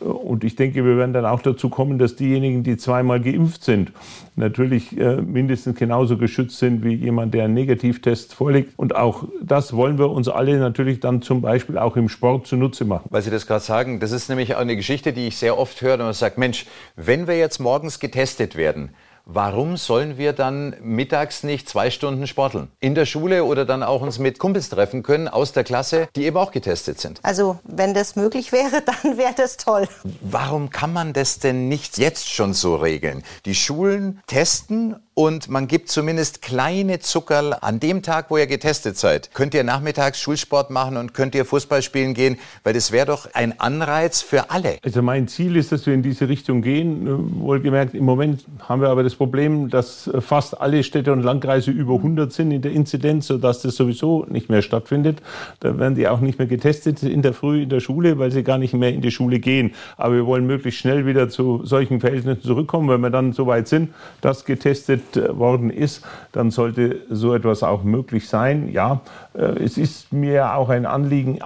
Und 0.00 0.44
ich 0.44 0.56
denke, 0.56 0.84
wir 0.84 0.96
werden 0.96 1.12
dann 1.12 1.26
auch 1.26 1.42
dazu 1.42 1.68
kommen, 1.68 1.98
dass 1.98 2.16
diejenigen, 2.16 2.62
die 2.62 2.76
zweimal 2.76 3.20
geimpft 3.20 3.64
sind, 3.64 3.92
natürlich 4.36 4.69
äh, 4.70 5.20
mindestens 5.20 5.78
genauso 5.78 6.16
geschützt 6.16 6.58
sind 6.58 6.84
wie 6.84 6.94
jemand, 6.94 7.34
der 7.34 7.44
einen 7.44 7.54
Negativtest 7.54 8.34
vorlegt. 8.34 8.72
Und 8.76 8.94
auch 8.94 9.24
das 9.42 9.74
wollen 9.74 9.98
wir 9.98 10.10
uns 10.10 10.28
alle 10.28 10.58
natürlich 10.58 11.00
dann 11.00 11.22
zum 11.22 11.40
Beispiel 11.40 11.78
auch 11.78 11.96
im 11.96 12.08
Sport 12.08 12.46
zunutze 12.46 12.84
machen. 12.84 13.08
Weil 13.10 13.22
Sie 13.22 13.30
das 13.30 13.46
gerade 13.46 13.64
sagen, 13.64 14.00
das 14.00 14.12
ist 14.12 14.28
nämlich 14.28 14.54
auch 14.54 14.60
eine 14.60 14.76
Geschichte, 14.76 15.12
die 15.12 15.26
ich 15.26 15.36
sehr 15.36 15.58
oft 15.58 15.80
höre, 15.82 15.94
und 15.94 16.00
man 16.00 16.12
sagt, 16.12 16.38
Mensch, 16.38 16.66
wenn 16.96 17.26
wir 17.26 17.36
jetzt 17.36 17.58
morgens 17.58 18.00
getestet 18.00 18.56
werden, 18.56 18.90
Warum 19.32 19.76
sollen 19.76 20.18
wir 20.18 20.32
dann 20.32 20.74
mittags 20.82 21.44
nicht 21.44 21.68
zwei 21.68 21.92
Stunden 21.92 22.26
sporteln? 22.26 22.66
In 22.80 22.96
der 22.96 23.06
Schule 23.06 23.44
oder 23.44 23.64
dann 23.64 23.84
auch 23.84 24.02
uns 24.02 24.18
mit 24.18 24.40
Kumpels 24.40 24.70
treffen 24.70 25.04
können 25.04 25.28
aus 25.28 25.52
der 25.52 25.62
Klasse, 25.62 26.08
die 26.16 26.24
eben 26.24 26.36
auch 26.36 26.50
getestet 26.50 26.98
sind? 26.98 27.20
Also, 27.22 27.60
wenn 27.62 27.94
das 27.94 28.16
möglich 28.16 28.50
wäre, 28.50 28.82
dann 29.02 29.18
wäre 29.18 29.34
das 29.36 29.56
toll. 29.56 29.86
Warum 30.20 30.70
kann 30.70 30.92
man 30.92 31.12
das 31.12 31.38
denn 31.38 31.68
nicht 31.68 31.96
jetzt 31.98 32.28
schon 32.28 32.54
so 32.54 32.74
regeln? 32.74 33.22
Die 33.44 33.54
Schulen 33.54 34.20
testen 34.26 34.96
und 35.20 35.50
man 35.50 35.68
gibt 35.68 35.90
zumindest 35.90 36.40
kleine 36.40 36.98
Zuckerl 36.98 37.54
an 37.60 37.78
dem 37.78 38.00
Tag, 38.00 38.30
wo 38.30 38.38
ihr 38.38 38.46
getestet 38.46 38.96
seid. 38.96 39.34
Könnt 39.34 39.52
ihr 39.52 39.64
nachmittags 39.64 40.18
Schulsport 40.18 40.70
machen 40.70 40.96
und 40.96 41.12
könnt 41.12 41.34
ihr 41.34 41.44
Fußball 41.44 41.82
spielen 41.82 42.14
gehen, 42.14 42.38
weil 42.64 42.72
das 42.72 42.90
wäre 42.90 43.04
doch 43.04 43.28
ein 43.34 43.60
Anreiz 43.60 44.22
für 44.22 44.50
alle. 44.50 44.78
Also 44.82 45.02
mein 45.02 45.28
Ziel 45.28 45.56
ist, 45.56 45.72
dass 45.72 45.84
wir 45.84 45.92
in 45.92 46.02
diese 46.02 46.30
Richtung 46.30 46.62
gehen. 46.62 47.42
Wohlgemerkt, 47.42 47.94
im 47.94 48.06
Moment 48.06 48.46
haben 48.66 48.80
wir 48.80 48.88
aber 48.88 49.02
das 49.02 49.14
Problem, 49.14 49.68
dass 49.68 50.08
fast 50.20 50.58
alle 50.58 50.82
Städte 50.82 51.12
und 51.12 51.22
Landkreise 51.22 51.70
über 51.70 51.96
100 51.96 52.32
sind 52.32 52.50
in 52.50 52.62
der 52.62 52.72
Inzidenz, 52.72 53.26
sodass 53.26 53.60
das 53.60 53.76
sowieso 53.76 54.24
nicht 54.26 54.48
mehr 54.48 54.62
stattfindet. 54.62 55.18
Da 55.60 55.78
werden 55.78 55.96
die 55.96 56.08
auch 56.08 56.20
nicht 56.20 56.38
mehr 56.38 56.48
getestet 56.48 57.02
in 57.02 57.20
der 57.20 57.34
Früh 57.34 57.64
in 57.64 57.68
der 57.68 57.80
Schule, 57.80 58.18
weil 58.18 58.30
sie 58.30 58.42
gar 58.42 58.56
nicht 58.56 58.72
mehr 58.72 58.94
in 58.94 59.02
die 59.02 59.10
Schule 59.10 59.38
gehen. 59.38 59.74
Aber 59.98 60.14
wir 60.14 60.24
wollen 60.24 60.46
möglichst 60.46 60.80
schnell 60.80 61.04
wieder 61.04 61.28
zu 61.28 61.60
solchen 61.66 62.00
Verhältnissen 62.00 62.42
zurückkommen, 62.42 62.88
wenn 62.88 63.02
wir 63.02 63.10
dann 63.10 63.34
so 63.34 63.46
weit 63.46 63.68
sind, 63.68 63.90
dass 64.22 64.46
getestet 64.46 65.09
worden 65.16 65.70
ist, 65.70 66.04
dann 66.32 66.50
sollte 66.50 67.02
so 67.10 67.34
etwas 67.34 67.62
auch 67.62 67.84
möglich 67.84 68.28
sein. 68.28 68.70
Ja, 68.70 69.00
äh, 69.29 69.29
es 69.32 69.78
ist 69.78 70.12
mir 70.12 70.54
auch 70.54 70.70
ein 70.70 70.86
Anliegen 70.86 71.38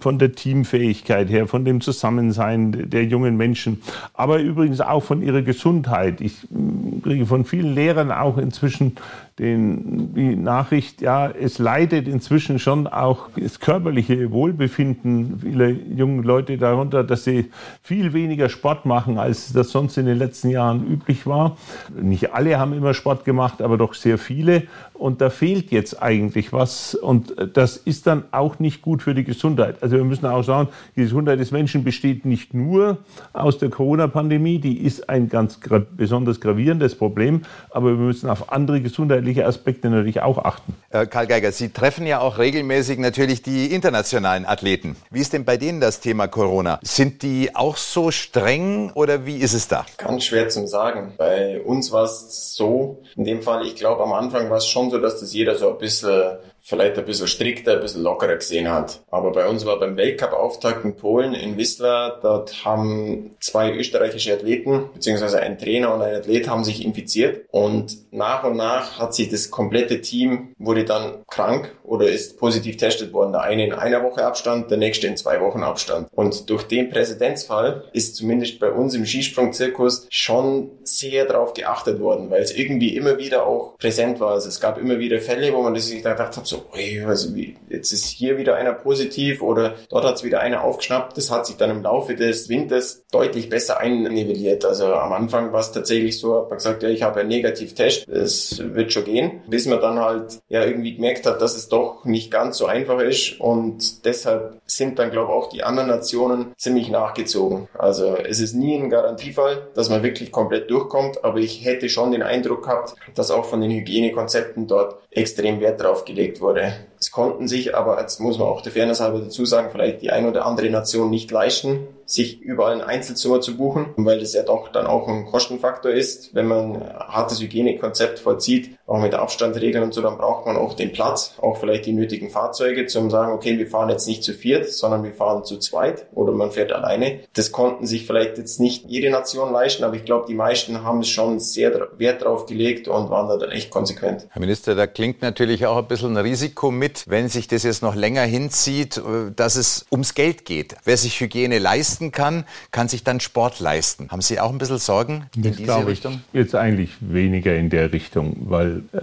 von 0.00 0.18
der 0.18 0.32
Teamfähigkeit 0.32 1.28
her, 1.30 1.46
von 1.46 1.64
dem 1.64 1.80
Zusammensein 1.80 2.90
der 2.90 3.04
jungen 3.04 3.36
Menschen, 3.36 3.80
aber 4.14 4.40
übrigens 4.40 4.80
auch 4.80 5.04
von 5.04 5.22
ihrer 5.22 5.42
Gesundheit. 5.42 6.20
Ich 6.20 6.48
mm, 6.50 7.02
kriege 7.02 7.26
von 7.26 7.44
vielen 7.44 7.74
Lehrern 7.74 8.10
auch 8.10 8.38
inzwischen 8.38 8.96
den, 9.38 10.14
die 10.14 10.36
Nachricht, 10.36 11.00
ja, 11.00 11.30
es 11.30 11.58
leidet 11.58 12.06
inzwischen 12.06 12.58
schon 12.58 12.86
auch 12.86 13.28
das 13.34 13.60
körperliche 13.60 14.30
Wohlbefinden 14.30 15.40
vieler 15.40 15.68
jungen 15.68 16.22
Leute 16.22 16.58
darunter, 16.58 17.02
dass 17.02 17.24
sie 17.24 17.50
viel 17.82 18.12
weniger 18.12 18.48
Sport 18.48 18.84
machen, 18.84 19.18
als 19.18 19.52
das 19.52 19.70
sonst 19.70 19.96
in 19.96 20.06
den 20.06 20.18
letzten 20.18 20.50
Jahren 20.50 20.86
üblich 20.86 21.26
war. 21.26 21.56
Nicht 22.00 22.34
alle 22.34 22.58
haben 22.58 22.74
immer 22.74 22.92
Sport 22.92 23.24
gemacht, 23.24 23.62
aber 23.62 23.78
doch 23.78 23.94
sehr 23.94 24.18
viele. 24.18 24.64
Und 25.02 25.20
da 25.20 25.30
fehlt 25.30 25.72
jetzt 25.72 26.00
eigentlich 26.00 26.52
was. 26.52 26.94
Und 26.94 27.34
das 27.54 27.76
ist 27.76 28.06
dann 28.06 28.22
auch 28.30 28.60
nicht 28.60 28.82
gut 28.82 29.02
für 29.02 29.14
die 29.14 29.24
Gesundheit. 29.24 29.82
Also 29.82 29.96
wir 29.96 30.04
müssen 30.04 30.26
auch 30.26 30.44
sagen, 30.44 30.68
die 30.94 31.00
Gesundheit 31.00 31.40
des 31.40 31.50
Menschen 31.50 31.82
besteht 31.82 32.24
nicht 32.24 32.54
nur 32.54 32.98
aus 33.32 33.58
der 33.58 33.68
Corona-Pandemie, 33.68 34.60
die 34.60 34.78
ist 34.78 35.08
ein 35.08 35.28
ganz 35.28 35.58
besonders 35.96 36.40
gravierendes 36.40 36.94
Problem, 36.94 37.42
aber 37.70 37.88
wir 37.88 37.96
müssen 37.96 38.30
auf 38.30 38.52
andere 38.52 38.80
gesundheitliche 38.80 39.44
Aspekte 39.44 39.90
natürlich 39.90 40.22
auch 40.22 40.38
achten. 40.38 40.76
Äh, 40.90 41.06
Karl 41.06 41.26
Geiger, 41.26 41.50
Sie 41.50 41.70
treffen 41.70 42.06
ja 42.06 42.20
auch 42.20 42.38
regelmäßig 42.38 43.00
natürlich 43.00 43.42
die 43.42 43.74
internationalen 43.74 44.46
Athleten. 44.46 44.94
Wie 45.10 45.20
ist 45.20 45.32
denn 45.32 45.44
bei 45.44 45.56
denen 45.56 45.80
das 45.80 45.98
Thema 45.98 46.28
Corona? 46.28 46.78
Sind 46.82 47.22
die 47.22 47.56
auch 47.56 47.76
so 47.76 48.12
streng 48.12 48.92
oder 48.94 49.26
wie 49.26 49.38
ist 49.38 49.52
es 49.52 49.66
da? 49.66 49.84
Ganz 49.98 50.26
schwer 50.26 50.48
zu 50.48 50.68
sagen. 50.68 51.14
Bei 51.18 51.60
uns 51.60 51.90
war 51.90 52.04
es 52.04 52.54
so, 52.54 53.02
in 53.16 53.24
dem 53.24 53.42
Fall, 53.42 53.66
ich 53.66 53.74
glaube 53.74 54.04
am 54.04 54.12
Anfang 54.12 54.48
war 54.48 54.58
es 54.58 54.68
schon 54.68 54.91
so, 54.92 54.98
dass 54.98 55.18
das 55.20 55.32
jeder 55.32 55.56
so 55.56 55.70
ein 55.70 55.78
bisschen 55.78 56.36
vielleicht 56.62 56.96
ein 56.96 57.04
bisschen 57.04 57.26
strikter, 57.26 57.74
ein 57.74 57.80
bisschen 57.80 58.02
lockerer 58.02 58.36
gesehen 58.36 58.70
hat. 58.70 59.02
Aber 59.10 59.32
bei 59.32 59.48
uns 59.48 59.66
war 59.66 59.80
beim 59.80 59.96
Weltcup-Auftakt 59.96 60.84
in 60.84 60.96
Polen, 60.96 61.34
in 61.34 61.56
Wisla, 61.56 62.20
dort 62.22 62.64
haben 62.64 63.32
zwei 63.40 63.74
österreichische 63.74 64.32
Athleten, 64.32 64.90
beziehungsweise 64.94 65.40
ein 65.40 65.58
Trainer 65.58 65.92
und 65.92 66.02
ein 66.02 66.14
Athlet 66.14 66.48
haben 66.48 66.62
sich 66.62 66.84
infiziert 66.84 67.46
und 67.50 68.12
nach 68.12 68.44
und 68.44 68.56
nach 68.56 68.98
hat 68.98 69.14
sich 69.14 69.28
das 69.28 69.50
komplette 69.50 70.00
Team, 70.00 70.54
wurde 70.58 70.84
dann 70.84 71.24
krank 71.28 71.74
oder 71.82 72.08
ist 72.08 72.38
positiv 72.38 72.76
testet 72.76 73.12
worden. 73.12 73.32
Der 73.32 73.42
eine 73.42 73.66
in 73.66 73.72
einer 73.72 74.02
Woche 74.04 74.24
Abstand, 74.24 74.70
der 74.70 74.78
nächste 74.78 75.08
in 75.08 75.16
zwei 75.16 75.40
Wochen 75.40 75.62
Abstand. 75.62 76.08
Und 76.14 76.48
durch 76.48 76.62
den 76.62 76.90
Präzedenzfall 76.90 77.84
ist 77.92 78.16
zumindest 78.16 78.60
bei 78.60 78.70
uns 78.70 78.94
im 78.94 79.04
Skisprungzirkus 79.04 80.06
schon 80.10 80.70
sehr 80.84 81.26
darauf 81.26 81.54
geachtet 81.54 82.00
worden, 82.00 82.30
weil 82.30 82.42
es 82.42 82.54
irgendwie 82.54 82.96
immer 82.96 83.18
wieder 83.18 83.46
auch 83.46 83.76
präsent 83.78 84.20
war. 84.20 84.32
Also 84.32 84.48
es 84.48 84.60
gab 84.60 84.78
immer 84.78 84.98
wieder 84.98 85.20
Fälle, 85.20 85.52
wo 85.52 85.62
man 85.62 85.74
sich 85.76 85.96
gedacht 85.96 86.18
hat, 86.18 86.46
so, 86.52 86.64
hey, 86.72 87.02
also 87.02 87.34
wie, 87.34 87.56
jetzt 87.68 87.92
ist 87.92 88.06
hier 88.06 88.36
wieder 88.36 88.56
einer 88.56 88.72
positiv 88.72 89.42
oder 89.42 89.74
dort 89.88 90.04
hat 90.04 90.16
es 90.16 90.24
wieder 90.24 90.40
einer 90.40 90.62
aufgeschnappt. 90.62 91.16
Das 91.16 91.30
hat 91.30 91.46
sich 91.46 91.56
dann 91.56 91.70
im 91.70 91.82
Laufe 91.82 92.14
des 92.14 92.48
Winters 92.48 93.04
deutlich 93.10 93.48
besser 93.48 93.78
einnivelliert. 93.78 94.64
Also 94.64 94.92
am 94.94 95.12
Anfang 95.12 95.52
war 95.52 95.60
es 95.60 95.72
tatsächlich 95.72 96.18
so, 96.18 96.36
hat 96.36 96.50
man 96.50 96.58
gesagt, 96.58 96.82
ja, 96.82 96.90
ich 96.90 97.02
habe 97.02 97.20
einen 97.20 97.30
Negativtest, 97.30 98.06
es 98.08 98.62
wird 98.74 98.92
schon 98.92 99.04
gehen. 99.04 99.42
Bis 99.48 99.66
man 99.66 99.80
dann 99.80 99.98
halt 99.98 100.40
ja 100.48 100.64
irgendwie 100.64 100.94
gemerkt 100.94 101.26
hat, 101.26 101.40
dass 101.40 101.56
es 101.56 101.68
doch 101.68 102.04
nicht 102.04 102.30
ganz 102.30 102.58
so 102.58 102.66
einfach 102.66 103.00
ist 103.00 103.40
und 103.40 104.04
deshalb 104.04 104.60
sind 104.66 104.98
dann, 104.98 105.10
glaube 105.10 105.32
ich, 105.32 105.36
auch 105.38 105.48
die 105.48 105.62
anderen 105.62 105.88
Nationen 105.88 106.52
ziemlich 106.56 106.90
nachgezogen. 106.90 107.68
Also 107.78 108.16
es 108.16 108.40
ist 108.40 108.54
nie 108.54 108.76
ein 108.76 108.90
Garantiefall, 108.90 109.68
dass 109.74 109.88
man 109.88 110.02
wirklich 110.02 110.32
komplett 110.32 110.70
durchkommt, 110.70 111.24
aber 111.24 111.38
ich 111.38 111.64
hätte 111.64 111.88
schon 111.88 112.12
den 112.12 112.22
Eindruck 112.22 112.64
gehabt, 112.64 112.94
dass 113.14 113.30
auch 113.30 113.46
von 113.46 113.60
den 113.60 113.70
Hygienekonzepten 113.70 114.66
dort 114.66 115.01
extrem 115.12 115.60
Wert 115.60 115.80
drauf 115.80 116.04
gelegt 116.04 116.40
wurde. 116.40 116.74
Es 117.02 117.10
konnten 117.10 117.48
sich 117.48 117.74
aber, 117.74 118.00
jetzt 118.00 118.20
muss 118.20 118.38
man 118.38 118.46
auch 118.46 118.60
der 118.60 118.70
Fairness 118.70 119.00
halber 119.00 119.18
dazu 119.18 119.44
sagen, 119.44 119.70
vielleicht 119.72 120.02
die 120.02 120.12
ein 120.12 120.24
oder 120.24 120.46
andere 120.46 120.70
Nation 120.70 121.10
nicht 121.10 121.32
leisten, 121.32 121.88
sich 122.06 122.40
überall 122.40 122.74
ein 122.74 122.80
Einzelzimmer 122.80 123.40
zu 123.40 123.56
buchen, 123.56 123.86
weil 123.96 124.20
das 124.20 124.34
ja 124.34 124.42
doch 124.42 124.68
dann 124.68 124.86
auch 124.86 125.08
ein 125.08 125.26
Kostenfaktor 125.26 125.90
ist. 125.90 126.34
Wenn 126.34 126.46
man 126.46 126.76
ein 126.76 126.98
hartes 126.98 127.40
Hygienekonzept 127.40 128.18
vollzieht, 128.18 128.76
auch 128.86 129.00
mit 129.00 129.14
Abstandsregeln 129.14 129.82
und 129.82 129.94
so, 129.94 130.02
dann 130.02 130.18
braucht 130.18 130.46
man 130.46 130.56
auch 130.56 130.74
den 130.74 130.92
Platz, 130.92 131.34
auch 131.40 131.56
vielleicht 131.56 131.86
die 131.86 131.92
nötigen 131.92 132.30
Fahrzeuge, 132.30 132.86
zum 132.86 133.10
sagen, 133.10 133.32
okay, 133.32 133.58
wir 133.58 133.66
fahren 133.66 133.88
jetzt 133.88 134.06
nicht 134.06 134.22
zu 134.22 134.32
viert, 134.32 134.68
sondern 134.68 135.02
wir 135.02 135.12
fahren 135.12 135.44
zu 135.44 135.58
zweit 135.58 136.06
oder 136.12 136.32
man 136.32 136.50
fährt 136.50 136.72
alleine. 136.72 137.20
Das 137.34 137.50
konnten 137.52 137.86
sich 137.86 138.06
vielleicht 138.06 138.38
jetzt 138.38 138.60
nicht 138.60 138.84
jede 138.86 139.10
Nation 139.10 139.52
leisten, 139.52 139.84
aber 139.84 139.96
ich 139.96 140.04
glaube, 140.04 140.26
die 140.28 140.34
meisten 140.34 140.84
haben 140.84 141.00
es 141.00 141.08
schon 141.08 141.40
sehr 141.40 141.72
Wert 141.96 142.22
drauf 142.22 142.46
gelegt 142.46 142.88
und 142.88 143.10
waren 143.10 143.28
da 143.28 143.38
dann 143.38 143.50
echt 143.50 143.70
konsequent. 143.70 144.26
Herr 144.30 144.40
Minister, 144.40 144.74
da 144.74 144.86
klingt 144.86 145.22
natürlich 145.22 145.66
auch 145.66 145.78
ein 145.78 145.88
bisschen 145.88 146.16
ein 146.16 146.22
Risiko 146.22 146.70
mit, 146.70 146.91
wenn 147.06 147.28
sich 147.28 147.48
das 147.48 147.62
jetzt 147.62 147.82
noch 147.82 147.94
länger 147.94 148.22
hinzieht, 148.22 148.98
äh, 148.98 149.32
dass 149.34 149.56
es 149.56 149.86
ums 149.90 150.14
Geld 150.14 150.44
geht. 150.44 150.76
Wer 150.84 150.96
sich 150.96 151.20
Hygiene 151.20 151.58
leisten 151.58 152.12
kann, 152.12 152.44
kann 152.70 152.88
sich 152.88 153.04
dann 153.04 153.20
Sport 153.20 153.60
leisten. 153.60 154.10
Haben 154.10 154.22
Sie 154.22 154.40
auch 154.40 154.50
ein 154.50 154.58
bisschen 154.58 154.78
Sorgen 154.78 155.24
in 155.36 155.42
das 155.42 155.56
diese 155.56 155.86
Richtung? 155.86 156.20
jetzt 156.32 156.54
eigentlich 156.54 156.90
weniger 157.00 157.54
in 157.56 157.70
der 157.70 157.92
Richtung, 157.92 158.36
weil 158.48 158.82
äh, 158.92 158.98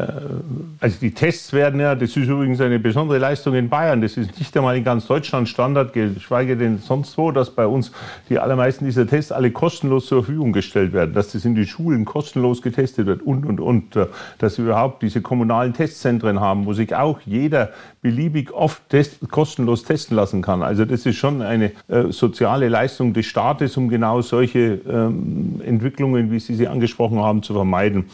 also 0.80 0.98
die 1.02 1.12
Tests 1.12 1.54
werden 1.54 1.80
ja, 1.80 1.96
das 1.96 2.10
ist 2.12 2.18
übrigens 2.18 2.62
eine 2.62 2.80
besondere 2.80 3.18
Leistung 3.18 3.56
in 3.56 3.70
Bayern. 3.70 4.02
Das 4.02 4.18
ist 4.18 4.38
nicht 4.40 4.56
einmal 4.58 4.78
in 4.78 4.84
ganz 4.84 5.08
Deutschland 5.08 5.50
Standard, 5.50 5.94
geschweige 5.94 6.58
denn 6.58 6.80
sonst 6.80 7.18
wo, 7.18 7.32
dass 7.32 7.50
bei 7.50 7.66
uns 7.66 7.92
die 8.30 8.40
allermeisten 8.40 8.86
dieser 8.86 9.08
Tests 9.08 9.32
alle 9.32 9.52
kostenlos 9.52 10.08
zur 10.08 10.24
Verfügung 10.24 10.54
gestellt 10.54 10.94
werden, 10.94 11.14
dass 11.14 11.32
das 11.32 11.46
in 11.46 11.56
den 11.56 11.68
Schulen 11.68 12.06
kostenlos 12.06 12.62
getestet 12.62 13.06
wird 13.06 13.22
und 13.22 13.46
und 13.46 13.60
und, 13.60 13.96
äh, 13.96 14.08
dass 14.38 14.58
wir 14.58 14.66
überhaupt 14.66 15.02
diese 15.02 15.22
kommunalen 15.22 15.74
Testzentren 15.74 16.40
haben, 16.40 16.66
wo 16.66 16.74
sich 16.74 16.96
auch 16.96 17.20
jeder 17.26 17.72
beliebig 18.02 18.52
oft 18.52 18.88
test, 18.90 19.30
kostenlos 19.30 19.84
testen 19.84 20.16
lassen 20.16 20.42
kann. 20.42 20.64
Also 20.64 20.86
das 20.86 21.06
ist 21.06 21.18
schon 21.18 21.42
eine 21.42 21.72
äh, 21.88 22.12
soziale 22.12 22.70
Leistung 22.70 23.14
des 23.14 23.26
Staates, 23.26 23.76
um 23.78 23.90
genau 23.90 24.22
solche 24.22 24.80
ähm, 24.90 25.62
Entwicklungen, 25.64 26.32
wie 26.32 26.40
Sie 26.40 26.56
sie 26.56 26.68
angesprochen 26.68 27.20
haben, 27.20 27.44
zu 27.44 27.54
vermeiden. 27.54 28.06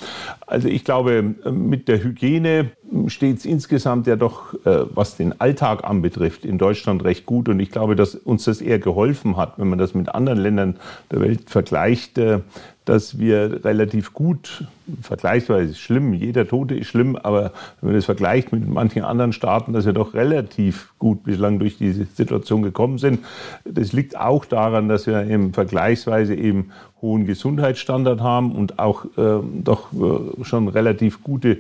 Also 0.48 0.68
ich 0.68 0.84
glaube, 0.84 1.36
mit 1.52 1.88
der 1.88 2.04
Hygiene 2.04 2.72
steht 3.08 3.38
es 3.38 3.46
insgesamt 3.46 4.08
ja 4.08 4.16
doch, 4.16 4.54
äh, 4.66 4.86
was 4.94 5.18
den 5.18 5.40
Alltag 5.40 5.84
anbetrifft, 5.84 6.46
in 6.46 6.58
Deutschland 6.58 7.04
recht 7.04 7.26
gut. 7.26 7.50
Und 7.50 7.60
ich 7.60 7.72
glaube, 7.72 7.96
dass 7.96 8.16
uns 8.16 8.46
das 8.46 8.62
eher 8.62 8.80
geholfen 8.80 9.38
hat, 9.38 9.58
wenn 9.58 9.70
man 9.70 9.80
das 9.80 9.94
mit 9.94 10.14
anderen 10.14 10.40
Ländern 10.40 10.76
der 11.12 11.22
Welt 11.22 11.50
vergleicht, 11.50 12.18
äh, 12.18 12.40
dass 12.86 13.18
wir 13.20 13.66
relativ 13.66 14.14
gut, 14.14 14.66
vergleichsweise 15.02 15.74
schlimm, 15.76 16.14
jeder 16.14 16.48
Tote 16.48 16.76
ist 16.76 16.88
schlimm, 16.88 17.16
aber 17.16 17.52
wenn 17.82 17.90
man 17.90 17.96
das 17.96 18.06
vergleicht 18.06 18.52
mit 18.52 18.68
manchen 18.68 19.04
anderen 19.04 19.34
Staaten, 19.34 19.74
dass 19.74 19.86
wir 19.86 19.94
doch 19.94 20.14
relativ 20.14 20.94
gut 21.00 21.24
bislang 21.24 21.60
durch 21.60 21.78
diese 21.78 22.06
Situation 22.06 22.62
gekommen 22.62 23.00
sind. 23.00 23.20
Das 23.66 23.92
liegt 23.94 24.18
auch 24.18 24.46
daran, 24.46 24.88
dass 24.88 25.08
wir 25.08 25.28
eben 25.28 25.54
vergleichsweise 25.54 26.36
eben 26.36 26.72
hohen 27.02 27.26
Gesundheitsstandard 27.26 28.22
haben 28.22 28.52
und 28.52 28.80
auch 28.80 29.06
äh, 29.18 29.40
doch 29.64 29.92
äh, 29.94 30.44
schon 30.44 30.68
relativ 30.68 31.24
gute 31.24 31.58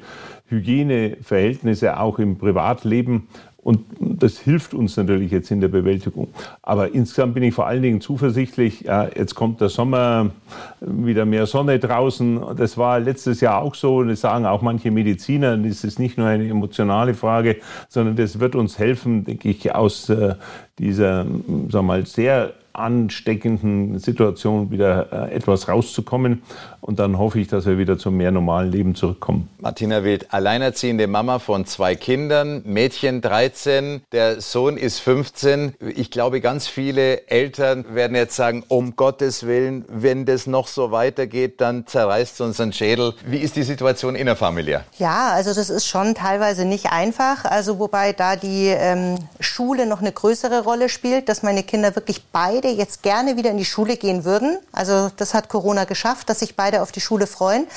Hygieneverhältnisse 0.47 1.99
auch 1.99 2.19
im 2.19 2.37
Privatleben. 2.37 3.27
Und 3.65 3.79
das 3.99 4.37
hilft 4.37 4.75
uns 4.75 4.95
natürlich 4.95 5.31
jetzt 5.31 5.49
in 5.49 5.59
der 5.59 5.69
Bewältigung. 5.69 6.27
Aber 6.61 6.93
insgesamt 6.93 7.33
bin 7.33 7.41
ich 7.41 7.55
vor 7.55 7.65
allen 7.65 7.81
Dingen 7.81 7.99
zuversichtlich. 7.99 8.81
Ja, 8.81 9.09
jetzt 9.15 9.33
kommt 9.33 9.59
der 9.59 9.69
Sommer, 9.69 10.29
wieder 10.81 11.25
mehr 11.25 11.47
Sonne 11.47 11.79
draußen. 11.79 12.41
Das 12.57 12.77
war 12.77 12.99
letztes 12.99 13.41
Jahr 13.41 13.63
auch 13.63 13.73
so. 13.73 13.97
Und 13.97 14.09
das 14.09 14.21
sagen 14.21 14.45
auch 14.45 14.61
manche 14.61 14.91
Mediziner. 14.91 15.57
Das 15.57 15.83
ist 15.83 15.97
nicht 15.97 16.15
nur 16.15 16.27
eine 16.27 16.47
emotionale 16.47 17.15
Frage, 17.15 17.55
sondern 17.89 18.15
das 18.15 18.39
wird 18.39 18.53
uns 18.53 18.77
helfen, 18.77 19.23
denke 19.23 19.49
ich, 19.49 19.73
aus 19.73 20.09
äh, 20.09 20.35
dieser, 20.77 21.25
wir 21.25 21.81
mal, 21.81 22.05
sehr 22.05 22.53
ansteckenden 22.79 23.99
Situation 23.99 24.71
wieder 24.71 25.29
äh, 25.29 25.35
etwas 25.35 25.67
rauszukommen. 25.67 26.43
Und 26.81 26.99
dann 26.99 27.17
hoffe 27.17 27.39
ich, 27.39 27.47
dass 27.47 27.65
wir 27.65 27.79
wieder 27.79 27.97
zum 27.97 28.15
mehr 28.15 28.31
normalen 28.31 28.71
Leben 28.71 28.93
zurückkommen. 28.93 29.49
Martina 29.57 30.03
Wild, 30.03 30.31
alleinerziehende 30.31 31.07
Mama 31.07 31.39
von 31.39 31.65
zwei 31.65 31.95
Kindern, 31.95 32.61
Mädchen 32.63 33.21
13, 33.21 34.01
der 34.11 34.39
Sohn 34.39 34.77
ist 34.77 34.99
15. 34.99 35.73
Ich 35.95 36.11
glaube, 36.11 36.41
ganz 36.41 36.67
viele 36.67 37.27
Eltern 37.27 37.95
werden 37.95 38.15
jetzt 38.15 38.35
sagen, 38.35 38.63
um 38.67 38.95
Gottes 38.95 39.47
Willen, 39.47 39.85
wenn 39.87 40.25
das 40.25 40.45
noch 40.45 40.67
so 40.67 40.91
weitergeht, 40.91 41.59
dann 41.59 41.87
zerreißt 41.87 42.35
es 42.35 42.41
unseren 42.41 42.71
Schädel. 42.71 43.13
Wie 43.25 43.39
ist 43.39 43.55
die 43.55 43.63
Situation 43.63 44.15
innerfamiliär? 44.15 44.83
Ja, 44.99 45.31
also 45.31 45.55
das 45.55 45.71
ist 45.71 45.87
schon 45.87 46.13
teilweise 46.13 46.65
nicht 46.65 46.91
einfach. 46.91 47.45
Also 47.45 47.79
wobei 47.79 48.13
da 48.13 48.35
die 48.35 48.67
ähm, 48.67 49.17
Schule 49.39 49.87
noch 49.87 50.01
eine 50.01 50.11
größere 50.11 50.63
Rolle 50.63 50.89
spielt, 50.89 51.29
dass 51.29 51.41
meine 51.41 51.63
Kinder 51.63 51.95
wirklich 51.95 52.21
beide 52.31 52.64
jetzt 52.73 53.01
gerne 53.03 53.37
wieder 53.37 53.49
in 53.49 53.57
die 53.57 53.65
Schule 53.65 53.97
gehen 53.97 54.25
würden. 54.25 54.59
Also 54.71 55.09
das 55.17 55.33
hat 55.33 55.49
Corona 55.49 55.85
geschafft, 55.85 56.29
dass 56.29 56.39
sich 56.39 56.55
beide 56.55 56.65
beide 56.65 56.81
auf 56.81 56.91
die 56.91 57.01
Schule 57.01 57.27
freuen. 57.27 57.67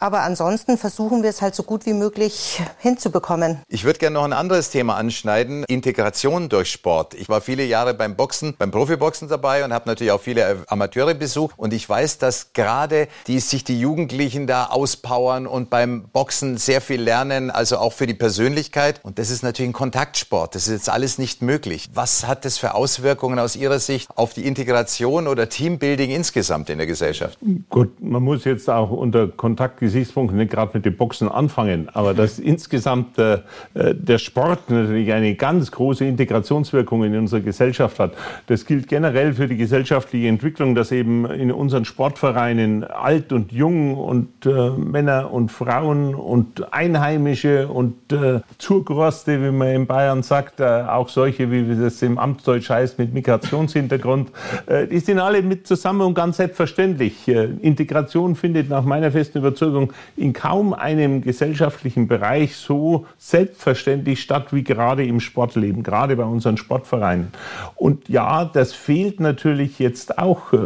Aber 0.00 0.20
ansonsten 0.20 0.78
versuchen 0.78 1.24
wir 1.24 1.30
es 1.30 1.42
halt 1.42 1.56
so 1.56 1.64
gut 1.64 1.84
wie 1.84 1.92
möglich 1.92 2.62
hinzubekommen. 2.78 3.58
Ich 3.66 3.84
würde 3.84 3.98
gerne 3.98 4.14
noch 4.14 4.24
ein 4.24 4.32
anderes 4.32 4.70
Thema 4.70 4.96
anschneiden. 4.96 5.64
Integration 5.64 6.48
durch 6.48 6.70
Sport. 6.70 7.14
Ich 7.14 7.28
war 7.28 7.40
viele 7.40 7.64
Jahre 7.64 7.94
beim 7.94 8.14
Boxen, 8.14 8.54
beim 8.56 8.70
Profiboxen 8.70 9.28
dabei 9.28 9.64
und 9.64 9.72
habe 9.72 9.88
natürlich 9.88 10.12
auch 10.12 10.20
viele 10.20 10.64
Amateure 10.68 11.14
besucht. 11.14 11.54
Und 11.58 11.72
ich 11.72 11.88
weiß, 11.88 12.18
dass 12.18 12.52
gerade 12.52 13.08
die 13.26 13.40
sich 13.40 13.64
die 13.64 13.80
Jugendlichen 13.80 14.46
da 14.46 14.66
auspowern 14.66 15.48
und 15.48 15.68
beim 15.68 16.04
Boxen 16.12 16.58
sehr 16.58 16.80
viel 16.80 17.02
lernen, 17.02 17.50
also 17.50 17.78
auch 17.78 17.92
für 17.92 18.06
die 18.06 18.14
Persönlichkeit. 18.14 19.00
Und 19.02 19.18
das 19.18 19.30
ist 19.30 19.42
natürlich 19.42 19.70
ein 19.70 19.74
Kontaktsport. 19.74 20.54
Das 20.54 20.68
ist 20.68 20.72
jetzt 20.72 20.90
alles 20.90 21.18
nicht 21.18 21.42
möglich. 21.42 21.90
Was 21.92 22.24
hat 22.24 22.44
das 22.44 22.56
für 22.56 22.74
Auswirkungen 22.74 23.40
aus 23.40 23.56
Ihrer 23.56 23.80
Sicht 23.80 24.08
auf 24.14 24.32
die 24.32 24.46
Integration 24.46 25.26
oder 25.26 25.48
Teambuilding 25.48 26.12
insgesamt 26.12 26.70
in 26.70 26.78
der 26.78 26.86
Gesellschaft? 26.86 27.36
Gut, 27.68 28.00
man 28.00 28.22
muss 28.22 28.44
jetzt 28.44 28.70
auch 28.70 28.90
unter 28.90 29.26
Kontakt 29.26 29.78
Gesichtspunkten 29.88 30.38
nicht 30.38 30.50
gerade 30.50 30.72
mit 30.74 30.84
dem 30.84 30.96
Boxen 30.96 31.28
anfangen, 31.28 31.88
aber 31.92 32.14
dass 32.14 32.38
insgesamt 32.38 33.18
äh, 33.18 33.38
äh, 33.74 33.94
der 33.94 34.18
Sport 34.18 34.70
natürlich 34.70 35.12
eine 35.12 35.34
ganz 35.34 35.70
große 35.70 36.04
Integrationswirkung 36.04 37.04
in 37.04 37.16
unserer 37.16 37.40
Gesellschaft 37.40 37.98
hat. 37.98 38.12
Das 38.46 38.66
gilt 38.66 38.88
generell 38.88 39.32
für 39.32 39.48
die 39.48 39.56
gesellschaftliche 39.56 40.28
Entwicklung, 40.28 40.74
dass 40.74 40.92
eben 40.92 41.24
in 41.26 41.50
unseren 41.50 41.84
Sportvereinen 41.84 42.84
alt 42.84 43.32
und 43.32 43.52
jung 43.52 43.96
und 43.96 44.44
äh, 44.44 44.70
Männer 44.70 45.32
und 45.32 45.50
Frauen 45.50 46.14
und 46.14 46.72
Einheimische 46.72 47.68
und 47.68 48.12
äh, 48.12 48.40
Zurgroste, 48.58 49.42
wie 49.42 49.50
man 49.50 49.68
in 49.68 49.86
Bayern 49.86 50.22
sagt, 50.22 50.60
äh, 50.60 50.64
auch 50.64 51.08
solche, 51.08 51.50
wie 51.50 51.80
das 51.80 52.02
im 52.02 52.18
Amtsdeutsch 52.18 52.68
heißt, 52.68 52.98
mit 52.98 53.14
Migrationshintergrund, 53.14 54.30
äh, 54.66 54.86
die 54.86 55.00
sind 55.00 55.18
alle 55.18 55.42
mit 55.42 55.66
zusammen 55.66 56.02
und 56.02 56.14
ganz 56.14 56.36
selbstverständlich. 56.36 57.26
Äh, 57.28 57.48
Integration 57.62 58.34
findet 58.34 58.68
nach 58.68 58.84
meiner 58.84 59.10
festen 59.10 59.38
Überzeugung 59.38 59.77
Verantwortung 59.78 59.92
in 60.16 60.32
kaum 60.32 60.74
einem 60.74 61.22
gesellschaftlichen 61.22 62.08
Bereich 62.08 62.56
so 62.56 63.06
selbstverständlich 63.18 64.20
statt 64.20 64.52
wie 64.52 64.64
gerade 64.64 65.04
im 65.04 65.20
Sportleben, 65.20 65.82
gerade 65.82 66.16
bei 66.16 66.24
unseren 66.24 66.56
Sportvereinen. 66.56 67.28
Und 67.76 68.08
ja, 68.08 68.44
das 68.44 68.72
fehlt 68.72 69.20
natürlich 69.20 69.78
jetzt 69.78 70.18
auch. 70.18 70.52
Äh, 70.52 70.58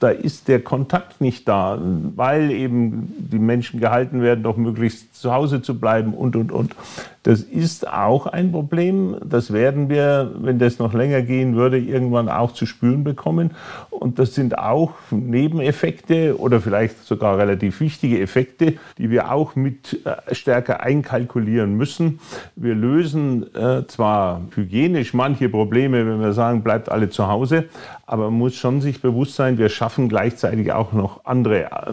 da 0.00 0.10
ist 0.10 0.48
der 0.48 0.60
Kontakt 0.60 1.20
nicht 1.20 1.48
da, 1.48 1.78
weil 2.16 2.50
eben 2.50 3.12
die 3.18 3.38
Menschen 3.38 3.80
gehalten 3.80 4.22
werden, 4.22 4.42
doch 4.42 4.56
möglichst 4.56 5.14
zu 5.14 5.32
Hause 5.32 5.62
zu 5.62 5.78
bleiben 5.78 6.14
und, 6.14 6.36
und, 6.36 6.52
und. 6.52 6.74
Das 7.22 7.40
ist 7.40 7.86
auch 7.86 8.26
ein 8.26 8.50
Problem. 8.50 9.16
Das 9.24 9.52
werden 9.52 9.88
wir, 9.88 10.32
wenn 10.38 10.58
das 10.58 10.78
noch 10.78 10.92
länger 10.92 11.22
gehen 11.22 11.54
würde, 11.54 11.78
irgendwann 11.78 12.28
auch 12.28 12.52
zu 12.52 12.66
spüren 12.66 13.04
bekommen. 13.04 13.52
Und 13.90 14.18
das 14.18 14.34
sind 14.34 14.58
auch 14.58 14.94
Nebeneffekte 15.10 16.38
oder 16.38 16.60
vielleicht 16.60 17.04
sogar 17.04 17.38
relativ 17.38 17.78
wichtige 17.80 18.20
Effekte, 18.20 18.74
die 18.98 19.10
wir 19.10 19.30
auch 19.30 19.54
mit 19.54 20.04
äh, 20.04 20.34
stärker 20.34 20.80
einkalkulieren 20.80 21.76
müssen. 21.76 22.18
Wir 22.56 22.74
lösen 22.74 23.54
äh, 23.54 23.86
zwar 23.86 24.42
hygienisch 24.56 25.14
manche 25.14 25.48
Probleme, 25.48 26.04
wenn 26.06 26.20
wir 26.20 26.32
sagen, 26.32 26.62
bleibt 26.62 26.88
alle 26.88 27.10
zu 27.10 27.28
Hause, 27.28 27.66
aber 28.06 28.24
man 28.24 28.40
muss 28.40 28.56
schon 28.56 28.80
sich 28.80 29.00
bewusst 29.00 29.36
sein, 29.36 29.56
wir 29.56 29.68
schaffen 29.68 30.08
gleichzeitig 30.08 30.72
auch 30.72 30.92
noch 30.92 31.24
andere, 31.24 31.64
äh, 31.64 31.92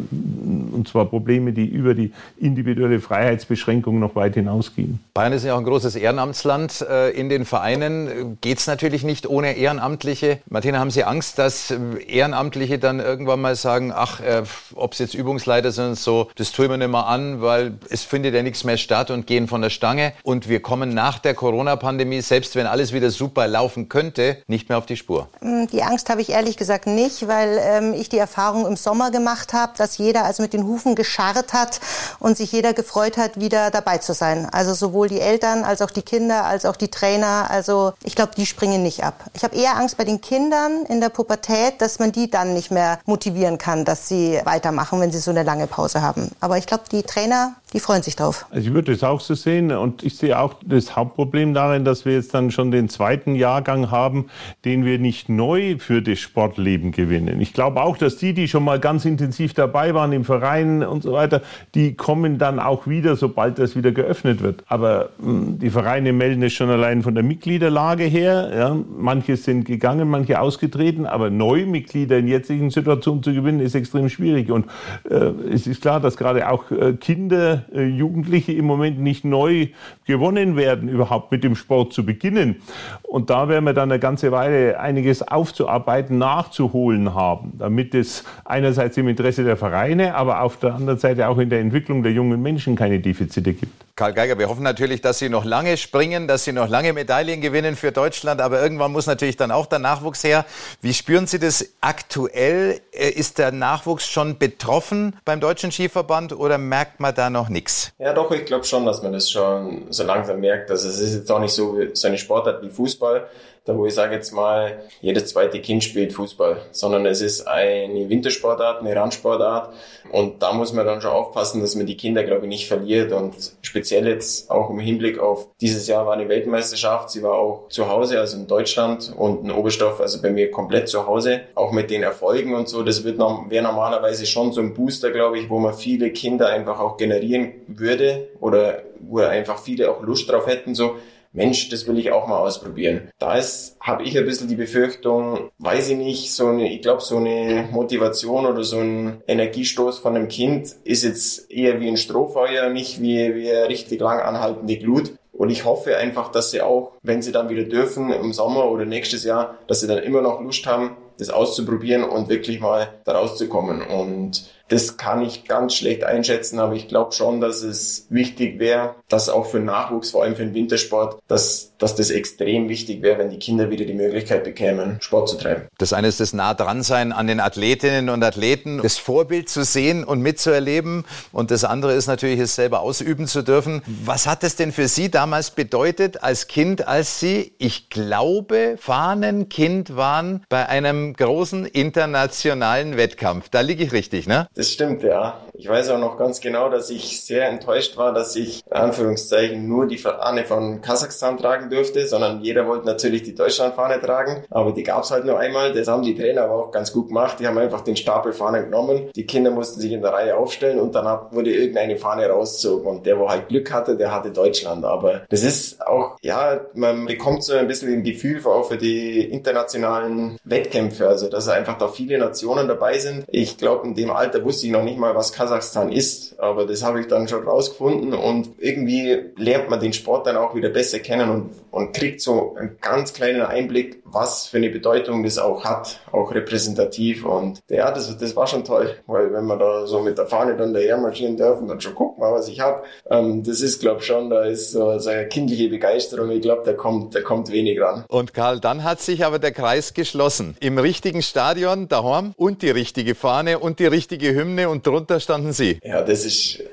und 0.73 0.87
zwar 0.87 1.05
Probleme, 1.05 1.53
die 1.53 1.67
über 1.67 1.93
die 1.93 2.11
individuelle 2.39 2.99
Freiheitsbeschränkung 2.99 3.99
noch 3.99 4.15
weit 4.15 4.33
hinausgehen. 4.33 4.99
Bayern 5.19 5.33
ist 5.33 5.43
ja 5.43 5.53
auch 5.53 5.57
ein 5.57 5.65
großes 5.65 5.97
Ehrenamtsland. 5.97 6.79
Äh, 6.79 7.09
in 7.09 7.27
den 7.27 7.43
Vereinen 7.43 8.37
geht 8.39 8.59
es 8.59 8.67
natürlich 8.67 9.03
nicht 9.03 9.27
ohne 9.27 9.57
Ehrenamtliche. 9.57 10.39
Martina, 10.47 10.79
haben 10.79 10.91
Sie 10.91 11.03
Angst, 11.03 11.37
dass 11.37 11.73
Ehrenamtliche 12.07 12.79
dann 12.79 13.01
irgendwann 13.01 13.41
mal 13.41 13.57
sagen, 13.57 13.91
ach, 13.93 14.21
äh, 14.21 14.43
ob 14.75 14.93
es 14.93 14.99
jetzt 14.99 15.15
Übungsleiter 15.15 15.73
sind, 15.73 15.97
so, 15.97 16.29
das 16.37 16.53
tun 16.53 16.69
wir 16.69 16.77
nicht 16.77 16.89
mehr 16.89 17.05
an, 17.05 17.41
weil 17.41 17.73
es 17.89 18.05
findet 18.05 18.33
ja 18.33 18.43
nichts 18.43 18.63
mehr 18.63 18.77
statt 18.77 19.11
und 19.11 19.27
gehen 19.27 19.49
von 19.49 19.61
der 19.61 19.71
Stange. 19.71 20.13
Und 20.23 20.47
wir 20.47 20.61
kommen 20.61 20.93
nach 20.93 21.19
der 21.19 21.33
Corona-Pandemie, 21.33 22.21
selbst 22.21 22.55
wenn 22.55 22.65
alles 22.65 22.93
wieder 22.93 23.09
super 23.09 23.45
laufen 23.45 23.89
könnte, 23.89 24.37
nicht 24.47 24.69
mehr 24.69 24.77
auf 24.77 24.85
die 24.85 24.95
Spur. 24.95 25.27
Mm, 25.41 25.65
die 25.65 25.83
Angst 25.83 26.09
habe 26.09 26.21
ich 26.21 26.29
ehrlich 26.29 26.55
gesagt 26.55 26.87
nicht, 26.87 27.27
weil 27.27 27.59
ähm, 27.61 27.93
ich 27.93 28.07
die 28.07 28.19
Erfahrung 28.19 28.65
im 28.65 28.77
Sommer 28.77 29.11
gemacht 29.11 29.51
habe, 29.51 29.73
dass 29.75 29.97
jeder 29.97 30.23
also 30.23 30.41
mit 30.41 30.53
den 30.53 30.63
Hufen 30.63 30.95
gescharrt 30.95 31.51
hat 31.51 31.81
und 32.19 32.37
sich 32.37 32.53
jeder 32.53 32.73
gefreut 32.73 33.17
hat, 33.17 33.37
wieder 33.37 33.69
dabei 33.69 33.97
zu 33.97 34.13
sein. 34.13 34.47
Also 34.49 34.73
sowohl 34.73 35.08
die 35.09 35.19
Eltern 35.19 35.63
als 35.63 35.81
auch 35.81 35.91
die 35.91 36.01
Kinder, 36.01 36.45
als 36.45 36.65
auch 36.65 36.75
die 36.75 36.89
Trainer. 36.89 37.47
Also 37.49 37.93
ich 38.03 38.15
glaube, 38.15 38.31
die 38.37 38.45
springen 38.45 38.83
nicht 38.83 39.03
ab. 39.03 39.25
Ich 39.33 39.43
habe 39.43 39.55
eher 39.55 39.75
Angst 39.75 39.97
bei 39.97 40.05
den 40.05 40.21
Kindern 40.21 40.85
in 40.87 41.01
der 41.01 41.09
Pubertät, 41.09 41.81
dass 41.81 41.99
man 41.99 42.11
die 42.11 42.29
dann 42.29 42.53
nicht 42.53 42.71
mehr 42.71 42.99
motivieren 43.05 43.57
kann, 43.57 43.85
dass 43.85 44.07
sie 44.07 44.39
weitermachen, 44.43 45.01
wenn 45.01 45.11
sie 45.11 45.19
so 45.19 45.31
eine 45.31 45.43
lange 45.43 45.67
Pause 45.67 46.01
haben. 46.01 46.31
Aber 46.39 46.57
ich 46.57 46.65
glaube, 46.65 46.83
die 46.91 47.03
Trainer, 47.03 47.55
die 47.73 47.79
freuen 47.79 48.01
sich 48.01 48.15
drauf. 48.15 48.47
Also 48.49 48.67
ich 48.67 48.73
würde 48.73 48.91
es 48.91 49.03
auch 49.03 49.19
so 49.19 49.35
sehen 49.35 49.71
und 49.71 50.03
ich 50.03 50.17
sehe 50.17 50.39
auch 50.39 50.55
das 50.65 50.95
Hauptproblem 50.95 51.53
darin, 51.53 51.85
dass 51.85 52.03
wir 52.03 52.13
jetzt 52.13 52.33
dann 52.33 52.49
schon 52.49 52.71
den 52.71 52.89
zweiten 52.89 53.35
Jahrgang 53.35 53.91
haben, 53.91 54.25
den 54.65 54.85
wir 54.85 54.97
nicht 54.97 55.29
neu 55.29 55.77
für 55.77 56.01
das 56.01 56.19
Sportleben 56.19 56.91
gewinnen. 56.91 57.39
Ich 57.41 57.53
glaube 57.53 57.81
auch, 57.83 57.97
dass 57.97 58.17
die, 58.17 58.33
die 58.33 58.47
schon 58.47 58.63
mal 58.63 58.79
ganz 58.79 59.05
intensiv 59.05 59.53
dabei 59.53 59.93
waren 59.93 60.11
im 60.13 60.25
Verein 60.25 60.83
und 60.83 61.03
so 61.03 61.13
weiter, 61.13 61.41
die 61.75 61.93
kommen 61.93 62.39
dann 62.39 62.59
auch 62.59 62.87
wieder, 62.87 63.15
sobald 63.15 63.59
das 63.59 63.75
wieder 63.75 63.91
geöffnet 63.91 64.41
wird. 64.41 64.63
Aber 64.67 65.09
hm, 65.21 65.59
die 65.59 65.69
Vereine 65.69 66.11
melden 66.11 66.41
es 66.41 66.53
schon 66.53 66.69
allein 66.69 67.03
von 67.03 67.13
der 67.13 67.23
Mitgliederlage 67.23 68.05
her. 68.05 68.51
Ja. 68.55 68.77
Manche 68.97 69.37
sind 69.37 69.65
gegangen, 69.65 70.09
manche 70.09 70.41
ausgetreten, 70.41 71.05
aber 71.05 71.29
neue 71.29 71.67
Mitglieder 71.67 72.17
in 72.17 72.27
jetzigen 72.27 72.71
Situationen 72.71 73.21
zu 73.21 73.33
gewinnen, 73.33 73.59
ist 73.59 73.75
extrem 73.75 74.09
schwierig. 74.09 74.49
Und 74.49 74.65
äh, 75.09 75.31
es 75.53 75.67
ist 75.67 75.81
klar, 75.81 75.99
dass 75.99 76.17
gerade 76.17 76.49
auch 76.49 76.71
äh, 76.71 76.93
Kinder, 76.93 77.58
äh, 77.73 77.83
Jugendliche 77.83 78.53
im 78.53 78.65
Moment 78.65 78.99
nicht 78.99 79.25
neu 79.25 79.67
gewonnen 80.05 80.55
werden, 80.55 80.89
überhaupt 80.89 81.31
mit 81.31 81.43
dem 81.43 81.55
Sport 81.55 81.93
zu 81.93 82.05
beginnen. 82.05 82.61
Und 83.03 83.29
da 83.29 83.47
werden 83.47 83.65
wir 83.65 83.73
dann 83.73 83.91
eine 83.91 83.99
ganze 83.99 84.31
Weile 84.31 84.79
einiges 84.79 85.27
aufzuarbeiten, 85.27 86.17
nachzuholen 86.17 87.13
haben, 87.13 87.53
damit 87.57 87.93
es 87.95 88.23
einerseits 88.45 88.97
im 88.97 89.07
Interesse 89.07 89.43
der 89.43 89.57
Vereine, 89.57 90.15
aber 90.15 90.41
auf 90.41 90.57
der 90.57 90.75
anderen 90.75 90.99
Seite 90.99 91.27
auch 91.27 91.37
in 91.37 91.49
der 91.49 91.59
Entwicklung 91.59 92.03
der 92.03 92.11
jungen 92.11 92.41
Menschen 92.41 92.75
keine 92.75 92.99
Defizite 92.99 93.53
gibt. 93.53 93.73
Karl 93.95 94.13
Geiger, 94.13 94.39
wir 94.39 94.47
hoffen 94.47 94.63
natürlich, 94.63 95.01
dass 95.01 95.19
Sie 95.19 95.27
noch 95.27 95.43
lange 95.43 95.75
springen, 95.75 96.25
dass 96.29 96.45
Sie 96.45 96.53
noch 96.53 96.69
lange 96.69 96.93
Medaillen 96.93 97.41
gewinnen 97.41 97.75
für 97.75 97.91
Deutschland, 97.91 98.39
aber 98.39 98.61
irgendwann 98.61 98.93
muss 98.93 99.07
natürlich 99.07 99.35
dann 99.35 99.51
auch 99.51 99.65
der 99.65 99.79
Nachwuchs 99.79 100.23
her. 100.23 100.45
Wie 100.81 100.93
spüren 100.93 101.27
Sie 101.27 101.37
das 101.37 101.73
aktuell? 101.81 102.79
Äh, 102.93 103.09
ist 103.09 103.37
der 103.37 103.51
Nachwuchs 103.51 104.07
schon 104.07 104.37
betroffen 104.37 105.15
beim 105.25 105.39
Deutschen 105.39 105.71
Skiverband 105.71 106.33
oder 106.33 106.57
merkt 106.57 106.99
man 106.99 107.13
da 107.13 107.29
noch 107.29 107.48
nichts? 107.49 107.91
Ja, 107.99 108.13
doch, 108.13 108.31
ich 108.31 108.45
glaube 108.45 108.65
schon, 108.65 108.85
dass 108.85 109.01
man 109.01 109.13
das 109.13 109.29
schon 109.29 109.87
so 109.89 110.03
langsam 110.03 110.39
merkt. 110.39 110.71
Also 110.71 110.89
es 110.89 110.99
ist 110.99 111.13
jetzt 111.15 111.31
auch 111.31 111.39
nicht 111.39 111.53
so, 111.53 111.77
so 111.93 112.07
eine 112.07 112.17
Sportart 112.17 112.61
wie 112.63 112.69
Fußball 112.69 113.27
da 113.65 113.77
wo 113.77 113.85
ich 113.85 113.93
sage 113.93 114.15
jetzt 114.15 114.31
mal, 114.31 114.83
jedes 115.01 115.27
zweite 115.27 115.61
Kind 115.61 115.83
spielt 115.83 116.13
Fußball, 116.13 116.61
sondern 116.71 117.05
es 117.05 117.21
ist 117.21 117.47
eine 117.47 118.09
Wintersportart, 118.09 118.81
eine 118.81 118.95
Randsportart. 118.95 119.73
Und 120.11 120.41
da 120.41 120.53
muss 120.53 120.73
man 120.73 120.85
dann 120.85 121.01
schon 121.01 121.11
aufpassen, 121.11 121.61
dass 121.61 121.75
man 121.75 121.85
die 121.85 121.97
Kinder, 121.97 122.23
glaube 122.23 122.45
ich, 122.45 122.49
nicht 122.49 122.67
verliert. 122.67 123.11
Und 123.11 123.35
speziell 123.61 124.07
jetzt 124.07 124.49
auch 124.49 124.69
im 124.69 124.79
Hinblick 124.79 125.19
auf 125.19 125.47
dieses 125.61 125.87
Jahr 125.87 126.05
war 126.05 126.13
eine 126.13 126.29
Weltmeisterschaft, 126.29 127.11
sie 127.11 127.21
war 127.21 127.33
auch 127.33 127.67
zu 127.69 127.89
Hause, 127.89 128.19
also 128.19 128.37
in 128.37 128.47
Deutschland. 128.47 129.13
Und 129.15 129.43
in 129.43 129.51
Oberstoff, 129.51 129.99
also 129.99 130.21
bei 130.21 130.31
mir 130.31 130.49
komplett 130.51 130.89
zu 130.89 131.05
Hause, 131.05 131.41
auch 131.55 131.71
mit 131.71 131.91
den 131.91 132.03
Erfolgen 132.03 132.55
und 132.55 132.67
so, 132.67 132.81
das 132.83 133.03
wäre 133.03 133.15
normalerweise 133.15 134.25
schon 134.25 134.51
so 134.51 134.61
ein 134.61 134.73
Booster, 134.73 135.11
glaube 135.11 135.39
ich, 135.39 135.49
wo 135.49 135.59
man 135.59 135.73
viele 135.73 136.11
Kinder 136.11 136.47
einfach 136.47 136.79
auch 136.79 136.97
generieren 136.97 137.53
würde. 137.67 138.29
Oder 138.39 138.83
wo 138.99 139.19
einfach 139.19 139.59
viele 139.59 139.91
auch 139.91 140.01
Lust 140.01 140.29
drauf 140.29 140.47
hätten, 140.47 140.75
so 140.75 140.95
Mensch, 141.31 141.69
das 141.69 141.87
will 141.87 141.99
ich 141.99 142.11
auch 142.11 142.27
mal 142.27 142.39
ausprobieren. 142.39 143.11
Da 143.19 143.35
ist, 143.35 143.77
habe 143.79 144.03
ich 144.03 144.17
ein 144.17 144.25
bisschen 144.25 144.47
die 144.47 144.55
Befürchtung, 144.55 145.51
weiß 145.59 145.89
ich 145.89 145.97
nicht, 145.97 146.33
so 146.33 146.47
eine, 146.47 146.73
ich 146.73 146.81
glaube, 146.81 147.01
so 147.01 147.17
eine 147.17 147.69
Motivation 147.71 148.45
oder 148.45 148.63
so 148.63 148.79
ein 148.79 149.21
Energiestoß 149.27 149.99
von 149.99 150.15
einem 150.15 150.27
Kind 150.27 150.75
ist 150.83 151.03
jetzt 151.03 151.51
eher 151.51 151.79
wie 151.79 151.87
ein 151.87 151.97
Strohfeuer, 151.97 152.69
nicht 152.69 153.01
wie, 153.01 153.35
wie 153.35 153.51
eine 153.51 153.69
richtig 153.69 153.99
lang 154.01 154.19
anhaltende 154.19 154.77
Glut. 154.77 155.13
Und 155.31 155.51
ich 155.51 155.63
hoffe 155.63 155.95
einfach, 155.95 156.31
dass 156.31 156.51
sie 156.51 156.61
auch, 156.61 156.93
wenn 157.01 157.21
sie 157.21 157.31
dann 157.31 157.47
wieder 157.49 157.63
dürfen, 157.63 158.11
im 158.11 158.33
Sommer 158.33 158.69
oder 158.69 158.85
nächstes 158.85 159.23
Jahr, 159.23 159.57
dass 159.67 159.79
sie 159.79 159.87
dann 159.87 159.99
immer 159.99 160.21
noch 160.21 160.41
Lust 160.41 160.65
haben, 160.65 160.97
das 161.17 161.29
auszuprobieren 161.29 162.03
und 162.03 162.27
wirklich 162.27 162.59
mal 162.59 162.89
da 163.05 163.13
rauszukommen. 163.13 163.81
Und 163.81 164.49
das 164.69 164.97
kann 164.97 165.21
ich 165.21 165.45
ganz 165.45 165.73
schlecht 165.73 166.03
einschätzen, 166.03 166.59
aber 166.59 166.73
ich 166.75 166.87
glaube 166.87 167.11
schon, 167.11 167.41
dass 167.41 167.63
es 167.63 168.05
wichtig 168.09 168.59
wäre, 168.59 168.95
dass 169.09 169.27
auch 169.27 169.47
für 169.47 169.59
Nachwuchs, 169.59 170.11
vor 170.11 170.23
allem 170.23 170.35
für 170.35 170.45
den 170.45 170.53
Wintersport, 170.53 171.19
dass, 171.27 171.71
dass 171.79 171.95
das 171.95 172.11
extrem 172.11 172.69
wichtig 172.69 173.01
wäre, 173.01 173.17
wenn 173.17 173.31
die 173.31 173.39
Kinder 173.39 173.71
wieder 173.71 173.85
die 173.85 173.95
Möglichkeit 173.95 174.43
bekämen, 174.43 174.97
Sport 175.01 175.29
zu 175.29 175.37
treiben. 175.37 175.63
Das 175.79 175.91
eine 175.91 176.07
ist 176.07 176.19
das 176.19 176.33
nah 176.33 176.53
dran 176.53 176.83
sein 176.83 177.11
an 177.11 177.27
den 177.27 177.39
Athletinnen 177.39 178.09
und 178.09 178.23
Athleten, 178.23 178.79
das 178.81 178.97
Vorbild 178.97 179.49
zu 179.49 179.63
sehen 179.63 180.03
und 180.03 180.21
mitzuerleben. 180.21 181.03
Und 181.31 181.49
das 181.49 181.63
andere 181.63 181.93
ist 181.93 182.07
natürlich, 182.07 182.39
es 182.39 182.55
selber 182.55 182.81
ausüben 182.81 183.27
zu 183.27 183.41
dürfen. 183.41 183.81
Was 184.05 184.27
hat 184.27 184.43
es 184.43 184.55
denn 184.55 184.71
für 184.71 184.87
Sie 184.87 185.09
damals 185.09 185.51
bedeutet 185.51 186.21
als 186.23 186.47
Kind, 186.47 186.87
als 186.87 187.19
Sie, 187.19 187.53
ich 187.57 187.89
glaube, 187.89 188.75
Fahnenkind 188.79 189.95
waren 189.95 190.43
bei 190.47 190.67
einem 190.69 191.13
großen 191.13 191.65
internationalen 191.65 192.97
Wettkampf? 192.97 193.49
Da 193.49 193.61
liege 193.61 193.83
ich 193.83 193.91
richtig, 193.93 194.27
ne? 194.27 194.47
Das 194.59 194.71
stimmt, 194.71 195.03
ja. 195.03 195.39
Ich 195.53 195.69
weiß 195.69 195.89
auch 195.91 195.99
noch 195.99 196.17
ganz 196.17 196.41
genau, 196.41 196.69
dass 196.69 196.89
ich 196.89 197.21
sehr 197.21 197.47
enttäuscht 197.47 197.95
war, 197.95 198.13
dass 198.13 198.35
ich 198.35 198.61
in 198.65 198.73
Anführungszeichen 198.73 199.65
nur 199.65 199.87
die 199.87 199.97
Fahne 199.97 200.43
von 200.43 200.81
Kasachstan 200.81 201.37
tragen 201.37 201.69
dürfte, 201.69 202.05
sondern 202.05 202.41
jeder 202.41 202.67
wollte 202.67 202.85
natürlich 202.85 203.23
die 203.23 203.35
Deutschlandfahne 203.35 204.01
tragen. 204.01 204.43
Aber 204.49 204.73
die 204.73 204.83
gab's 204.83 205.11
halt 205.11 205.23
nur 205.23 205.39
einmal. 205.39 205.71
Das 205.71 205.87
haben 205.87 206.03
die 206.03 206.13
Trainer 206.13 206.41
aber 206.41 206.55
auch 206.55 206.71
ganz 206.71 206.91
gut 206.91 207.07
gemacht. 207.07 207.39
Die 207.39 207.47
haben 207.47 207.57
einfach 207.57 207.81
den 207.81 207.95
Stapel 207.95 208.33
Fahnen 208.33 208.65
genommen. 208.65 209.09
Die 209.15 209.25
Kinder 209.25 209.49
mussten 209.49 209.79
sich 209.79 209.93
in 209.93 210.01
der 210.01 210.11
Reihe 210.11 210.35
aufstellen 210.35 210.77
und 210.77 210.93
dann 210.93 211.05
wurde 211.31 211.51
irgendeine 211.51 211.95
Fahne 211.95 212.27
rausgezogen. 212.27 212.85
Und 212.85 213.05
der, 213.05 213.17
wo 213.17 213.29
halt 213.29 213.47
Glück 213.47 213.71
hatte, 213.71 213.95
der 213.95 214.13
hatte 214.13 214.31
Deutschland. 214.31 214.83
Aber 214.83 215.21
das 215.29 215.43
ist 215.43 215.87
auch, 215.87 216.17
ja, 216.21 216.59
man 216.73 217.05
bekommt 217.05 217.45
so 217.45 217.53
ein 217.53 217.67
bisschen 217.67 217.93
ein 217.93 218.03
Gefühl 218.03 218.45
auch 218.45 218.67
für 218.67 218.77
die 218.77 219.23
internationalen 219.23 220.37
Wettkämpfe. 220.43 221.07
Also, 221.07 221.29
dass 221.29 221.47
einfach 221.47 221.77
da 221.77 221.87
viele 221.87 222.17
Nationen 222.17 222.67
dabei 222.67 222.97
sind. 222.97 223.23
Ich 223.29 223.57
glaube, 223.57 223.87
in 223.87 223.95
dem 223.95 224.11
Alter 224.11 224.48
wusste 224.49 224.65
ich 224.65 224.73
noch 224.73 224.81
nicht 224.81 224.97
mal, 224.97 225.13
was 225.13 225.31
Kasachstan 225.31 225.91
ist, 225.91 226.39
aber 226.39 226.65
das 226.65 226.83
habe 226.83 227.01
ich 227.01 227.07
dann 227.07 227.27
schon 227.27 227.47
rausgefunden 227.47 228.13
und 228.15 228.49
irgendwie 228.57 229.25
lernt 229.35 229.69
man 229.69 229.79
den 229.79 229.93
Sport 229.93 230.25
dann 230.25 230.37
auch 230.37 230.55
wieder 230.55 230.69
besser 230.69 230.97
kennen 230.97 231.29
und, 231.29 231.51
und 231.69 231.93
kriegt 231.93 232.19
so 232.19 232.55
einen 232.57 232.77
ganz 232.81 233.13
kleinen 233.13 233.43
Einblick, 233.43 234.01
was 234.05 234.47
für 234.47 234.57
eine 234.57 234.71
Bedeutung 234.71 235.23
das 235.23 235.37
auch 235.37 235.63
hat, 235.65 235.99
auch 236.11 236.33
repräsentativ 236.33 237.25
und 237.25 237.59
ja, 237.69 237.91
das, 237.91 238.17
das 238.17 238.35
war 238.35 238.47
schon 238.47 238.63
toll, 238.63 238.95
weil 239.05 239.31
wenn 239.31 239.45
man 239.45 239.59
da 239.59 239.85
so 239.85 239.99
mit 239.99 240.17
der 240.17 240.25
Fahne 240.25 240.57
dann 240.57 240.73
daher 240.73 240.97
marschieren 240.97 241.37
darf 241.37 241.59
und 241.61 241.67
dann 241.67 241.79
schon 241.79 241.93
guck 241.93 242.17
mal, 242.17 242.31
was 242.31 242.47
ich 242.47 242.59
habe, 242.59 242.81
ähm, 243.11 243.43
das 243.43 243.61
ist 243.61 243.79
glaube 243.79 244.01
schon, 244.01 244.31
da 244.31 244.45
ist 244.45 244.71
so, 244.71 244.97
so 244.97 245.09
eine 245.11 245.27
kindliche 245.27 245.69
Begeisterung, 245.69 246.31
ich 246.31 246.41
glaube, 246.41 246.63
da 246.65 246.73
kommt, 246.73 247.13
da 247.13 247.21
kommt 247.21 247.51
wenig 247.51 247.79
ran. 247.79 248.03
Und 248.07 248.33
Karl, 248.33 248.59
dann 248.59 248.83
hat 248.83 248.99
sich 248.99 249.23
aber 249.23 249.37
der 249.37 249.51
Kreis 249.51 249.93
geschlossen. 249.93 250.57
Im 250.59 250.79
richtigen 250.79 251.21
Stadion 251.21 251.87
daheim 251.87 252.33
und 252.35 252.63
die 252.63 252.71
richtige 252.71 253.13
Fahne 253.13 253.59
und 253.59 253.77
die 253.77 253.85
richtige 253.85 254.33
Hymne 254.39 254.69
und 254.69 254.87
drunter 254.87 255.19
standen 255.19 255.51
Sie. 255.51 255.79
Ja, 255.83 256.01
das 256.01 256.23
ist, 256.23 256.63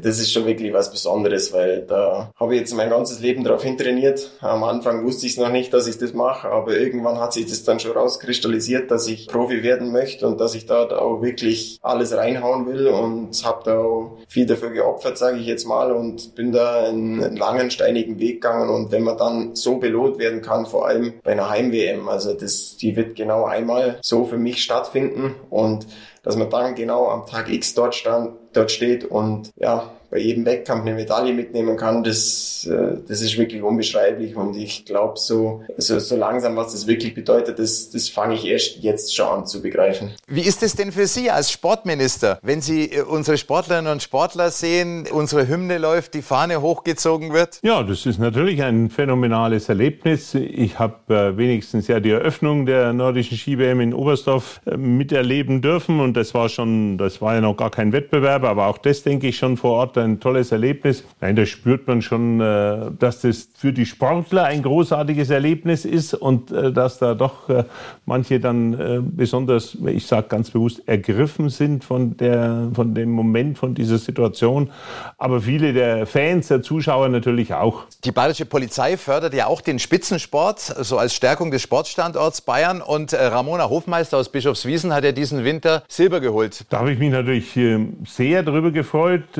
das 0.00 0.18
ist 0.18 0.32
schon 0.32 0.44
wirklich 0.46 0.72
was 0.72 0.90
Besonderes, 0.90 1.52
weil 1.52 1.82
da 1.82 2.30
habe 2.38 2.54
ich 2.54 2.60
jetzt 2.60 2.74
mein 2.74 2.90
ganzes 2.90 3.20
Leben 3.20 3.44
darauf 3.44 3.62
hintrainiert. 3.62 4.30
Am 4.40 4.62
Anfang 4.62 5.04
wusste 5.04 5.26
ich 5.26 5.32
es 5.32 5.38
noch 5.38 5.50
nicht, 5.50 5.72
dass 5.72 5.86
ich 5.86 5.96
das 5.98 6.12
mache, 6.12 6.48
aber 6.48 6.76
irgendwann 6.76 7.18
hat 7.18 7.32
sich 7.32 7.46
das 7.46 7.64
dann 7.64 7.80
schon 7.80 7.92
rauskristallisiert, 7.92 8.90
dass 8.90 9.08
ich 9.08 9.28
Profi 9.28 9.62
werden 9.62 9.90
möchte 9.90 10.26
und 10.26 10.38
dass 10.40 10.54
ich 10.54 10.66
da 10.66 10.84
auch 10.84 11.22
wirklich 11.22 11.78
alles 11.82 12.14
reinhauen 12.14 12.66
will 12.66 12.88
und 12.88 13.42
habe 13.44 13.62
da 13.64 13.78
auch 13.78 14.18
viel 14.28 14.44
dafür 14.46 14.70
geopfert, 14.70 15.16
sage 15.16 15.38
ich 15.38 15.46
jetzt 15.46 15.66
mal, 15.66 15.92
und 15.92 16.34
bin 16.34 16.52
da 16.52 16.84
einen 16.84 17.36
langen, 17.36 17.70
steinigen 17.70 18.18
Weg 18.18 18.42
gegangen 18.42 18.68
und 18.68 18.92
wenn 18.92 19.02
man 19.02 19.16
dann 19.16 19.54
so 19.54 19.76
belohnt 19.78 20.18
werden 20.18 20.42
kann, 20.42 20.66
vor 20.66 20.86
allem 20.86 21.14
bei 21.22 21.32
einer 21.32 21.48
Heim-WM, 21.48 22.08
also 22.08 22.34
das, 22.34 22.76
die 22.76 22.96
wird 22.96 23.16
genau 23.16 23.44
einmal 23.44 23.98
so 24.02 24.24
für 24.26 24.36
mich 24.36 24.62
stattfinden 24.62 25.34
und 25.48 25.86
dass 26.24 26.36
man 26.36 26.50
dann 26.50 26.74
genau 26.74 27.08
am 27.08 27.26
Tag 27.26 27.48
X 27.48 27.74
dort 27.74 27.94
stand, 27.94 28.32
dort 28.52 28.70
steht 28.72 29.04
und 29.04 29.50
ja, 29.56 29.90
bei 30.14 30.20
jedem 30.20 30.46
Wettkampf 30.46 30.82
eine 30.82 30.94
Medaille 30.94 31.34
mitnehmen 31.34 31.76
kann, 31.76 32.04
das, 32.04 32.68
äh, 32.70 32.98
das 33.08 33.20
ist 33.20 33.36
wirklich 33.36 33.64
unbeschreiblich. 33.64 34.36
Und 34.36 34.54
ich 34.54 34.84
glaube, 34.84 35.18
so, 35.18 35.64
so, 35.76 35.98
so 35.98 36.16
langsam, 36.16 36.54
was 36.54 36.70
das 36.70 36.86
wirklich 36.86 37.14
bedeutet, 37.14 37.58
das, 37.58 37.90
das 37.90 38.08
fange 38.08 38.36
ich 38.36 38.46
erst 38.46 38.76
jetzt 38.76 39.12
schon 39.12 39.26
an 39.26 39.44
zu 39.44 39.60
begreifen. 39.60 40.12
Wie 40.28 40.42
ist 40.42 40.62
es 40.62 40.76
denn 40.76 40.92
für 40.92 41.08
Sie 41.08 41.32
als 41.32 41.50
Sportminister, 41.50 42.38
wenn 42.42 42.60
Sie 42.60 42.92
äh, 42.92 43.02
unsere 43.02 43.36
Sportlerinnen 43.38 43.90
und 43.90 44.04
Sportler 44.04 44.52
sehen, 44.52 45.08
unsere 45.10 45.48
Hymne 45.48 45.78
läuft, 45.78 46.14
die 46.14 46.22
Fahne 46.22 46.62
hochgezogen 46.62 47.32
wird? 47.32 47.58
Ja, 47.64 47.82
das 47.82 48.06
ist 48.06 48.20
natürlich 48.20 48.62
ein 48.62 48.90
phänomenales 48.90 49.68
Erlebnis. 49.68 50.32
Ich 50.36 50.78
habe 50.78 51.12
äh, 51.12 51.36
wenigstens 51.36 51.88
ja 51.88 51.98
die 51.98 52.10
Eröffnung 52.10 52.66
der 52.66 52.92
nordischen 52.92 53.36
Ski-WM 53.36 53.80
in 53.80 53.92
Oberstdorf 53.92 54.60
äh, 54.64 54.76
miterleben 54.76 55.60
dürfen 55.60 55.98
und 55.98 56.16
das 56.16 56.34
war 56.34 56.48
schon, 56.48 56.98
das 56.98 57.20
war 57.20 57.34
ja 57.34 57.40
noch 57.40 57.56
gar 57.56 57.72
kein 57.72 57.92
Wettbewerb, 57.92 58.44
aber 58.44 58.68
auch 58.68 58.78
das 58.78 59.02
denke 59.02 59.26
ich 59.26 59.38
schon 59.38 59.56
vor 59.56 59.72
Ort 59.72 59.96
ein 60.04 60.20
tolles 60.20 60.52
Erlebnis. 60.52 61.04
Nein, 61.20 61.36
da 61.36 61.46
spürt 61.46 61.86
man 61.86 62.02
schon, 62.02 62.40
äh, 62.40 62.90
dass 62.98 63.22
das 63.22 63.48
für 63.56 63.72
die 63.72 63.86
Sportler 63.86 64.44
ein 64.44 64.62
großartiges 64.62 65.30
Erlebnis 65.30 65.84
ist 65.84 66.14
und 66.14 66.50
äh, 66.50 66.72
dass 66.72 66.98
da 66.98 67.14
doch 67.14 67.48
äh, 67.48 67.64
manche 68.06 68.40
dann 68.40 69.12
besonders, 69.16 69.76
ich 69.86 70.06
sage 70.06 70.28
ganz 70.28 70.50
bewusst, 70.50 70.86
ergriffen 70.86 71.48
sind 71.48 71.84
von, 71.84 72.16
der, 72.16 72.68
von 72.74 72.94
dem 72.94 73.10
Moment, 73.10 73.58
von 73.58 73.74
dieser 73.74 73.98
Situation. 73.98 74.70
Aber 75.16 75.40
viele 75.40 75.72
der 75.72 76.06
Fans, 76.06 76.48
der 76.48 76.62
Zuschauer 76.62 77.08
natürlich 77.08 77.54
auch. 77.54 77.84
Die 78.04 78.12
bayerische 78.12 78.44
Polizei 78.44 78.96
fördert 78.96 79.34
ja 79.34 79.46
auch 79.46 79.60
den 79.60 79.78
Spitzensport, 79.78 80.60
so 80.60 80.98
als 80.98 81.14
Stärkung 81.14 81.50
des 81.50 81.62
Sportstandorts 81.62 82.42
Bayern. 82.42 82.82
Und 82.82 83.14
Ramona 83.14 83.68
Hofmeister 83.68 84.18
aus 84.18 84.28
Bischofswiesen 84.28 84.92
hat 84.92 85.04
ja 85.04 85.12
diesen 85.12 85.44
Winter 85.44 85.82
Silber 85.88 86.20
geholt. 86.20 86.66
Da 86.68 86.80
habe 86.80 86.92
ich 86.92 86.98
mich 86.98 87.10
natürlich 87.10 87.58
sehr 88.06 88.42
darüber 88.42 88.70
gefreut. 88.70 89.38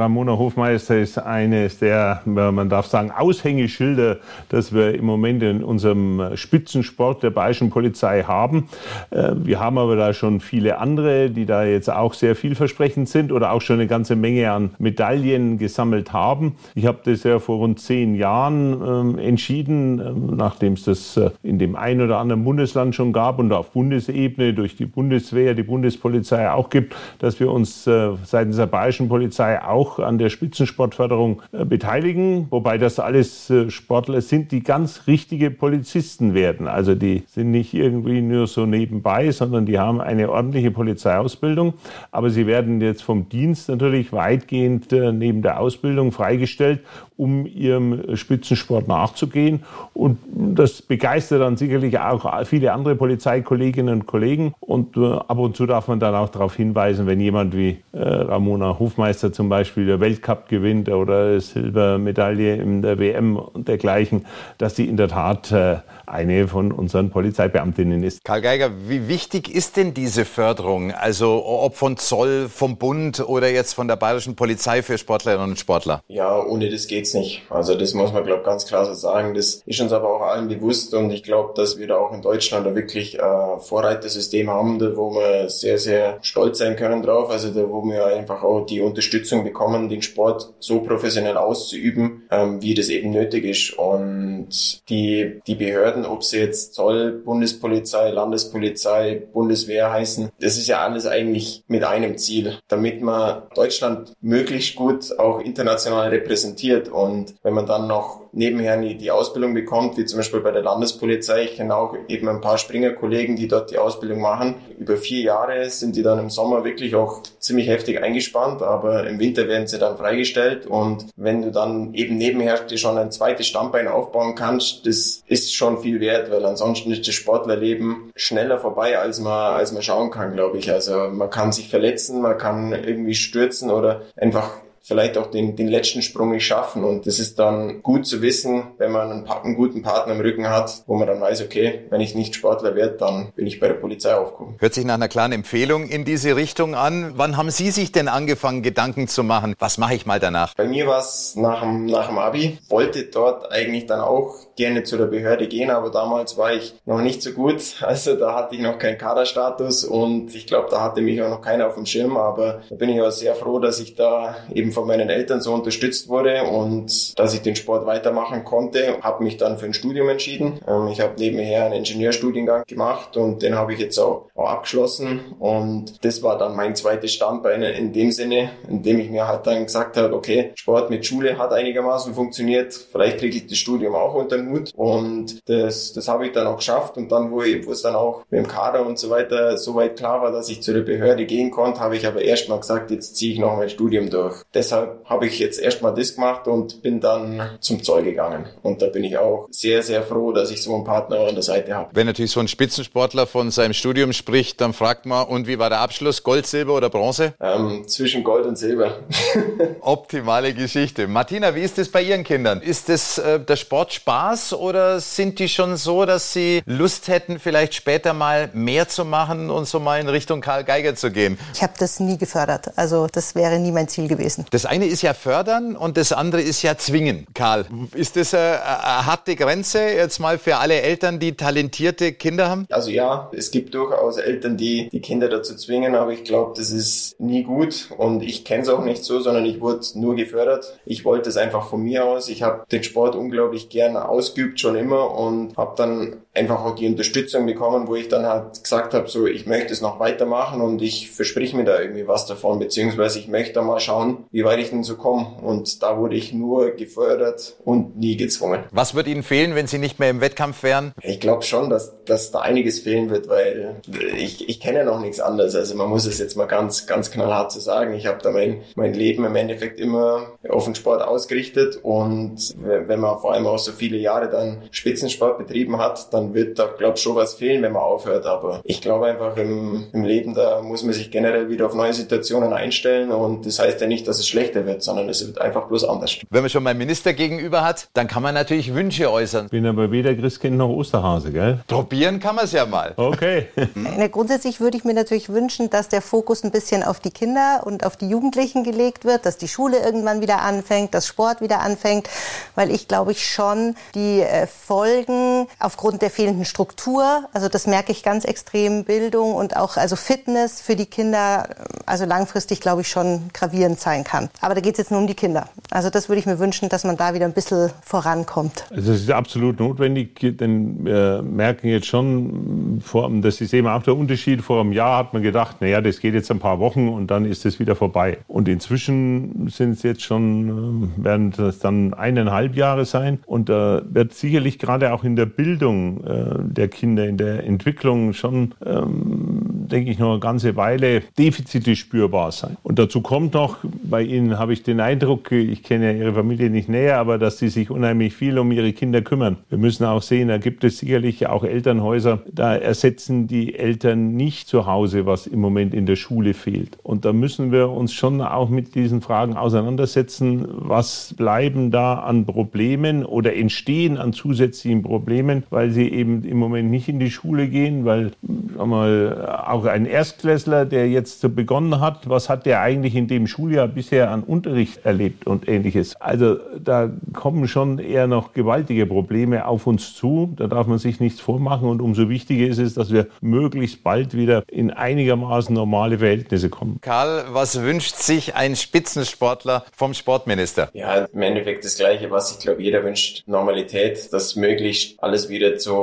Äh, 0.00 0.02
Ramona 0.02 0.38
Hofmeister 0.38 0.98
ist 0.98 1.18
eines 1.18 1.78
der, 1.78 2.22
man 2.24 2.68
darf 2.68 2.86
sagen, 2.86 3.10
Aushängeschilder, 3.10 4.18
das 4.48 4.72
wir 4.72 4.94
im 4.94 5.04
Moment 5.04 5.42
in 5.42 5.62
unserem 5.62 6.36
Spitzensport 6.36 7.22
der 7.22 7.30
bayerischen 7.30 7.70
Polizei 7.70 8.22
haben. 8.22 8.68
Wir 9.10 9.60
haben 9.60 9.78
aber 9.78 9.96
da 9.96 10.12
schon 10.12 10.40
viele 10.40 10.78
andere, 10.78 11.30
die 11.30 11.46
da 11.46 11.64
jetzt 11.64 11.90
auch 11.90 12.14
sehr 12.14 12.34
vielversprechend 12.34 13.08
sind 13.08 13.32
oder 13.32 13.52
auch 13.52 13.60
schon 13.60 13.76
eine 13.76 13.86
ganze 13.86 14.16
Menge 14.16 14.50
an 14.50 14.70
Medaillen 14.78 15.58
gesammelt 15.58 16.12
haben. 16.12 16.56
Ich 16.74 16.86
habe 16.86 16.98
das 17.04 17.22
ja 17.24 17.38
vor 17.38 17.58
rund 17.58 17.80
zehn 17.80 18.14
Jahren 18.14 19.18
äh, 19.18 19.26
entschieden, 19.26 19.98
äh, 19.98 20.34
nachdem 20.36 20.74
es 20.74 20.84
das 20.84 21.16
äh, 21.16 21.30
in 21.42 21.58
dem 21.58 21.76
einen 21.76 22.00
oder 22.00 22.18
anderen 22.18 22.44
Bundesland 22.44 22.94
schon 22.94 23.12
gab 23.12 23.38
und 23.38 23.52
auf 23.52 23.72
Bundesebene 23.72 24.54
durch 24.54 24.76
die 24.76 24.86
Bundeswehr, 24.86 25.54
die 25.54 25.62
Bundespolizei 25.62 26.50
auch 26.50 26.70
gibt, 26.70 26.94
dass 27.18 27.40
wir 27.40 27.50
uns 27.50 27.86
äh, 27.86 28.10
seitens 28.24 28.56
der 28.56 28.66
bayerischen 28.66 29.08
Polizei 29.08 29.60
auch 29.62 29.89
an 29.98 30.18
der 30.18 30.28
Spitzensportförderung 30.28 31.42
äh, 31.52 31.64
beteiligen, 31.64 32.46
wobei 32.50 32.78
das 32.78 32.98
alles 32.98 33.50
äh, 33.50 33.70
Sportler 33.70 34.20
sind, 34.20 34.52
die 34.52 34.62
ganz 34.62 35.06
richtige 35.06 35.50
Polizisten 35.50 36.34
werden. 36.34 36.68
Also 36.68 36.94
die 36.94 37.24
sind 37.26 37.50
nicht 37.50 37.74
irgendwie 37.74 38.22
nur 38.22 38.46
so 38.46 38.66
nebenbei, 38.66 39.30
sondern 39.32 39.66
die 39.66 39.78
haben 39.78 40.00
eine 40.00 40.30
ordentliche 40.30 40.70
Polizeiausbildung, 40.70 41.74
aber 42.10 42.30
sie 42.30 42.46
werden 42.46 42.80
jetzt 42.80 43.02
vom 43.02 43.28
Dienst 43.28 43.68
natürlich 43.68 44.12
weitgehend 44.12 44.92
neben 44.92 45.42
der 45.42 45.60
Ausbildung 45.60 46.12
freigestellt, 46.12 46.80
um 47.20 47.44
ihrem 47.44 48.16
Spitzensport 48.16 48.88
nachzugehen. 48.88 49.62
Und 49.92 50.18
das 50.34 50.80
begeistert 50.80 51.42
dann 51.42 51.58
sicherlich 51.58 51.98
auch 51.98 52.46
viele 52.46 52.72
andere 52.72 52.96
Polizeikolleginnen 52.96 53.94
und 53.94 54.06
Kollegen. 54.06 54.54
Und 54.60 54.96
äh, 54.96 55.12
ab 55.12 55.38
und 55.38 55.54
zu 55.54 55.66
darf 55.66 55.86
man 55.88 56.00
dann 56.00 56.14
auch 56.14 56.30
darauf 56.30 56.56
hinweisen, 56.56 57.06
wenn 57.06 57.20
jemand 57.20 57.54
wie 57.54 57.76
äh, 57.92 57.98
Ramona 57.98 58.78
Hofmeister 58.78 59.34
zum 59.34 59.50
Beispiel 59.50 59.84
der 59.84 60.00
Weltcup 60.00 60.48
gewinnt 60.48 60.88
oder 60.88 61.38
Silbermedaille 61.38 62.56
in 62.56 62.80
der 62.80 62.98
WM 62.98 63.36
und 63.36 63.68
dergleichen, 63.68 64.24
dass 64.56 64.76
sie 64.76 64.88
in 64.88 64.96
der 64.96 65.08
Tat 65.08 65.52
äh, 65.52 65.76
eine 66.10 66.48
von 66.48 66.72
unseren 66.72 67.10
Polizeibeamtinnen 67.10 68.02
ist. 68.02 68.24
Karl 68.24 68.42
Geiger, 68.42 68.70
wie 68.88 69.08
wichtig 69.08 69.54
ist 69.54 69.76
denn 69.76 69.94
diese 69.94 70.24
Förderung? 70.24 70.92
Also 70.92 71.44
ob 71.46 71.76
von 71.76 71.96
Zoll, 71.96 72.48
vom 72.48 72.76
Bund 72.76 73.20
oder 73.20 73.48
jetzt 73.50 73.74
von 73.74 73.88
der 73.88 73.96
bayerischen 73.96 74.36
Polizei 74.36 74.82
für 74.82 74.98
Sportlerinnen 74.98 75.50
und 75.50 75.58
Sportler? 75.58 76.02
Ja, 76.08 76.42
ohne 76.44 76.68
das 76.68 76.86
geht's 76.86 77.14
nicht. 77.14 77.42
Also 77.50 77.74
das 77.74 77.94
muss 77.94 78.12
man, 78.12 78.24
glaube 78.24 78.40
ich, 78.40 78.46
ganz 78.46 78.66
klar 78.66 78.84
so 78.86 78.94
sagen. 78.94 79.34
Das 79.34 79.62
ist 79.64 79.80
uns 79.80 79.92
aber 79.92 80.14
auch 80.14 80.22
allen 80.22 80.48
bewusst 80.48 80.94
und 80.94 81.10
ich 81.10 81.22
glaube, 81.22 81.52
dass 81.54 81.78
wir 81.78 81.86
da 81.86 81.96
auch 81.96 82.12
in 82.12 82.22
Deutschland 82.22 82.66
da 82.66 82.74
wirklich 82.74 83.22
ein 83.22 83.58
äh, 83.58 83.60
Vorreitersystem 83.60 84.50
haben, 84.50 84.80
wo 84.96 85.14
wir 85.14 85.48
sehr, 85.48 85.78
sehr 85.78 86.18
stolz 86.22 86.58
sein 86.58 86.76
können 86.76 87.02
drauf. 87.02 87.30
Also 87.30 87.50
da, 87.50 87.68
wo 87.68 87.82
wir 87.84 88.06
einfach 88.06 88.42
auch 88.42 88.66
die 88.66 88.80
Unterstützung 88.80 89.44
bekommen, 89.44 89.88
den 89.88 90.02
Sport 90.02 90.52
so 90.58 90.80
professionell 90.80 91.36
auszuüben, 91.36 92.24
ähm, 92.30 92.62
wie 92.62 92.74
das 92.74 92.88
eben 92.88 93.10
nötig 93.10 93.44
ist. 93.44 93.72
Und 93.78 94.88
die, 94.88 95.40
die 95.46 95.54
Behörden 95.54 95.99
Behörden, 96.00 96.06
ob 96.06 96.24
sie 96.24 96.38
jetzt 96.38 96.74
Zoll, 96.74 97.12
Bundespolizei, 97.24 98.10
Landespolizei, 98.10 99.22
Bundeswehr 99.32 99.90
heißen, 99.90 100.30
das 100.40 100.56
ist 100.56 100.66
ja 100.66 100.80
alles 100.80 101.06
eigentlich 101.06 101.64
mit 101.68 101.84
einem 101.84 102.18
Ziel, 102.18 102.58
damit 102.68 103.02
man 103.02 103.42
Deutschland 103.54 104.12
möglichst 104.20 104.76
gut 104.76 105.18
auch 105.18 105.40
international 105.40 106.08
repräsentiert. 106.08 106.88
Und 106.88 107.34
wenn 107.42 107.54
man 107.54 107.66
dann 107.66 107.86
noch 107.86 108.20
nebenher 108.32 108.76
die 108.80 109.10
Ausbildung 109.10 109.52
bekommt, 109.52 109.98
wie 109.98 110.06
zum 110.06 110.18
Beispiel 110.18 110.40
bei 110.40 110.52
der 110.52 110.62
Landespolizei, 110.62 111.44
ich 111.44 111.56
kenne 111.56 111.76
auch 111.76 111.94
eben 112.08 112.28
ein 112.28 112.40
paar 112.40 112.56
Springerkollegen, 112.56 113.36
die 113.36 113.48
dort 113.48 113.70
die 113.70 113.78
Ausbildung 113.78 114.20
machen. 114.20 114.54
Über 114.78 114.96
vier 114.96 115.22
Jahre 115.22 115.68
sind 115.68 115.96
die 115.96 116.02
dann 116.02 116.18
im 116.18 116.30
Sommer 116.30 116.64
wirklich 116.64 116.94
auch 116.94 117.22
ziemlich 117.38 117.68
heftig 117.68 118.02
eingespannt, 118.02 118.62
aber 118.62 119.06
im 119.06 119.18
Winter 119.18 119.48
werden 119.48 119.66
sie 119.66 119.78
dann 119.78 119.98
freigestellt 119.98 120.66
und 120.66 121.06
wenn 121.16 121.42
du 121.42 121.50
dann 121.50 121.92
eben 121.94 122.16
nebenher 122.16 122.58
dir 122.60 122.78
schon 122.78 122.96
ein 122.96 123.10
zweites 123.10 123.46
Stammbein 123.46 123.88
aufbauen 123.88 124.34
kannst, 124.34 124.86
das 124.86 125.22
ist 125.26 125.54
schon 125.54 125.78
viel 125.78 125.90
viel 125.90 126.00
wert, 126.00 126.30
weil 126.30 126.44
ansonsten 126.44 126.92
ist 126.92 127.06
das 127.06 127.14
Sportlerleben 127.14 128.12
schneller 128.14 128.58
vorbei, 128.58 128.98
als 128.98 129.18
man, 129.18 129.54
als 129.54 129.72
man 129.72 129.82
schauen 129.82 130.10
kann, 130.10 130.34
glaube 130.34 130.58
ich. 130.58 130.70
Also 130.70 131.08
man 131.08 131.30
kann 131.30 131.52
sich 131.52 131.68
verletzen, 131.68 132.20
man 132.20 132.38
kann 132.38 132.72
irgendwie 132.72 133.14
stürzen 133.14 133.70
oder 133.70 134.02
einfach 134.16 134.50
vielleicht 134.82 135.18
auch 135.18 135.30
den, 135.30 135.56
den 135.56 135.68
letzten 135.68 136.02
Sprung 136.02 136.30
nicht 136.30 136.46
schaffen. 136.46 136.84
Und 136.84 137.06
das 137.06 137.18
ist 137.18 137.38
dann 137.38 137.82
gut 137.82 138.06
zu 138.06 138.22
wissen, 138.22 138.64
wenn 138.78 138.90
man 138.90 139.10
einen, 139.10 139.28
einen, 139.28 139.56
guten 139.56 139.82
Partner 139.82 140.14
im 140.14 140.20
Rücken 140.20 140.48
hat, 140.48 140.82
wo 140.86 140.94
man 140.96 141.06
dann 141.06 141.20
weiß, 141.20 141.42
okay, 141.42 141.86
wenn 141.90 142.00
ich 142.00 142.14
nicht 142.14 142.34
Sportler 142.34 142.74
werde, 142.74 142.96
dann 142.96 143.32
bin 143.36 143.46
ich 143.46 143.60
bei 143.60 143.68
der 143.68 143.74
Polizei 143.74 144.14
aufgehoben. 144.14 144.56
Hört 144.58 144.74
sich 144.74 144.84
nach 144.84 144.94
einer 144.94 145.08
klaren 145.08 145.32
Empfehlung 145.32 145.86
in 145.86 146.04
diese 146.04 146.36
Richtung 146.36 146.74
an. 146.74 147.12
Wann 147.16 147.36
haben 147.36 147.50
Sie 147.50 147.70
sich 147.70 147.92
denn 147.92 148.08
angefangen, 148.08 148.62
Gedanken 148.62 149.06
zu 149.06 149.22
machen? 149.22 149.54
Was 149.58 149.78
mache 149.78 149.94
ich 149.94 150.06
mal 150.06 150.18
danach? 150.18 150.54
Bei 150.54 150.66
mir 150.66 150.86
war 150.86 151.00
es 151.00 151.36
nach 151.36 151.60
dem, 151.60 151.86
nach 151.86 152.08
dem 152.08 152.18
Abi. 152.18 152.58
Wollte 152.68 153.04
dort 153.04 153.52
eigentlich 153.52 153.86
dann 153.86 154.00
auch 154.00 154.34
gerne 154.56 154.82
zu 154.82 154.96
der 154.96 155.06
Behörde 155.06 155.48
gehen, 155.48 155.70
aber 155.70 155.90
damals 155.90 156.36
war 156.36 156.52
ich 156.52 156.74
noch 156.84 157.00
nicht 157.00 157.22
so 157.22 157.32
gut. 157.32 157.50
Also 157.90 158.14
da 158.14 158.36
hatte 158.36 158.54
ich 158.54 158.60
noch 158.60 158.78
keinen 158.78 158.98
Kaderstatus 158.98 159.84
und 159.84 160.32
ich 160.34 160.46
glaube, 160.46 160.68
da 160.70 160.80
hatte 160.80 161.00
mich 161.00 161.20
auch 161.20 161.28
noch 161.28 161.40
keiner 161.40 161.66
auf 161.66 161.74
dem 161.74 161.86
Schirm. 161.86 162.16
Aber 162.16 162.62
da 162.70 162.76
bin 162.76 162.88
ich 162.88 163.00
auch 163.00 163.10
sehr 163.10 163.34
froh, 163.34 163.58
dass 163.58 163.80
ich 163.80 163.96
da 163.96 164.36
eben 164.54 164.69
von 164.72 164.86
meinen 164.86 165.10
Eltern 165.10 165.40
so 165.40 165.52
unterstützt 165.52 166.08
wurde 166.08 166.44
und 166.44 167.18
dass 167.18 167.34
ich 167.34 167.42
den 167.42 167.56
Sport 167.56 167.86
weitermachen 167.86 168.44
konnte. 168.44 168.98
Habe 169.02 169.24
mich 169.24 169.36
dann 169.36 169.58
für 169.58 169.66
ein 169.66 169.74
Studium 169.74 170.08
entschieden. 170.08 170.60
Ähm, 170.66 170.88
ich 170.88 171.00
habe 171.00 171.14
nebenher 171.18 171.64
einen 171.64 171.74
Ingenieurstudiengang 171.74 172.64
gemacht 172.66 173.16
und 173.16 173.42
den 173.42 173.54
habe 173.54 173.72
ich 173.72 173.80
jetzt 173.80 173.98
auch, 173.98 174.28
auch 174.34 174.48
abgeschlossen. 174.48 175.20
Und 175.38 176.04
das 176.04 176.22
war 176.22 176.38
dann 176.38 176.56
mein 176.56 176.74
zweites 176.74 177.12
Standbein 177.12 177.62
in 177.62 177.92
dem 177.92 178.10
Sinne, 178.10 178.50
in 178.68 178.82
dem 178.82 179.00
ich 179.00 179.10
mir 179.10 179.26
halt 179.26 179.46
dann 179.46 179.64
gesagt 179.64 179.96
habe, 179.96 180.14
okay, 180.14 180.52
Sport 180.54 180.90
mit 180.90 181.06
Schule 181.06 181.38
hat 181.38 181.52
einigermaßen 181.52 182.14
funktioniert. 182.14 182.72
Vielleicht 182.72 183.18
kriege 183.18 183.36
ich 183.36 183.46
das 183.46 183.58
Studium 183.58 183.94
auch 183.94 184.14
unter 184.14 184.36
den 184.36 184.50
Hut. 184.50 184.72
Und 184.74 185.48
das, 185.48 185.92
das 185.92 186.08
habe 186.08 186.26
ich 186.26 186.32
dann 186.32 186.46
auch 186.46 186.56
geschafft. 186.56 186.96
Und 186.96 187.10
dann, 187.12 187.30
wo, 187.30 187.38
wo 187.38 187.72
es 187.72 187.82
dann 187.82 187.94
auch 187.94 188.24
mit 188.30 188.38
dem 188.38 188.48
Kader 188.48 188.86
und 188.86 188.98
so 188.98 189.10
weiter 189.10 189.56
soweit 189.56 189.96
klar 189.96 190.22
war, 190.22 190.32
dass 190.32 190.48
ich 190.48 190.62
zu 190.62 190.72
der 190.72 190.82
Behörde 190.82 191.26
gehen 191.26 191.50
konnte, 191.50 191.80
habe 191.80 191.96
ich 191.96 192.06
aber 192.06 192.22
erst 192.22 192.48
mal 192.48 192.60
gesagt, 192.60 192.90
jetzt 192.90 193.16
ziehe 193.16 193.32
ich 193.32 193.38
noch 193.38 193.56
mein 193.56 193.68
Studium 193.68 194.10
durch. 194.10 194.42
Deshalb 194.60 195.06
habe 195.06 195.26
ich 195.26 195.38
jetzt 195.38 195.58
erstmal 195.58 195.94
das 195.94 196.16
gemacht 196.16 196.46
und 196.46 196.82
bin 196.82 197.00
dann 197.00 197.56
zum 197.60 197.82
Zoll 197.82 198.02
gegangen. 198.02 198.44
Und 198.62 198.82
da 198.82 198.88
bin 198.88 199.04
ich 199.04 199.16
auch 199.16 199.48
sehr, 199.50 199.82
sehr 199.82 200.02
froh, 200.02 200.32
dass 200.32 200.50
ich 200.50 200.62
so 200.62 200.74
einen 200.74 200.84
Partner 200.84 201.20
an 201.20 201.32
der 201.32 201.42
Seite 201.42 201.74
habe. 201.74 201.88
Wenn 201.94 202.06
natürlich 202.06 202.30
so 202.30 202.40
ein 202.40 202.48
Spitzensportler 202.48 203.26
von 203.26 203.50
seinem 203.50 203.72
Studium 203.72 204.12
spricht, 204.12 204.60
dann 204.60 204.74
fragt 204.74 205.06
man, 205.06 205.26
und 205.26 205.46
wie 205.46 205.58
war 205.58 205.70
der 205.70 205.78
Abschluss? 205.78 206.22
Gold, 206.22 206.46
Silber 206.46 206.74
oder 206.74 206.90
Bronze? 206.90 207.32
Ähm, 207.40 207.88
zwischen 207.88 208.22
Gold 208.22 208.44
und 208.44 208.58
Silber. 208.58 208.98
Optimale 209.80 210.52
Geschichte. 210.52 211.08
Martina, 211.08 211.54
wie 211.54 211.62
ist 211.62 211.78
es 211.78 211.90
bei 211.90 212.02
Ihren 212.02 212.22
Kindern? 212.22 212.60
Ist 212.60 212.90
es 212.90 213.16
äh, 213.16 213.40
der 213.40 213.56
Sport 213.56 213.94
Spaß 213.94 214.52
oder 214.52 215.00
sind 215.00 215.38
die 215.38 215.48
schon 215.48 215.78
so, 215.78 216.04
dass 216.04 216.34
sie 216.34 216.60
Lust 216.66 217.08
hätten, 217.08 217.38
vielleicht 217.38 217.72
später 217.72 218.12
mal 218.12 218.50
mehr 218.52 218.88
zu 218.88 219.06
machen 219.06 219.48
und 219.48 219.66
so 219.66 219.80
mal 219.80 220.00
in 220.00 220.08
Richtung 220.10 220.42
Karl 220.42 220.64
Geiger 220.64 220.94
zu 220.96 221.10
gehen? 221.10 221.38
Ich 221.54 221.62
habe 221.62 221.72
das 221.78 221.98
nie 221.98 222.18
gefördert. 222.18 222.72
Also 222.76 223.06
das 223.10 223.34
wäre 223.34 223.58
nie 223.58 223.72
mein 223.72 223.88
Ziel 223.88 224.06
gewesen. 224.06 224.44
Das 224.50 224.66
eine 224.66 224.86
ist 224.86 225.02
ja 225.02 225.14
fördern 225.14 225.76
und 225.76 225.96
das 225.96 226.12
andere 226.12 226.42
ist 226.42 226.62
ja 226.62 226.76
zwingen. 226.76 227.26
Karl, 227.34 227.66
ist 227.94 228.16
das 228.16 228.34
eine, 228.34 228.62
eine 228.62 229.06
harte 229.06 229.36
Grenze 229.36 229.80
jetzt 229.80 230.18
mal 230.18 230.38
für 230.38 230.56
alle 230.56 230.80
Eltern, 230.80 231.20
die 231.20 231.36
talentierte 231.36 232.12
Kinder 232.12 232.48
haben? 232.48 232.66
Also 232.70 232.90
ja, 232.90 233.30
es 233.32 233.50
gibt 233.50 233.74
durchaus 233.74 234.16
Eltern, 234.16 234.56
die 234.56 234.88
die 234.90 235.00
Kinder 235.00 235.28
dazu 235.28 235.54
zwingen, 235.54 235.94
aber 235.94 236.12
ich 236.12 236.24
glaube, 236.24 236.54
das 236.56 236.72
ist 236.72 237.18
nie 237.20 237.44
gut 237.44 237.90
und 237.96 238.22
ich 238.22 238.44
kenne 238.44 238.62
es 238.62 238.68
auch 238.68 238.84
nicht 238.84 239.04
so, 239.04 239.20
sondern 239.20 239.46
ich 239.46 239.60
wurde 239.60 239.80
nur 239.94 240.16
gefördert. 240.16 240.78
Ich 240.84 241.04
wollte 241.04 241.28
es 241.28 241.36
einfach 241.36 241.68
von 241.68 241.82
mir 241.82 242.04
aus. 242.04 242.28
Ich 242.28 242.42
habe 242.42 242.64
den 242.72 242.82
Sport 242.82 243.14
unglaublich 243.14 243.68
gern 243.68 243.96
ausgeübt, 243.96 244.60
schon 244.60 244.76
immer 244.76 245.12
und 245.12 245.56
habe 245.56 245.74
dann 245.76 246.16
einfach 246.34 246.64
auch 246.64 246.74
die 246.74 246.86
Unterstützung 246.86 247.46
bekommen, 247.46 247.88
wo 247.88 247.96
ich 247.96 248.08
dann 248.08 248.26
halt 248.26 248.62
gesagt 248.62 248.94
habe, 248.94 249.08
so 249.08 249.26
ich 249.26 249.46
möchte 249.46 249.72
es 249.72 249.80
noch 249.80 249.98
weitermachen 249.98 250.60
und 250.60 250.80
ich 250.80 251.10
versprich 251.10 251.54
mir 251.54 251.64
da 251.64 251.80
irgendwie 251.80 252.06
was 252.06 252.26
davon, 252.26 252.58
beziehungsweise 252.58 253.18
ich 253.18 253.28
möchte 253.28 253.54
da 253.54 253.62
mal 253.62 253.80
schauen, 253.80 254.24
wie 254.30 254.44
weit 254.44 254.60
ich 254.60 254.70
denn 254.70 254.84
so 254.84 254.96
komme. 254.96 255.26
Und 255.42 255.82
da 255.82 255.98
wurde 255.98 256.16
ich 256.16 256.32
nur 256.32 256.70
gefördert 256.70 257.56
und 257.64 257.96
nie 257.96 258.16
gezwungen. 258.16 258.64
Was 258.70 258.94
wird 258.94 259.08
Ihnen 259.08 259.22
fehlen, 259.22 259.54
wenn 259.54 259.66
Sie 259.66 259.78
nicht 259.78 259.98
mehr 259.98 260.10
im 260.10 260.20
Wettkampf 260.20 260.62
wären? 260.62 260.92
Ich 261.02 261.20
glaube 261.20 261.42
schon, 261.42 261.68
dass, 261.68 262.04
dass 262.04 262.30
da 262.30 262.40
einiges 262.40 262.80
fehlen 262.80 263.10
wird, 263.10 263.28
weil 263.28 263.80
ich, 264.16 264.48
ich 264.48 264.60
kenne 264.60 264.84
noch 264.84 265.00
nichts 265.00 265.20
anderes. 265.20 265.54
Also 265.56 265.74
man 265.74 265.88
muss 265.88 266.06
es 266.06 266.18
jetzt 266.18 266.36
mal 266.36 266.46
ganz, 266.46 266.86
ganz 266.86 267.10
knallhart 267.10 267.52
zu 267.52 267.58
so 267.58 267.64
sagen. 267.64 267.94
Ich 267.94 268.06
habe 268.06 268.18
da 268.22 268.30
mein, 268.30 268.62
mein 268.76 268.94
Leben 268.94 269.24
im 269.24 269.34
Endeffekt 269.34 269.80
immer 269.80 270.34
auf 270.48 270.64
den 270.64 270.74
Sport 270.74 271.02
ausgerichtet 271.02 271.80
und 271.82 272.54
wenn 272.60 273.00
man 273.00 273.18
vor 273.18 273.32
allem 273.32 273.46
auch 273.46 273.58
so 273.58 273.72
viele 273.72 273.96
Jahre 273.96 274.28
dann 274.28 274.62
Spitzensport 274.70 275.38
betrieben 275.38 275.78
hat, 275.78 276.12
dann 276.12 276.29
dann 276.30 276.34
wird 276.34 276.58
da, 276.58 276.66
glaube 276.66 276.96
ich, 276.96 277.02
schon 277.02 277.16
was 277.16 277.34
fehlen, 277.34 277.62
wenn 277.62 277.72
man 277.72 277.82
aufhört. 277.82 278.26
Aber 278.26 278.60
ich 278.64 278.80
glaube 278.80 279.06
einfach 279.06 279.36
im, 279.36 279.86
im 279.92 280.04
Leben, 280.04 280.34
da 280.34 280.62
muss 280.62 280.82
man 280.82 280.92
sich 280.92 281.10
generell 281.10 281.48
wieder 281.48 281.66
auf 281.66 281.74
neue 281.74 281.92
Situationen 281.92 282.52
einstellen 282.52 283.10
und 283.10 283.46
das 283.46 283.58
heißt 283.58 283.80
ja 283.80 283.86
nicht, 283.86 284.06
dass 284.08 284.18
es 284.18 284.28
schlechter 284.28 284.66
wird, 284.66 284.82
sondern 284.82 285.08
es 285.08 285.26
wird 285.26 285.40
einfach 285.40 285.68
bloß 285.68 285.84
anders. 285.84 286.16
Wenn 286.30 286.42
man 286.42 286.50
schon 286.50 286.62
mal 286.62 286.70
einen 286.70 286.78
Minister 286.78 287.12
gegenüber 287.12 287.64
hat, 287.64 287.88
dann 287.94 288.06
kann 288.06 288.22
man 288.22 288.34
natürlich 288.34 288.74
Wünsche 288.74 289.10
äußern. 289.10 289.48
Bin 289.48 289.66
aber 289.66 289.90
weder 289.90 290.14
Christkind 290.14 290.56
noch 290.56 290.68
Osterhase, 290.68 291.32
gell? 291.32 291.60
Probieren 291.66 292.20
kann 292.20 292.36
man 292.36 292.44
es 292.44 292.52
ja 292.52 292.66
mal. 292.66 292.92
Okay. 292.96 293.46
Grundsätzlich 294.10 294.60
würde 294.60 294.76
ich 294.76 294.84
mir 294.84 294.94
natürlich 294.94 295.28
wünschen, 295.28 295.70
dass 295.70 295.88
der 295.88 296.02
Fokus 296.02 296.44
ein 296.44 296.50
bisschen 296.50 296.82
auf 296.82 297.00
die 297.00 297.10
Kinder 297.10 297.62
und 297.64 297.84
auf 297.84 297.96
die 297.96 298.08
Jugendlichen 298.08 298.64
gelegt 298.64 299.04
wird, 299.04 299.26
dass 299.26 299.38
die 299.38 299.48
Schule 299.48 299.78
irgendwann 299.78 300.20
wieder 300.20 300.42
anfängt, 300.42 300.94
dass 300.94 301.06
Sport 301.06 301.40
wieder 301.40 301.60
anfängt, 301.60 302.08
weil 302.54 302.70
ich 302.70 302.88
glaube 302.88 303.12
ich 303.12 303.26
schon 303.26 303.74
die 303.94 304.20
äh, 304.20 304.46
Folgen 304.46 305.46
aufgrund 305.58 306.02
der 306.02 306.09
der 306.10 306.16
fehlenden 306.16 306.44
Struktur. 306.44 307.24
Also 307.32 307.48
das 307.48 307.66
merke 307.66 307.92
ich 307.92 308.02
ganz 308.02 308.24
extrem. 308.24 308.84
Bildung 308.84 309.34
und 309.34 309.56
auch 309.56 309.76
also 309.76 309.94
Fitness 309.94 310.60
für 310.60 310.74
die 310.74 310.86
Kinder, 310.86 311.48
also 311.86 312.04
langfristig 312.04 312.60
glaube 312.60 312.82
ich 312.82 312.88
schon 312.88 313.30
gravierend 313.32 313.78
sein 313.78 314.04
kann. 314.04 314.28
Aber 314.40 314.54
da 314.54 314.60
geht 314.60 314.72
es 314.72 314.78
jetzt 314.78 314.90
nur 314.90 315.00
um 315.00 315.06
die 315.06 315.14
Kinder. 315.14 315.48
Also 315.70 315.90
das 315.90 316.08
würde 316.08 316.18
ich 316.18 316.26
mir 316.26 316.38
wünschen, 316.38 316.68
dass 316.68 316.84
man 316.84 316.96
da 316.96 317.14
wieder 317.14 317.26
ein 317.26 317.32
bisschen 317.32 317.70
vorankommt. 317.82 318.66
Also 318.70 318.92
es 318.92 319.02
ist 319.02 319.10
absolut 319.10 319.60
notwendig, 319.60 320.18
denn 320.20 320.84
wir 320.84 321.22
merken 321.22 321.68
jetzt 321.68 321.86
schon, 321.86 322.82
das 323.22 323.40
ist 323.40 323.54
eben 323.54 323.68
auch 323.68 323.82
der 323.82 323.96
Unterschied. 323.96 324.42
Vor 324.42 324.60
einem 324.60 324.72
Jahr 324.72 324.98
hat 324.98 325.12
man 325.12 325.22
gedacht, 325.22 325.60
naja, 325.60 325.80
das 325.80 326.00
geht 326.00 326.14
jetzt 326.14 326.30
ein 326.30 326.40
paar 326.40 326.58
Wochen 326.58 326.88
und 326.88 327.10
dann 327.10 327.24
ist 327.24 327.46
es 327.46 327.60
wieder 327.60 327.76
vorbei. 327.76 328.18
Und 328.26 328.48
inzwischen 328.48 329.48
sind 329.48 329.72
es 329.72 329.82
jetzt 329.82 330.02
schon, 330.02 330.90
äh, 330.98 331.04
werden 331.04 331.32
das 331.36 331.60
dann 331.60 331.94
eineinhalb 331.94 332.56
Jahre 332.56 332.84
sein. 332.84 333.20
Und 333.26 333.48
da 333.48 333.82
wird 333.88 334.14
sicherlich 334.14 334.58
gerade 334.58 334.92
auch 334.92 335.04
in 335.04 335.16
der 335.16 335.26
Bildung 335.26 335.99
äh, 336.04 336.42
der 336.42 336.68
Kinder 336.68 337.06
in 337.06 337.16
der 337.16 337.44
Entwicklung 337.44 338.12
schon, 338.12 338.54
ähm, 338.64 339.66
denke 339.70 339.90
ich, 339.90 339.98
noch 339.98 340.10
eine 340.10 340.20
ganze 340.20 340.56
Weile 340.56 341.02
Defizite 341.18 341.76
spürbar 341.76 342.32
sein. 342.32 342.56
Und 342.62 342.78
dazu 342.78 343.00
kommt 343.00 343.34
noch, 343.34 343.58
bei 343.82 344.02
Ihnen 344.02 344.38
habe 344.38 344.52
ich 344.52 344.62
den 344.62 344.80
Eindruck, 344.80 345.30
ich 345.32 345.62
kenne 345.62 345.92
ja 345.92 345.98
Ihre 345.98 346.14
Familie 346.14 346.50
nicht 346.50 346.68
näher, 346.68 346.98
aber 346.98 347.18
dass 347.18 347.38
Sie 347.38 347.48
sich 347.48 347.70
unheimlich 347.70 348.14
viel 348.14 348.38
um 348.38 348.52
Ihre 348.52 348.72
Kinder 348.72 349.02
kümmern. 349.02 349.36
Wir 349.48 349.58
müssen 349.58 349.84
auch 349.84 350.02
sehen, 350.02 350.28
da 350.28 350.38
gibt 350.38 350.64
es 350.64 350.78
sicherlich 350.78 351.26
auch 351.26 351.44
Elternhäuser, 351.44 352.20
da 352.32 352.56
ersetzen 352.56 353.26
die 353.26 353.54
Eltern 353.54 354.16
nicht 354.16 354.48
zu 354.48 354.66
Hause, 354.66 355.06
was 355.06 355.26
im 355.26 355.40
Moment 355.40 355.74
in 355.74 355.86
der 355.86 355.96
Schule 355.96 356.34
fehlt. 356.34 356.78
Und 356.82 357.04
da 357.04 357.12
müssen 357.12 357.52
wir 357.52 357.70
uns 357.70 357.92
schon 357.92 358.20
auch 358.20 358.48
mit 358.48 358.74
diesen 358.74 359.00
Fragen 359.00 359.36
auseinandersetzen, 359.36 360.46
was 360.48 361.14
bleiben 361.16 361.70
da 361.70 361.94
an 361.94 362.26
Problemen 362.26 363.04
oder 363.04 363.34
entstehen 363.34 363.98
an 363.98 364.12
zusätzlichen 364.12 364.82
Problemen, 364.82 365.44
weil 365.50 365.70
sie 365.70 365.88
eben 365.90 366.24
im 366.24 366.38
Moment 366.38 366.70
nicht 366.70 366.88
in 366.88 366.98
die 366.98 367.10
Schule 367.10 367.48
gehen, 367.48 367.84
weil 367.84 368.12
mal, 368.22 369.44
auch 369.46 369.64
ein 369.64 369.86
Erstklässler, 369.86 370.64
der 370.64 370.88
jetzt 370.88 371.34
begonnen 371.34 371.80
hat, 371.80 372.08
was 372.08 372.28
hat 372.28 372.46
der 372.46 372.60
eigentlich 372.60 372.94
in 372.94 373.08
dem 373.08 373.26
Schuljahr 373.26 373.68
bisher 373.68 374.10
an 374.10 374.22
Unterricht 374.22 374.84
erlebt 374.84 375.26
und 375.26 375.48
ähnliches. 375.48 376.00
Also 376.00 376.36
da 376.58 376.90
kommen 377.12 377.48
schon 377.48 377.78
eher 377.78 378.06
noch 378.06 378.32
gewaltige 378.32 378.86
Probleme 378.86 379.46
auf 379.46 379.66
uns 379.66 379.94
zu. 379.94 380.34
Da 380.36 380.46
darf 380.46 380.66
man 380.66 380.78
sich 380.78 381.00
nichts 381.00 381.20
vormachen 381.20 381.68
und 381.68 381.80
umso 381.80 382.08
wichtiger 382.08 382.46
ist 382.46 382.58
es, 382.58 382.74
dass 382.74 382.92
wir 382.92 383.06
möglichst 383.20 383.82
bald 383.82 384.14
wieder 384.14 384.44
in 384.48 384.70
einigermaßen 384.70 385.54
normale 385.54 385.98
Verhältnisse 385.98 386.50
kommen. 386.50 386.78
Karl, 386.80 387.24
was 387.30 387.60
wünscht 387.62 387.96
sich 387.96 388.34
ein 388.34 388.56
Spitzensportler 388.56 389.64
vom 389.76 389.94
Sportminister? 389.94 390.70
Ja, 390.72 391.06
im 391.12 391.22
Endeffekt 391.22 391.64
das 391.64 391.76
Gleiche, 391.76 392.10
was 392.10 392.32
ich 392.32 392.38
glaube, 392.38 392.62
jeder 392.62 392.84
wünscht. 392.84 393.22
Normalität, 393.26 394.12
dass 394.12 394.36
möglichst 394.36 395.02
alles 395.02 395.28
wieder 395.28 395.56
zu 395.56 395.79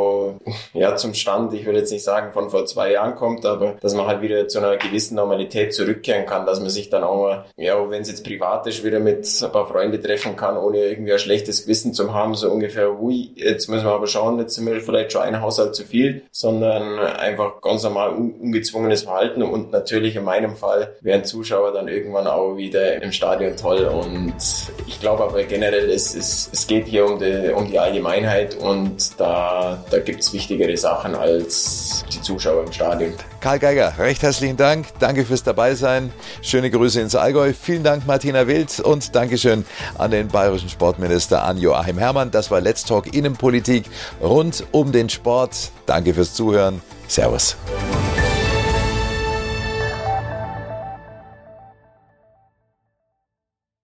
ja, 0.74 0.96
zum 0.96 1.14
Stand, 1.14 1.54
ich 1.54 1.66
will 1.66 1.76
jetzt 1.76 1.92
nicht 1.92 2.04
sagen 2.04 2.34
von 2.34 2.50
vor 2.50 2.66
zwei 2.66 2.92
Jahren 2.92 3.16
kommt, 3.16 3.46
aber 3.46 3.76
dass 3.82 3.94
man 3.94 4.08
halt 4.08 4.22
wieder 4.22 4.48
zu 4.48 4.60
einer 4.60 4.78
gewissen 4.78 5.16
Normalität 5.16 5.74
zurückkehren 5.74 6.26
kann, 6.26 6.46
dass 6.46 6.60
man 6.60 6.70
sich 6.70 6.90
dann 6.90 7.04
auch 7.04 7.22
mal, 7.22 7.46
ja, 7.56 7.90
wenn 7.90 8.02
es 8.02 8.10
jetzt 8.10 8.26
privat 8.26 8.68
ist, 8.68 8.84
wieder 8.84 9.00
mit 9.00 9.28
ein 9.42 9.52
paar 9.52 9.68
Freunden 9.68 10.02
treffen 10.02 10.36
kann, 10.36 10.58
ohne 10.58 10.80
irgendwie 10.80 11.14
ein 11.14 11.20
schlechtes 11.20 11.64
Gewissen 11.64 11.94
zu 11.94 12.14
haben, 12.14 12.36
so 12.36 12.50
ungefähr, 12.50 13.00
ui, 13.00 13.32
jetzt 13.36 13.70
müssen 13.70 13.86
wir 13.86 13.94
aber 13.94 14.08
schauen, 14.08 14.40
jetzt 14.40 14.56
sind 14.56 14.66
wir 14.66 14.80
vielleicht 14.82 15.12
schon 15.12 15.22
ein 15.22 15.42
Haushalt 15.42 15.76
zu 15.76 15.84
viel, 15.84 16.24
sondern 16.32 17.00
einfach 17.00 17.62
ganz 17.62 17.84
normal 17.84 18.12
ungezwungenes 18.12 19.04
Verhalten. 19.04 19.44
Und 19.44 19.72
natürlich 19.72 20.16
in 20.16 20.24
meinem 20.24 20.56
Fall 20.56 20.96
wären 21.02 21.24
Zuschauer 21.24 21.72
dann 21.72 21.88
irgendwann 21.88 22.28
auch 22.28 22.56
wieder 22.58 23.02
im 23.02 23.12
Stadion 23.12 23.56
toll. 23.56 23.86
Und 23.86 24.36
ich 24.88 25.00
glaube 25.00 25.24
aber 25.24 25.44
generell, 25.44 25.90
es, 25.90 26.16
es, 26.16 26.50
es 26.52 26.68
geht 26.68 26.86
hier 26.86 27.06
um 27.06 27.20
die, 27.20 27.52
um 27.54 27.70
die 27.70 27.80
Allgemeinheit. 27.80 28.56
Und 28.56 29.20
da 29.20 29.84
da 29.90 30.00
gibt 30.00 30.22
es 30.22 30.34
wichtigere 30.34 30.76
Sachen 30.78 31.16
als 31.16 32.04
die 32.14 32.22
Zuschauer 32.22 32.64
im 32.66 32.72
Stadion. 32.72 33.14
Karl 33.40 33.60
Geiger, 33.60 33.94
recht 33.98 34.24
herzlichen 34.24 34.58
Dank. 34.58 34.88
Danke 35.00 35.26
fürs 35.26 35.44
Dabeisein. 35.44 36.12
Schöne 36.42 36.70
Grüße 36.70 37.02
ins 37.02 37.16
Allgäu. 37.16 37.54
Vielen 37.54 37.84
Dank, 37.84 38.06
Martina 38.06 38.48
Wild. 38.48 38.80
Und 38.80 39.16
Dankeschön 39.16 39.66
an 39.98 40.12
den 40.12 40.28
bayerischen 40.28 40.70
Sportminister 40.70 41.44
an 41.44 41.58
Joachim 41.58 41.98
Herrmann. 41.98 42.32
Das 42.32 42.52
war 42.52 42.62
Let's 42.62 42.84
Talk 42.84 43.14
Innenpolitik 43.14 43.86
rund 44.22 44.64
um 44.72 44.92
den 44.92 45.10
Sport. 45.10 45.72
Danke 45.86 46.14
fürs 46.14 46.34
Zuhören. 46.34 46.82
Servus. 47.08 47.56